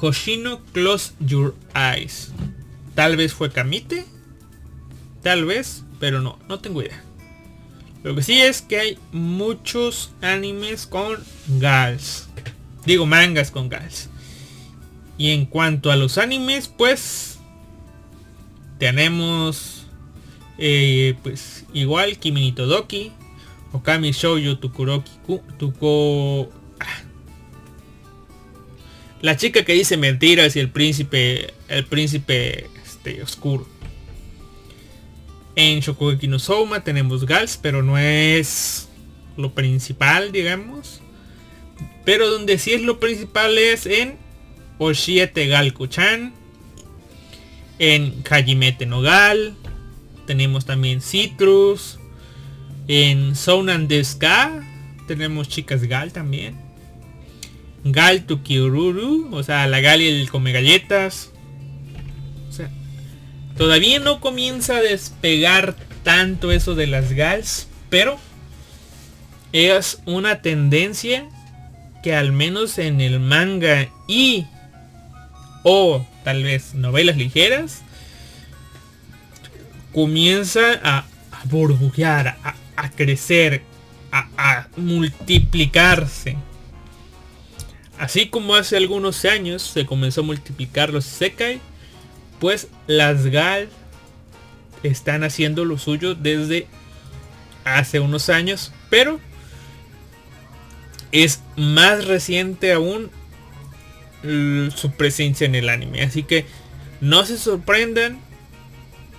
Hoshino 0.00 0.62
Close 0.72 1.14
Your 1.18 1.56
Eyes. 1.74 2.30
Tal 2.94 3.16
vez 3.16 3.34
fue 3.34 3.50
Kamite. 3.50 4.04
Tal 5.24 5.44
vez, 5.44 5.82
pero 5.98 6.20
no, 6.20 6.38
no 6.48 6.60
tengo 6.60 6.80
idea. 6.80 7.02
Lo 8.04 8.14
que 8.14 8.22
sí 8.22 8.40
es 8.40 8.62
que 8.62 8.78
hay 8.78 8.98
muchos 9.10 10.12
animes 10.22 10.86
con 10.86 11.16
gals. 11.58 12.28
Digo 12.86 13.04
mangas 13.04 13.50
con 13.50 13.68
gals. 13.68 14.10
Y 15.18 15.32
en 15.32 15.44
cuanto 15.44 15.90
a 15.90 15.96
los 15.96 16.18
animes, 16.18 16.68
pues 16.68 17.37
tenemos 18.78 19.78
Eh, 20.58 21.14
pues 21.22 21.64
igual 21.72 22.18
Kimi 22.18 22.52
Todoki. 22.52 23.12
Okami 23.72 24.10
Shoujo 24.12 24.58
Tukuroki 24.58 25.10
Tuko... 25.58 26.50
Ah. 26.80 27.02
La 29.20 29.36
chica 29.36 29.64
que 29.64 29.74
dice 29.74 29.96
mentiras 29.96 30.56
y 30.56 30.60
el 30.60 30.70
príncipe... 30.70 31.54
El 31.68 31.86
príncipe 31.86 32.68
este, 32.84 33.22
oscuro. 33.22 33.66
En 35.54 35.80
Shokugeki 35.80 36.28
no 36.28 36.38
Souma 36.38 36.84
tenemos 36.84 37.26
Gals, 37.26 37.58
pero 37.60 37.82
no 37.82 37.98
es 37.98 38.88
lo 39.36 39.54
principal, 39.54 40.32
digamos. 40.32 41.00
Pero 42.04 42.30
donde 42.30 42.58
sí 42.58 42.72
es 42.72 42.82
lo 42.82 43.00
principal 43.00 43.58
es 43.58 43.86
en 43.86 44.16
Oshiete 44.78 45.46
Galku-chan. 45.48 46.32
En 47.78 48.22
Hajimete 48.28 48.86
Nogal. 48.86 49.54
Tenemos 50.26 50.64
también 50.64 51.00
Citrus. 51.00 51.98
En 52.88 53.36
Sounan 53.36 53.88
Deska. 53.88 54.64
Tenemos 55.06 55.48
chicas 55.48 55.84
Gal 55.84 56.12
también. 56.12 56.56
Gal 57.84 58.24
Tukiururu. 58.24 59.34
O 59.34 59.42
sea, 59.42 59.66
la 59.66 59.80
Gal 59.80 60.02
y 60.02 60.08
el 60.08 60.30
come 60.30 60.52
galletas. 60.52 61.30
O 62.48 62.52
sea, 62.52 62.70
todavía 63.56 64.00
no 64.00 64.20
comienza 64.20 64.76
a 64.76 64.82
despegar 64.82 65.76
tanto 66.02 66.52
eso 66.52 66.74
de 66.74 66.86
las 66.86 67.12
Gals. 67.12 67.68
Pero 67.90 68.18
es 69.52 70.02
una 70.04 70.42
tendencia 70.42 71.28
que 72.02 72.14
al 72.14 72.32
menos 72.32 72.78
en 72.78 73.00
el 73.00 73.20
manga 73.20 73.88
y 74.06 74.46
o 75.64 76.06
tal 76.28 76.42
vez 76.42 76.74
novelas 76.74 77.16
ligeras 77.16 77.80
comienza 79.94 80.78
a, 80.84 81.06
burbujear, 81.44 82.36
a, 82.76 82.90
crecer, 82.90 83.62
a, 84.12 84.68
multiplicarse. 84.76 86.36
Así 87.98 88.28
como 88.28 88.56
hace 88.56 88.76
algunos 88.76 89.24
años 89.24 89.62
se 89.62 89.86
comenzó 89.86 90.20
a 90.20 90.24
multiplicar 90.24 90.92
los 90.92 91.06
Sekai, 91.06 91.62
pues 92.40 92.68
las 92.86 93.24
Gal 93.24 93.70
están 94.82 95.24
haciendo 95.24 95.64
lo 95.64 95.78
suyo 95.78 96.14
desde 96.14 96.66
hace 97.64 98.00
unos 98.00 98.28
años, 98.28 98.70
pero 98.90 99.18
es 101.10 101.40
más 101.56 102.04
reciente 102.04 102.74
aún 102.74 103.10
su 104.22 104.92
presencia 104.96 105.46
en 105.46 105.54
el 105.54 105.68
anime. 105.68 106.02
Así 106.02 106.22
que 106.22 106.46
no 107.00 107.24
se 107.24 107.38
sorprendan 107.38 108.20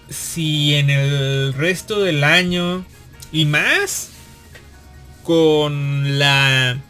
si 0.09 0.75
en 0.75 0.89
el 0.89 1.53
resto 1.53 2.01
del 2.01 2.23
año 2.23 2.85
y 3.31 3.45
más 3.45 4.09
con 5.23 6.17
la 6.19 6.81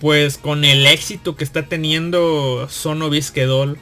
pues 0.00 0.38
con 0.38 0.64
el 0.64 0.86
éxito 0.86 1.36
que 1.36 1.44
está 1.44 1.68
teniendo 1.68 2.66
Sono 2.70 3.10
Bisquedol 3.10 3.78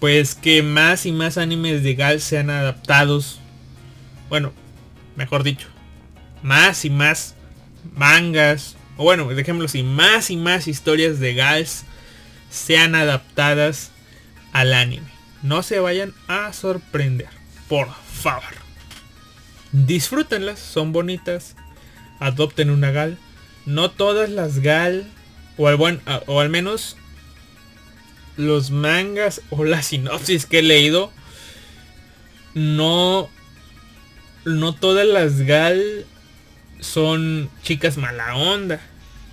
pues 0.00 0.34
que 0.34 0.62
más 0.62 1.04
y 1.06 1.12
más 1.12 1.36
animes 1.36 1.82
de 1.82 1.94
Gal 1.94 2.20
sean 2.20 2.48
adaptados 2.48 3.38
bueno 4.30 4.52
mejor 5.14 5.42
dicho 5.42 5.68
más 6.42 6.86
y 6.86 6.90
más 6.90 7.36
mangas, 7.94 8.76
o 8.96 9.04
bueno, 9.04 9.28
dejémoslo 9.28 9.66
así, 9.66 9.82
más 9.82 10.30
y 10.30 10.36
más 10.36 10.68
historias 10.68 11.18
de 11.18 11.34
Gals 11.34 11.84
sean 12.50 12.94
adaptadas 12.94 13.90
al 14.52 14.74
anime. 14.74 15.06
No 15.42 15.62
se 15.62 15.80
vayan 15.80 16.14
a 16.28 16.52
sorprender, 16.52 17.28
por 17.68 17.88
favor. 18.12 18.54
Disfrútenlas, 19.72 20.58
son 20.60 20.92
bonitas. 20.92 21.56
Adopten 22.20 22.70
una 22.70 22.90
Gal. 22.90 23.18
No 23.66 23.90
todas 23.90 24.30
las 24.30 24.60
Gal, 24.60 25.10
o 25.56 25.66
al, 25.66 25.76
buen, 25.76 26.00
o 26.26 26.40
al 26.40 26.50
menos 26.50 26.96
los 28.36 28.70
mangas 28.70 29.40
o 29.50 29.64
la 29.64 29.82
sinopsis 29.82 30.46
que 30.46 30.60
he 30.60 30.62
leído, 30.62 31.12
no, 32.54 33.28
no 34.44 34.74
todas 34.74 35.06
las 35.06 35.40
Gal 35.40 36.06
son 36.82 37.48
chicas 37.62 37.96
mala 37.96 38.36
onda, 38.36 38.80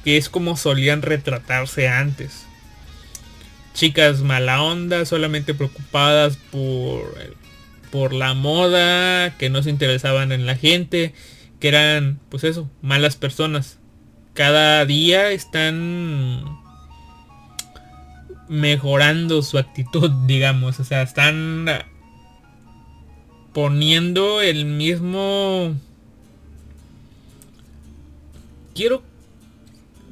que 0.04 0.18
es 0.18 0.30
como 0.30 0.56
solían 0.56 1.02
retratarse 1.02 1.88
antes. 1.90 2.46
Chicas 3.74 4.22
mala 4.22 4.62
onda, 4.62 5.06
solamente 5.06 5.54
preocupadas 5.54 6.38
por, 6.52 7.14
por 7.92 8.14
la 8.14 8.34
moda, 8.34 9.38
que 9.38 9.50
no 9.50 9.64
se 9.64 9.70
interesaban 9.70 10.32
en 10.32 10.46
la 10.46 10.56
gente, 10.56 11.14
que 11.60 11.68
eran, 11.68 12.20
pues 12.30 12.44
eso, 12.44 12.70
malas 12.82 13.16
personas. 13.16 13.80
Cada 14.34 14.86
día 14.86 15.32
están 15.32 16.46
mejorando 18.48 19.42
su 19.42 19.58
actitud, 19.58 20.12
digamos. 20.28 20.80
O 20.80 20.84
sea, 20.84 21.02
están 21.02 21.66
poniendo 23.54 24.42
el 24.42 24.66
mismo 24.66 25.76
quiero 28.74 29.04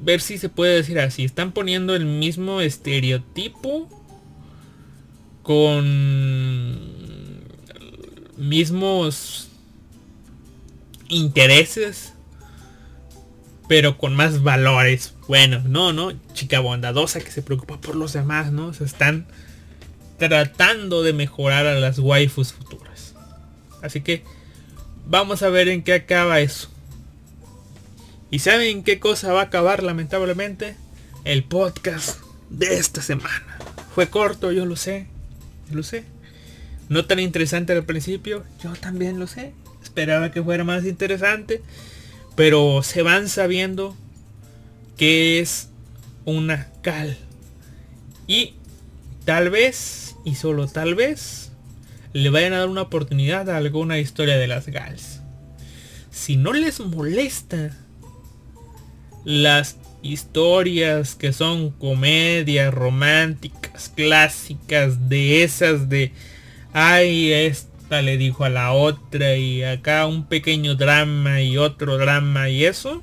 ver 0.00 0.20
si 0.20 0.38
se 0.38 0.48
puede 0.48 0.76
decir 0.76 0.98
así. 0.98 1.24
Están 1.24 1.52
poniendo 1.52 1.94
el 1.94 2.04
mismo 2.04 2.60
estereotipo 2.60 3.88
con 5.42 5.88
mismos 8.36 9.48
intereses, 11.08 12.12
pero 13.68 13.98
con 13.98 14.14
más 14.14 14.42
valores. 14.42 15.14
Bueno, 15.26 15.62
no, 15.66 15.92
no, 15.92 16.12
chica 16.32 16.60
bondadosa 16.60 17.20
que 17.20 17.30
se 17.30 17.42
preocupa 17.42 17.80
por 17.80 17.96
los 17.96 18.12
demás, 18.12 18.52
¿no? 18.52 18.72
Se 18.72 18.84
están 18.84 19.26
tratando 20.18 21.02
de 21.02 21.12
mejorar 21.12 21.66
a 21.66 21.74
las 21.74 21.98
waifus 21.98 22.52
futuras. 22.52 23.14
Así 23.82 24.00
que 24.00 24.24
vamos 25.06 25.42
a 25.42 25.48
ver 25.48 25.68
en 25.68 25.82
qué 25.82 25.94
acaba 25.94 26.40
eso. 26.40 26.68
¿Y 28.30 28.40
saben 28.40 28.82
qué 28.82 29.00
cosa 29.00 29.32
va 29.32 29.40
a 29.40 29.44
acabar 29.44 29.82
lamentablemente? 29.82 30.76
El 31.24 31.44
podcast 31.44 32.20
de 32.50 32.74
esta 32.74 33.00
semana. 33.00 33.58
Fue 33.94 34.10
corto, 34.10 34.52
yo 34.52 34.66
lo 34.66 34.76
sé. 34.76 35.06
lo 35.72 35.82
sé. 35.82 36.04
No 36.90 37.06
tan 37.06 37.20
interesante 37.20 37.72
al 37.72 37.84
principio, 37.84 38.44
yo 38.62 38.74
también 38.74 39.18
lo 39.18 39.26
sé. 39.26 39.54
Esperaba 39.82 40.30
que 40.30 40.42
fuera 40.42 40.62
más 40.62 40.84
interesante. 40.84 41.62
Pero 42.36 42.82
se 42.82 43.00
van 43.00 43.30
sabiendo 43.30 43.96
que 44.98 45.40
es 45.40 45.70
una 46.26 46.68
cal. 46.82 47.16
Y 48.26 48.56
tal 49.24 49.48
vez, 49.48 50.16
y 50.26 50.34
solo 50.34 50.68
tal 50.68 50.94
vez, 50.94 51.50
le 52.12 52.28
vayan 52.28 52.52
a 52.52 52.58
dar 52.58 52.68
una 52.68 52.82
oportunidad 52.82 53.48
a 53.48 53.56
alguna 53.56 53.98
historia 53.98 54.36
de 54.36 54.48
las 54.48 54.66
gals. 54.66 55.22
Si 56.10 56.36
no 56.36 56.52
les 56.52 56.78
molesta 56.80 57.74
las 59.28 59.76
historias 60.00 61.14
que 61.14 61.34
son 61.34 61.68
comedias 61.68 62.72
románticas, 62.72 63.92
clásicas, 63.94 65.10
de 65.10 65.42
esas 65.42 65.90
de, 65.90 66.12
ay, 66.72 67.30
esta 67.34 68.00
le 68.00 68.16
dijo 68.16 68.44
a 68.44 68.48
la 68.48 68.72
otra 68.72 69.36
y 69.36 69.62
acá 69.62 70.06
un 70.06 70.24
pequeño 70.24 70.76
drama 70.76 71.42
y 71.42 71.58
otro 71.58 71.98
drama 71.98 72.48
y 72.48 72.64
eso, 72.64 73.02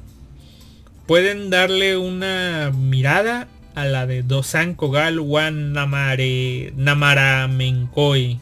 pueden 1.05 1.51
darle 1.51 1.95
una 1.95 2.71
mirada 2.75 3.47
a 3.75 3.85
la 3.85 4.07
de 4.07 4.23
Dosan 4.23 4.73
Kogal 4.73 5.19
Wan 5.19 5.73
Namare 5.73 6.73
Namara 6.75 7.47
Menkoi. 7.47 8.39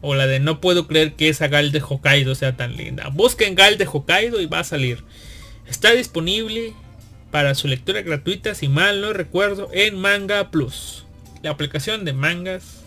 O 0.00 0.14
la 0.14 0.26
de 0.26 0.40
no 0.40 0.62
puedo 0.62 0.86
creer 0.86 1.12
que 1.12 1.28
esa 1.28 1.48
Gal 1.48 1.70
de 1.70 1.82
Hokkaido 1.82 2.34
sea 2.34 2.56
tan 2.56 2.78
linda. 2.78 3.10
Busquen 3.10 3.56
Gal 3.56 3.76
de 3.76 3.86
Hokkaido 3.86 4.40
y 4.40 4.46
va 4.46 4.60
a 4.60 4.64
salir. 4.64 5.04
Está 5.66 5.92
disponible 5.92 6.74
para 7.30 7.54
su 7.54 7.68
lectura 7.68 8.02
gratuita, 8.02 8.54
si 8.54 8.68
mal 8.68 9.00
no 9.00 9.12
recuerdo, 9.12 9.70
en 9.72 9.98
Manga 9.98 10.50
Plus. 10.50 11.06
La 11.42 11.50
aplicación 11.50 12.04
de 12.04 12.12
mangas 12.12 12.84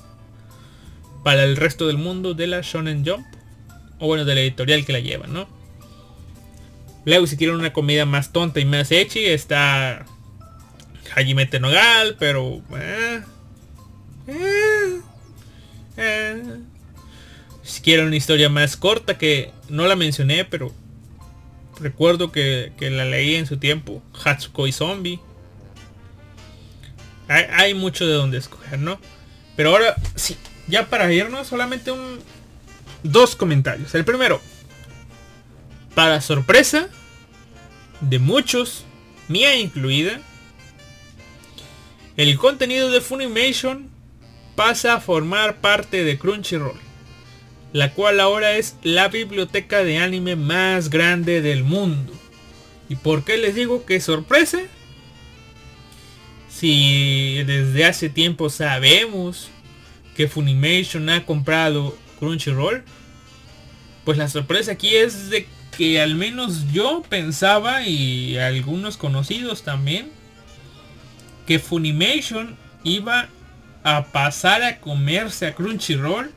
para 1.24 1.44
el 1.44 1.58
resto 1.58 1.88
del 1.88 1.98
mundo 1.98 2.34
de 2.34 2.48
la 2.48 2.62
Shonen 2.62 3.06
Jump. 3.06 3.26
O 4.00 4.08
bueno, 4.08 4.26
de 4.26 4.36
la 4.36 4.42
editorial 4.42 4.86
que 4.86 4.94
la 4.94 5.00
lleva, 5.00 5.28
¿no? 5.28 5.48
Luego 7.06 7.28
si 7.28 7.38
quieren 7.38 7.56
una 7.56 7.74
comida 7.74 8.06
más 8.06 8.32
tonta 8.32 8.60
y 8.60 8.66
más 8.66 8.92
echi, 8.92 9.26
está 9.26 10.06
Hajime 11.16 11.48
Nogal, 11.60 12.16
pero... 12.20 12.62
Eh, 12.78 13.22
eh, 14.28 15.02
eh. 15.98 16.44
Si 17.64 17.82
quieren 17.82 18.08
una 18.08 18.16
historia 18.16 18.50
más 18.50 18.76
corta 18.76 19.18
que 19.18 19.52
no 19.70 19.88
la 19.88 19.96
mencioné, 19.96 20.46
pero 20.46 20.74
Recuerdo 21.80 22.32
que, 22.32 22.72
la 22.80 23.06
leí 23.06 23.36
en 23.36 23.46
su 23.46 23.58
tiempo. 23.58 24.02
Hatsukoi 24.24 24.72
Zombie. 24.72 25.20
Hay, 27.28 27.74
mucho 27.74 28.06
de 28.06 28.14
donde 28.14 28.38
escoger, 28.38 28.80
¿no? 28.80 29.00
Pero 29.56 29.72
ahora, 29.72 29.96
sí, 30.16 30.38
ya 30.68 30.90
para 30.90 31.12
irnos, 31.12 31.48
solamente 31.48 31.92
un, 31.92 32.20
dos 33.02 33.36
comentarios. 33.36 33.96
El 33.96 34.06
primero, 34.06 34.42
para 35.96 36.22
sorpresa 36.22 36.88
de 38.02 38.20
muchos, 38.20 38.86
mía 39.28 39.56
incluida, 39.56 40.20
el 42.18 42.38
contenido 42.38 42.92
de 42.92 43.02
Funimation 43.02 43.90
pasa 44.56 44.94
a 44.94 45.02
formar 45.02 45.62
parte 45.62 46.04
de 46.04 46.18
Crunchyroll, 46.18 46.80
la 47.76 47.92
cual 47.92 48.22
ahora 48.22 48.54
es 48.54 48.78
la 48.84 49.10
biblioteca 49.10 49.84
de 49.84 49.98
anime 49.98 50.38
más 50.38 50.90
grande 50.90 51.42
del 51.42 51.66
mundo. 51.66 52.14
¿Y 52.88 52.96
por 52.96 53.26
qué 53.26 53.38
les 53.38 53.54
digo 53.54 53.86
que 53.86 54.00
sorpresa? 54.00 54.60
Si 56.50 57.44
desde 57.46 57.84
hace 57.84 58.08
tiempo 58.08 58.50
sabemos 58.50 59.50
que 60.16 60.30
Funimation 60.30 61.10
ha 61.10 61.26
comprado 61.26 61.98
Crunchyroll, 62.18 62.82
pues 64.06 64.18
la 64.18 64.30
sorpresa 64.30 64.72
aquí 64.72 64.96
es 64.96 65.30
de 65.30 65.46
que 65.76 66.00
al 66.00 66.16
menos 66.16 66.72
yo 66.72 67.04
pensaba 67.10 67.86
y 67.86 68.38
algunos 68.38 68.96
conocidos 68.96 69.64
también 69.64 70.12
que 71.46 71.60
Funimation 71.60 72.56
iba 72.86 73.28
a 73.84 74.06
pasar 74.14 74.64
a 74.64 74.80
comerse 74.80 75.46
a 75.46 75.56
Crunchyroll 75.56 76.32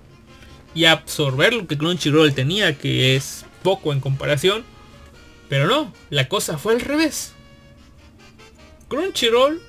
y 0.78 0.84
absorber 0.84 1.54
lo 1.54 1.66
que 1.66 1.76
Crunchyroll 1.76 2.34
tenía, 2.34 2.78
que 2.78 3.16
es 3.16 3.44
poco 3.64 3.92
en 3.92 3.98
comparación. 3.98 4.64
Pero 5.48 5.66
no, 5.66 5.92
la 6.08 6.28
cosa 6.28 6.56
fue 6.56 6.72
al 6.74 6.80
revés. 6.80 7.32
Crunchyroll 8.86 9.60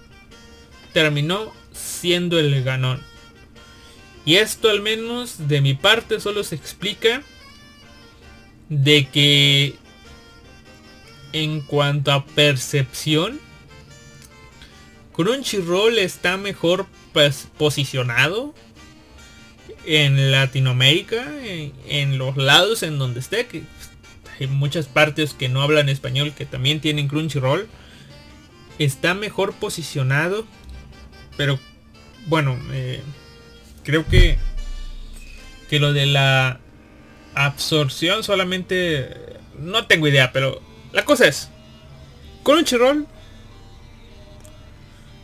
terminó 0.93 1.51
siendo 1.71 2.37
el 2.37 2.63
ganón. 2.63 3.01
Y 4.23 4.35
esto 4.35 4.69
al 4.69 4.81
menos 4.81 5.47
de 5.47 5.61
mi 5.61 5.73
parte 5.73 6.19
solo 6.19 6.43
se 6.43 6.53
explica 6.53 7.23
de 8.69 9.07
que 9.07 9.77
en 11.33 11.61
cuanto 11.61 12.11
a 12.11 12.23
percepción, 12.23 13.39
Crunchyroll 15.15 15.97
está 15.97 16.37
mejor 16.37 16.85
posicionado 17.57 18.53
en 19.89 20.31
Latinoamérica, 20.31 21.25
en, 21.43 22.19
los 22.19 22.37
lados 22.37 22.83
en 22.83 22.99
donde 22.99 23.19
esté, 23.19 23.47
que 23.47 23.63
hay 24.39 24.45
muchas 24.45 24.85
partes 24.85 25.33
que 25.33 25.49
no 25.49 25.63
hablan 25.63 25.89
español 25.89 26.33
que 26.37 26.45
también 26.45 26.79
tienen 26.79 27.07
Crunchyroll, 27.07 27.67
está 28.77 29.15
mejor 29.15 29.53
posicionado, 29.53 30.45
pero 31.37 31.59
bueno, 32.27 32.59
eh, 32.71 33.01
creo 33.83 34.05
que 34.07 34.37
que 35.69 35.79
lo 35.79 35.93
de 35.93 36.07
la 36.07 36.59
absorción 37.35 38.23
solamente 38.23 39.37
no 39.59 39.85
tengo 39.87 40.07
idea, 40.07 40.31
pero 40.31 40.61
la 40.91 41.05
cosa 41.05 41.27
es 41.27 41.49
Crunchyroll 42.43 43.07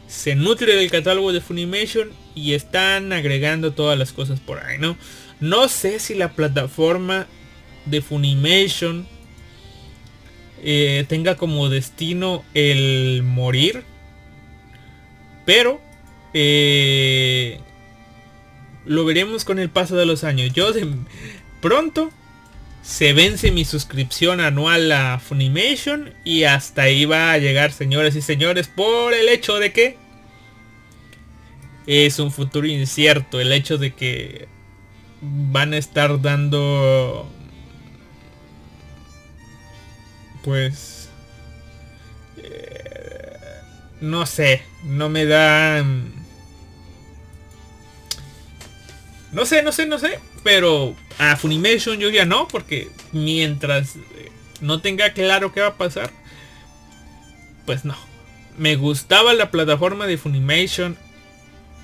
se 0.07 0.35
nutre 0.35 0.75
del 0.75 0.89
catálogo 0.89 1.33
de 1.33 1.41
Funimation 1.41 2.24
y 2.35 2.53
están 2.53 3.13
agregando 3.13 3.73
todas 3.73 3.97
las 3.97 4.11
cosas 4.11 4.39
por 4.39 4.59
ahí, 4.59 4.77
¿no? 4.77 4.97
No 5.39 5.67
sé 5.67 5.99
si 5.99 6.13
la 6.13 6.33
plataforma 6.33 7.27
de 7.85 8.01
Funimation 8.01 9.07
eh, 10.63 11.05
tenga 11.07 11.35
como 11.35 11.69
destino 11.69 12.43
el 12.53 13.21
morir. 13.23 13.83
Pero 15.45 15.79
eh, 16.33 17.59
lo 18.85 19.05
veremos 19.05 19.45
con 19.45 19.59
el 19.59 19.69
paso 19.69 19.95
de 19.95 20.05
los 20.05 20.23
años. 20.23 20.51
Yo 20.53 20.71
pronto 21.61 22.11
se 22.81 23.13
vence 23.13 23.51
mi 23.51 23.63
suscripción 23.65 24.39
anual 24.41 24.91
a 24.91 25.19
Funimation 25.19 26.13
y 26.23 26.43
hasta 26.43 26.83
ahí 26.83 27.05
va 27.05 27.31
a 27.31 27.37
llegar, 27.37 27.71
señores 27.71 28.15
y 28.15 28.21
señores, 28.21 28.67
por 28.67 29.13
el 29.13 29.29
hecho 29.29 29.59
de 29.59 29.71
que 29.71 29.97
es 31.87 32.19
un 32.19 32.31
futuro 32.31 32.67
incierto, 32.67 33.39
el 33.39 33.51
hecho 33.51 33.77
de 33.77 33.93
que 33.93 34.47
van 35.21 35.73
a 35.73 35.77
estar 35.77 36.21
dando 36.21 37.29
pues 40.43 41.09
eh, 42.37 43.33
no 44.01 44.25
sé, 44.25 44.61
no 44.83 45.09
me 45.09 45.25
dan 45.25 46.13
no 49.31 49.45
sé, 49.45 49.63
no 49.63 49.71
sé, 49.71 49.85
no 49.85 49.99
sé, 49.99 50.19
pero 50.43 50.95
a 51.17 51.35
Funimation 51.35 51.99
yo 51.99 52.09
ya 52.09 52.25
no, 52.25 52.47
porque 52.47 52.89
mientras 53.11 53.95
no 54.61 54.79
tenga 54.79 55.11
claro 55.11 55.51
qué 55.51 55.61
va 55.61 55.67
a 55.67 55.77
pasar, 55.77 56.09
pues 57.65 57.83
no. 57.83 57.95
Me 58.57 58.77
gustaba 58.77 59.33
la 59.33 59.51
plataforma 59.51 60.07
de 60.07 60.17
Funimation 60.17 60.97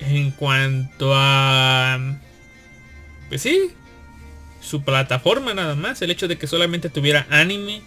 en 0.06 0.30
cuanto 0.30 1.12
a... 1.14 2.18
Pues 3.28 3.42
sí, 3.42 3.70
su 4.60 4.82
plataforma 4.82 5.54
nada 5.54 5.74
más, 5.74 6.02
el 6.02 6.10
hecho 6.10 6.28
de 6.28 6.36
que 6.36 6.46
solamente 6.46 6.88
tuviera 6.88 7.26
anime. 7.30 7.82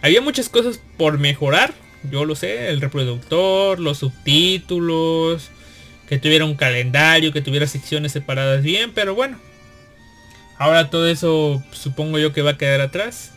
Había 0.00 0.20
muchas 0.20 0.48
cosas 0.48 0.80
por 0.96 1.18
mejorar, 1.18 1.74
yo 2.10 2.24
lo 2.24 2.34
sé, 2.34 2.68
el 2.70 2.80
reproductor, 2.80 3.78
los 3.78 3.98
subtítulos, 3.98 5.50
que 6.08 6.18
tuviera 6.18 6.44
un 6.44 6.54
calendario, 6.54 7.32
que 7.32 7.42
tuviera 7.42 7.66
secciones 7.66 8.12
separadas 8.12 8.62
bien, 8.62 8.92
pero 8.92 9.14
bueno, 9.14 9.38
Ahora 10.62 10.90
todo 10.90 11.08
eso 11.08 11.60
supongo 11.72 12.20
yo 12.20 12.32
que 12.32 12.40
va 12.40 12.52
a 12.52 12.56
quedar 12.56 12.80
atrás. 12.80 13.32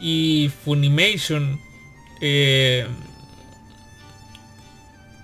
Y 0.00 0.50
Funimation. 0.64 1.60
Eh, 2.22 2.86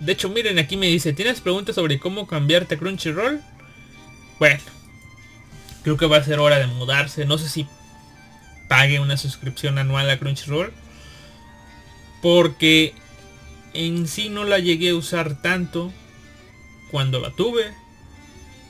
de 0.00 0.12
hecho, 0.12 0.28
miren, 0.28 0.58
aquí 0.58 0.76
me 0.76 0.86
dice, 0.86 1.12
¿tienes 1.12 1.40
preguntas 1.40 1.74
sobre 1.74 1.98
cómo 1.98 2.26
cambiarte 2.26 2.74
a 2.74 2.78
Crunchyroll? 2.78 3.40
Bueno, 4.38 4.60
creo 5.82 5.96
que 5.96 6.06
va 6.06 6.16
a 6.18 6.24
ser 6.24 6.38
hora 6.38 6.58
de 6.58 6.66
mudarse. 6.66 7.24
No 7.24 7.38
sé 7.38 7.48
si 7.48 7.66
pague 8.68 9.00
una 9.00 9.16
suscripción 9.16 9.78
anual 9.78 10.10
a 10.10 10.18
Crunchyroll. 10.18 10.72
Porque 12.22 12.94
en 13.74 14.08
sí 14.08 14.28
no 14.28 14.44
la 14.44 14.58
llegué 14.58 14.90
a 14.90 14.94
usar 14.94 15.40
tanto 15.42 15.92
cuando 16.90 17.20
la 17.20 17.30
tuve. 17.30 17.72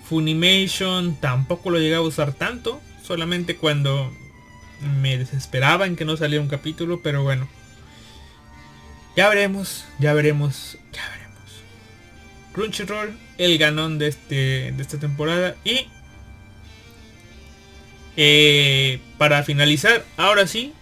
Funimation 0.09 1.16
tampoco 1.20 1.70
lo 1.70 1.79
llegaba 1.79 2.05
a 2.05 2.09
usar 2.09 2.33
tanto, 2.33 2.81
solamente 3.03 3.57
cuando 3.57 4.12
me 5.01 5.16
desesperaba 5.16 5.87
en 5.87 5.97
que 5.97 6.05
no 6.05 6.16
saliera 6.16 6.43
un 6.43 6.49
capítulo, 6.49 7.01
pero 7.03 7.22
bueno. 7.22 7.49
Ya 9.17 9.29
veremos, 9.29 9.85
ya 10.01 10.12
veremos, 10.12 10.77
ya 10.93 11.09
veremos. 11.11 11.62
Crunchyroll, 12.53 13.17
el 13.39 13.59
ganón 13.59 13.99
de, 13.99 14.09
este, 14.09 14.73
de 14.73 14.83
esta 14.83 14.99
temporada. 14.99 15.55
Y 15.65 15.87
eh, 18.17 19.01
para 19.17 19.45
finalizar, 19.45 20.05
ahora 20.17 20.49
sí, 20.49 20.73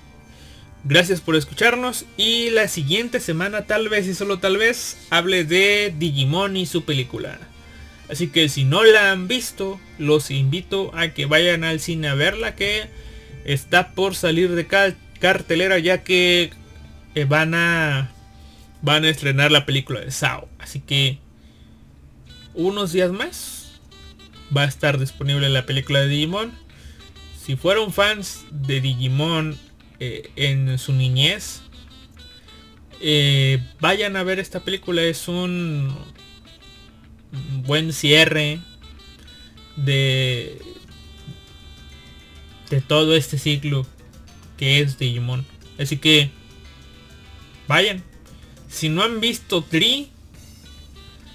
gracias 0.85 1.21
por 1.21 1.37
escucharnos. 1.37 2.07
Y 2.17 2.51
la 2.51 2.69
siguiente 2.69 3.21
semana, 3.21 3.67
tal 3.67 3.91
vez 3.91 4.07
y 4.07 4.15
solo 4.15 4.39
tal 4.39 4.57
vez, 4.57 4.97
hable 5.11 5.45
de 5.45 5.95
Digimon 5.99 6.57
y 6.57 6.65
su 6.65 6.85
película. 6.87 7.39
Así 8.09 8.29
que 8.29 8.49
si 8.49 8.65
no 8.65 8.83
la 8.85 9.13
han 9.13 9.29
visto, 9.29 9.81
los 9.99 10.31
invito 10.31 10.91
a 10.95 11.09
que 11.09 11.27
vayan 11.27 11.65
al 11.65 11.81
cine 11.81 12.09
a 12.09 12.15
verla 12.15 12.55
que 12.55 12.89
está 13.45 13.93
por 13.93 14.15
salir 14.15 14.51
de 14.51 14.67
cartelera 15.19 15.79
ya 15.79 16.03
que 16.03 16.51
eh, 17.15 17.25
van 17.25 17.55
a 17.55 18.12
van 18.83 19.05
a 19.05 19.09
estrenar 19.09 19.51
la 19.51 19.65
película 19.65 20.01
de 20.01 20.11
Sao. 20.11 20.49
Así 20.59 20.81
que 20.81 21.19
unos 22.55 22.93
días 22.93 23.13
más 23.13 23.81
va 24.55 24.63
a 24.63 24.67
estar 24.67 24.99
disponible 24.99 25.49
la 25.49 25.65
película 25.65 26.01
de 26.01 26.09
Digimon. 26.09 26.53
Si 27.41 27.57
fueron 27.57 27.93
fans 27.93 28.45
de 28.51 28.81
Digimon 28.81 29.59
eh, 29.99 30.31
en 30.37 30.79
su 30.79 30.93
niñez, 30.93 31.63
eh, 33.01 33.63
vayan 33.81 34.17
a 34.17 34.23
ver 34.23 34.39
esta 34.39 34.61
película. 34.61 35.03
Es 35.03 35.29
un 35.29 35.97
buen 37.65 37.93
cierre 37.93 38.61
de 39.77 40.61
de 42.73 42.81
todo 42.81 43.15
este 43.15 43.37
ciclo 43.37 43.87
que 44.57 44.81
es 44.81 44.99
Digimon. 44.99 45.45
Así 45.79 45.99
que 45.99 46.31
vayan. 47.69 48.03
Si 48.73 48.89
no 48.89 49.03
han 49.03 49.21
visto 49.21 49.63
Tree, 49.63 50.09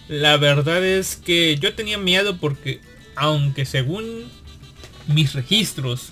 la 0.07 0.37
verdad 0.37 0.83
es 0.83 1.15
que 1.15 1.57
yo 1.57 1.75
tenía 1.75 1.97
miedo 1.97 2.37
porque 2.37 2.81
aunque 3.15 3.65
según 3.65 4.25
mis 5.07 5.33
registros 5.33 6.09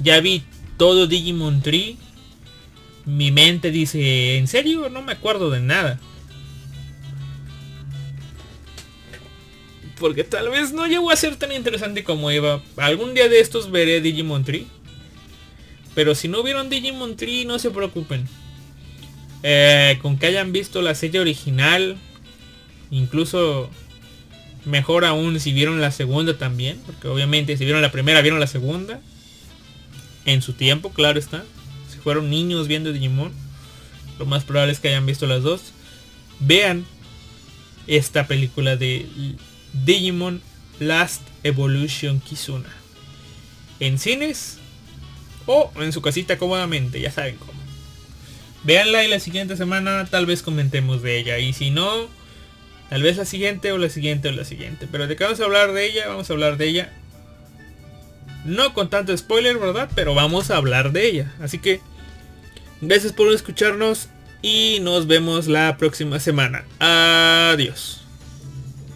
ya 0.00 0.20
vi 0.20 0.44
todo 0.76 1.06
Digimon 1.06 1.62
Tree, 1.62 1.96
mi 3.04 3.30
mente 3.30 3.70
dice, 3.70 4.38
¿en 4.38 4.46
serio? 4.46 4.88
No 4.88 5.02
me 5.02 5.12
acuerdo 5.12 5.50
de 5.50 5.60
nada. 5.60 6.00
porque 10.02 10.24
tal 10.24 10.50
vez 10.50 10.72
no 10.72 10.88
llegó 10.88 11.12
a 11.12 11.16
ser 11.16 11.36
tan 11.36 11.52
interesante 11.52 12.02
como 12.02 12.32
iba. 12.32 12.60
Algún 12.76 13.14
día 13.14 13.28
de 13.28 13.38
estos 13.38 13.70
veré 13.70 14.00
Digimon 14.00 14.42
Tree. 14.42 14.66
Pero 15.94 16.16
si 16.16 16.26
no 16.26 16.42
vieron 16.42 16.68
Digimon 16.68 17.14
Tree, 17.14 17.44
no 17.44 17.60
se 17.60 17.70
preocupen. 17.70 18.28
Eh, 19.42 19.98
con 20.02 20.18
que 20.18 20.26
hayan 20.26 20.52
visto 20.52 20.82
la 20.82 20.94
serie 20.94 21.20
original, 21.20 21.96
incluso 22.90 23.70
mejor 24.64 25.04
aún 25.04 25.40
si 25.40 25.52
vieron 25.52 25.80
la 25.80 25.90
segunda 25.90 26.38
también, 26.38 26.80
porque 26.86 27.08
obviamente 27.08 27.56
si 27.56 27.64
vieron 27.64 27.82
la 27.82 27.92
primera, 27.92 28.20
vieron 28.20 28.40
la 28.40 28.46
segunda. 28.46 29.00
En 30.24 30.42
su 30.42 30.52
tiempo, 30.52 30.92
claro 30.92 31.18
está. 31.18 31.44
Si 31.90 31.98
fueron 31.98 32.30
niños 32.30 32.68
viendo 32.68 32.92
Digimon, 32.92 33.32
lo 34.18 34.26
más 34.26 34.44
probable 34.44 34.72
es 34.72 34.78
que 34.78 34.88
hayan 34.88 35.06
visto 35.06 35.26
las 35.26 35.42
dos. 35.42 35.72
Vean 36.38 36.84
esta 37.86 38.26
película 38.26 38.76
de 38.76 39.06
Digimon 39.84 40.40
Last 40.78 41.22
Evolution 41.42 42.20
Kizuna. 42.20 42.68
En 43.80 43.98
cines 43.98 44.58
o 45.46 45.72
en 45.76 45.92
su 45.92 46.02
casita 46.02 46.38
cómodamente, 46.38 47.00
ya 47.00 47.10
saben 47.10 47.36
cómo. 47.36 47.61
Veanla 48.64 49.04
y 49.04 49.08
la 49.08 49.20
siguiente 49.20 49.56
semana 49.56 50.06
tal 50.10 50.26
vez 50.26 50.42
comentemos 50.42 51.02
de 51.02 51.18
ella. 51.18 51.38
Y 51.38 51.52
si 51.52 51.70
no, 51.70 52.08
tal 52.90 53.02
vez 53.02 53.16
la 53.16 53.24
siguiente 53.24 53.72
o 53.72 53.78
la 53.78 53.88
siguiente 53.88 54.28
o 54.28 54.32
la 54.32 54.44
siguiente. 54.44 54.88
Pero 54.90 55.06
de 55.06 55.16
qué 55.16 55.24
vamos 55.24 55.40
a 55.40 55.44
hablar 55.44 55.72
de 55.72 55.86
ella, 55.86 56.08
vamos 56.08 56.30
a 56.30 56.32
hablar 56.32 56.56
de 56.56 56.68
ella. 56.68 56.92
No 58.44 58.74
con 58.74 58.90
tanto 58.90 59.16
spoiler, 59.16 59.58
¿verdad? 59.58 59.88
Pero 59.94 60.14
vamos 60.14 60.50
a 60.50 60.56
hablar 60.56 60.92
de 60.92 61.06
ella. 61.06 61.32
Así 61.40 61.58
que, 61.58 61.80
gracias 62.80 63.12
por 63.12 63.32
escucharnos 63.32 64.08
y 64.42 64.78
nos 64.82 65.06
vemos 65.06 65.46
la 65.46 65.76
próxima 65.76 66.20
semana. 66.20 66.64
Adiós. 66.78 68.01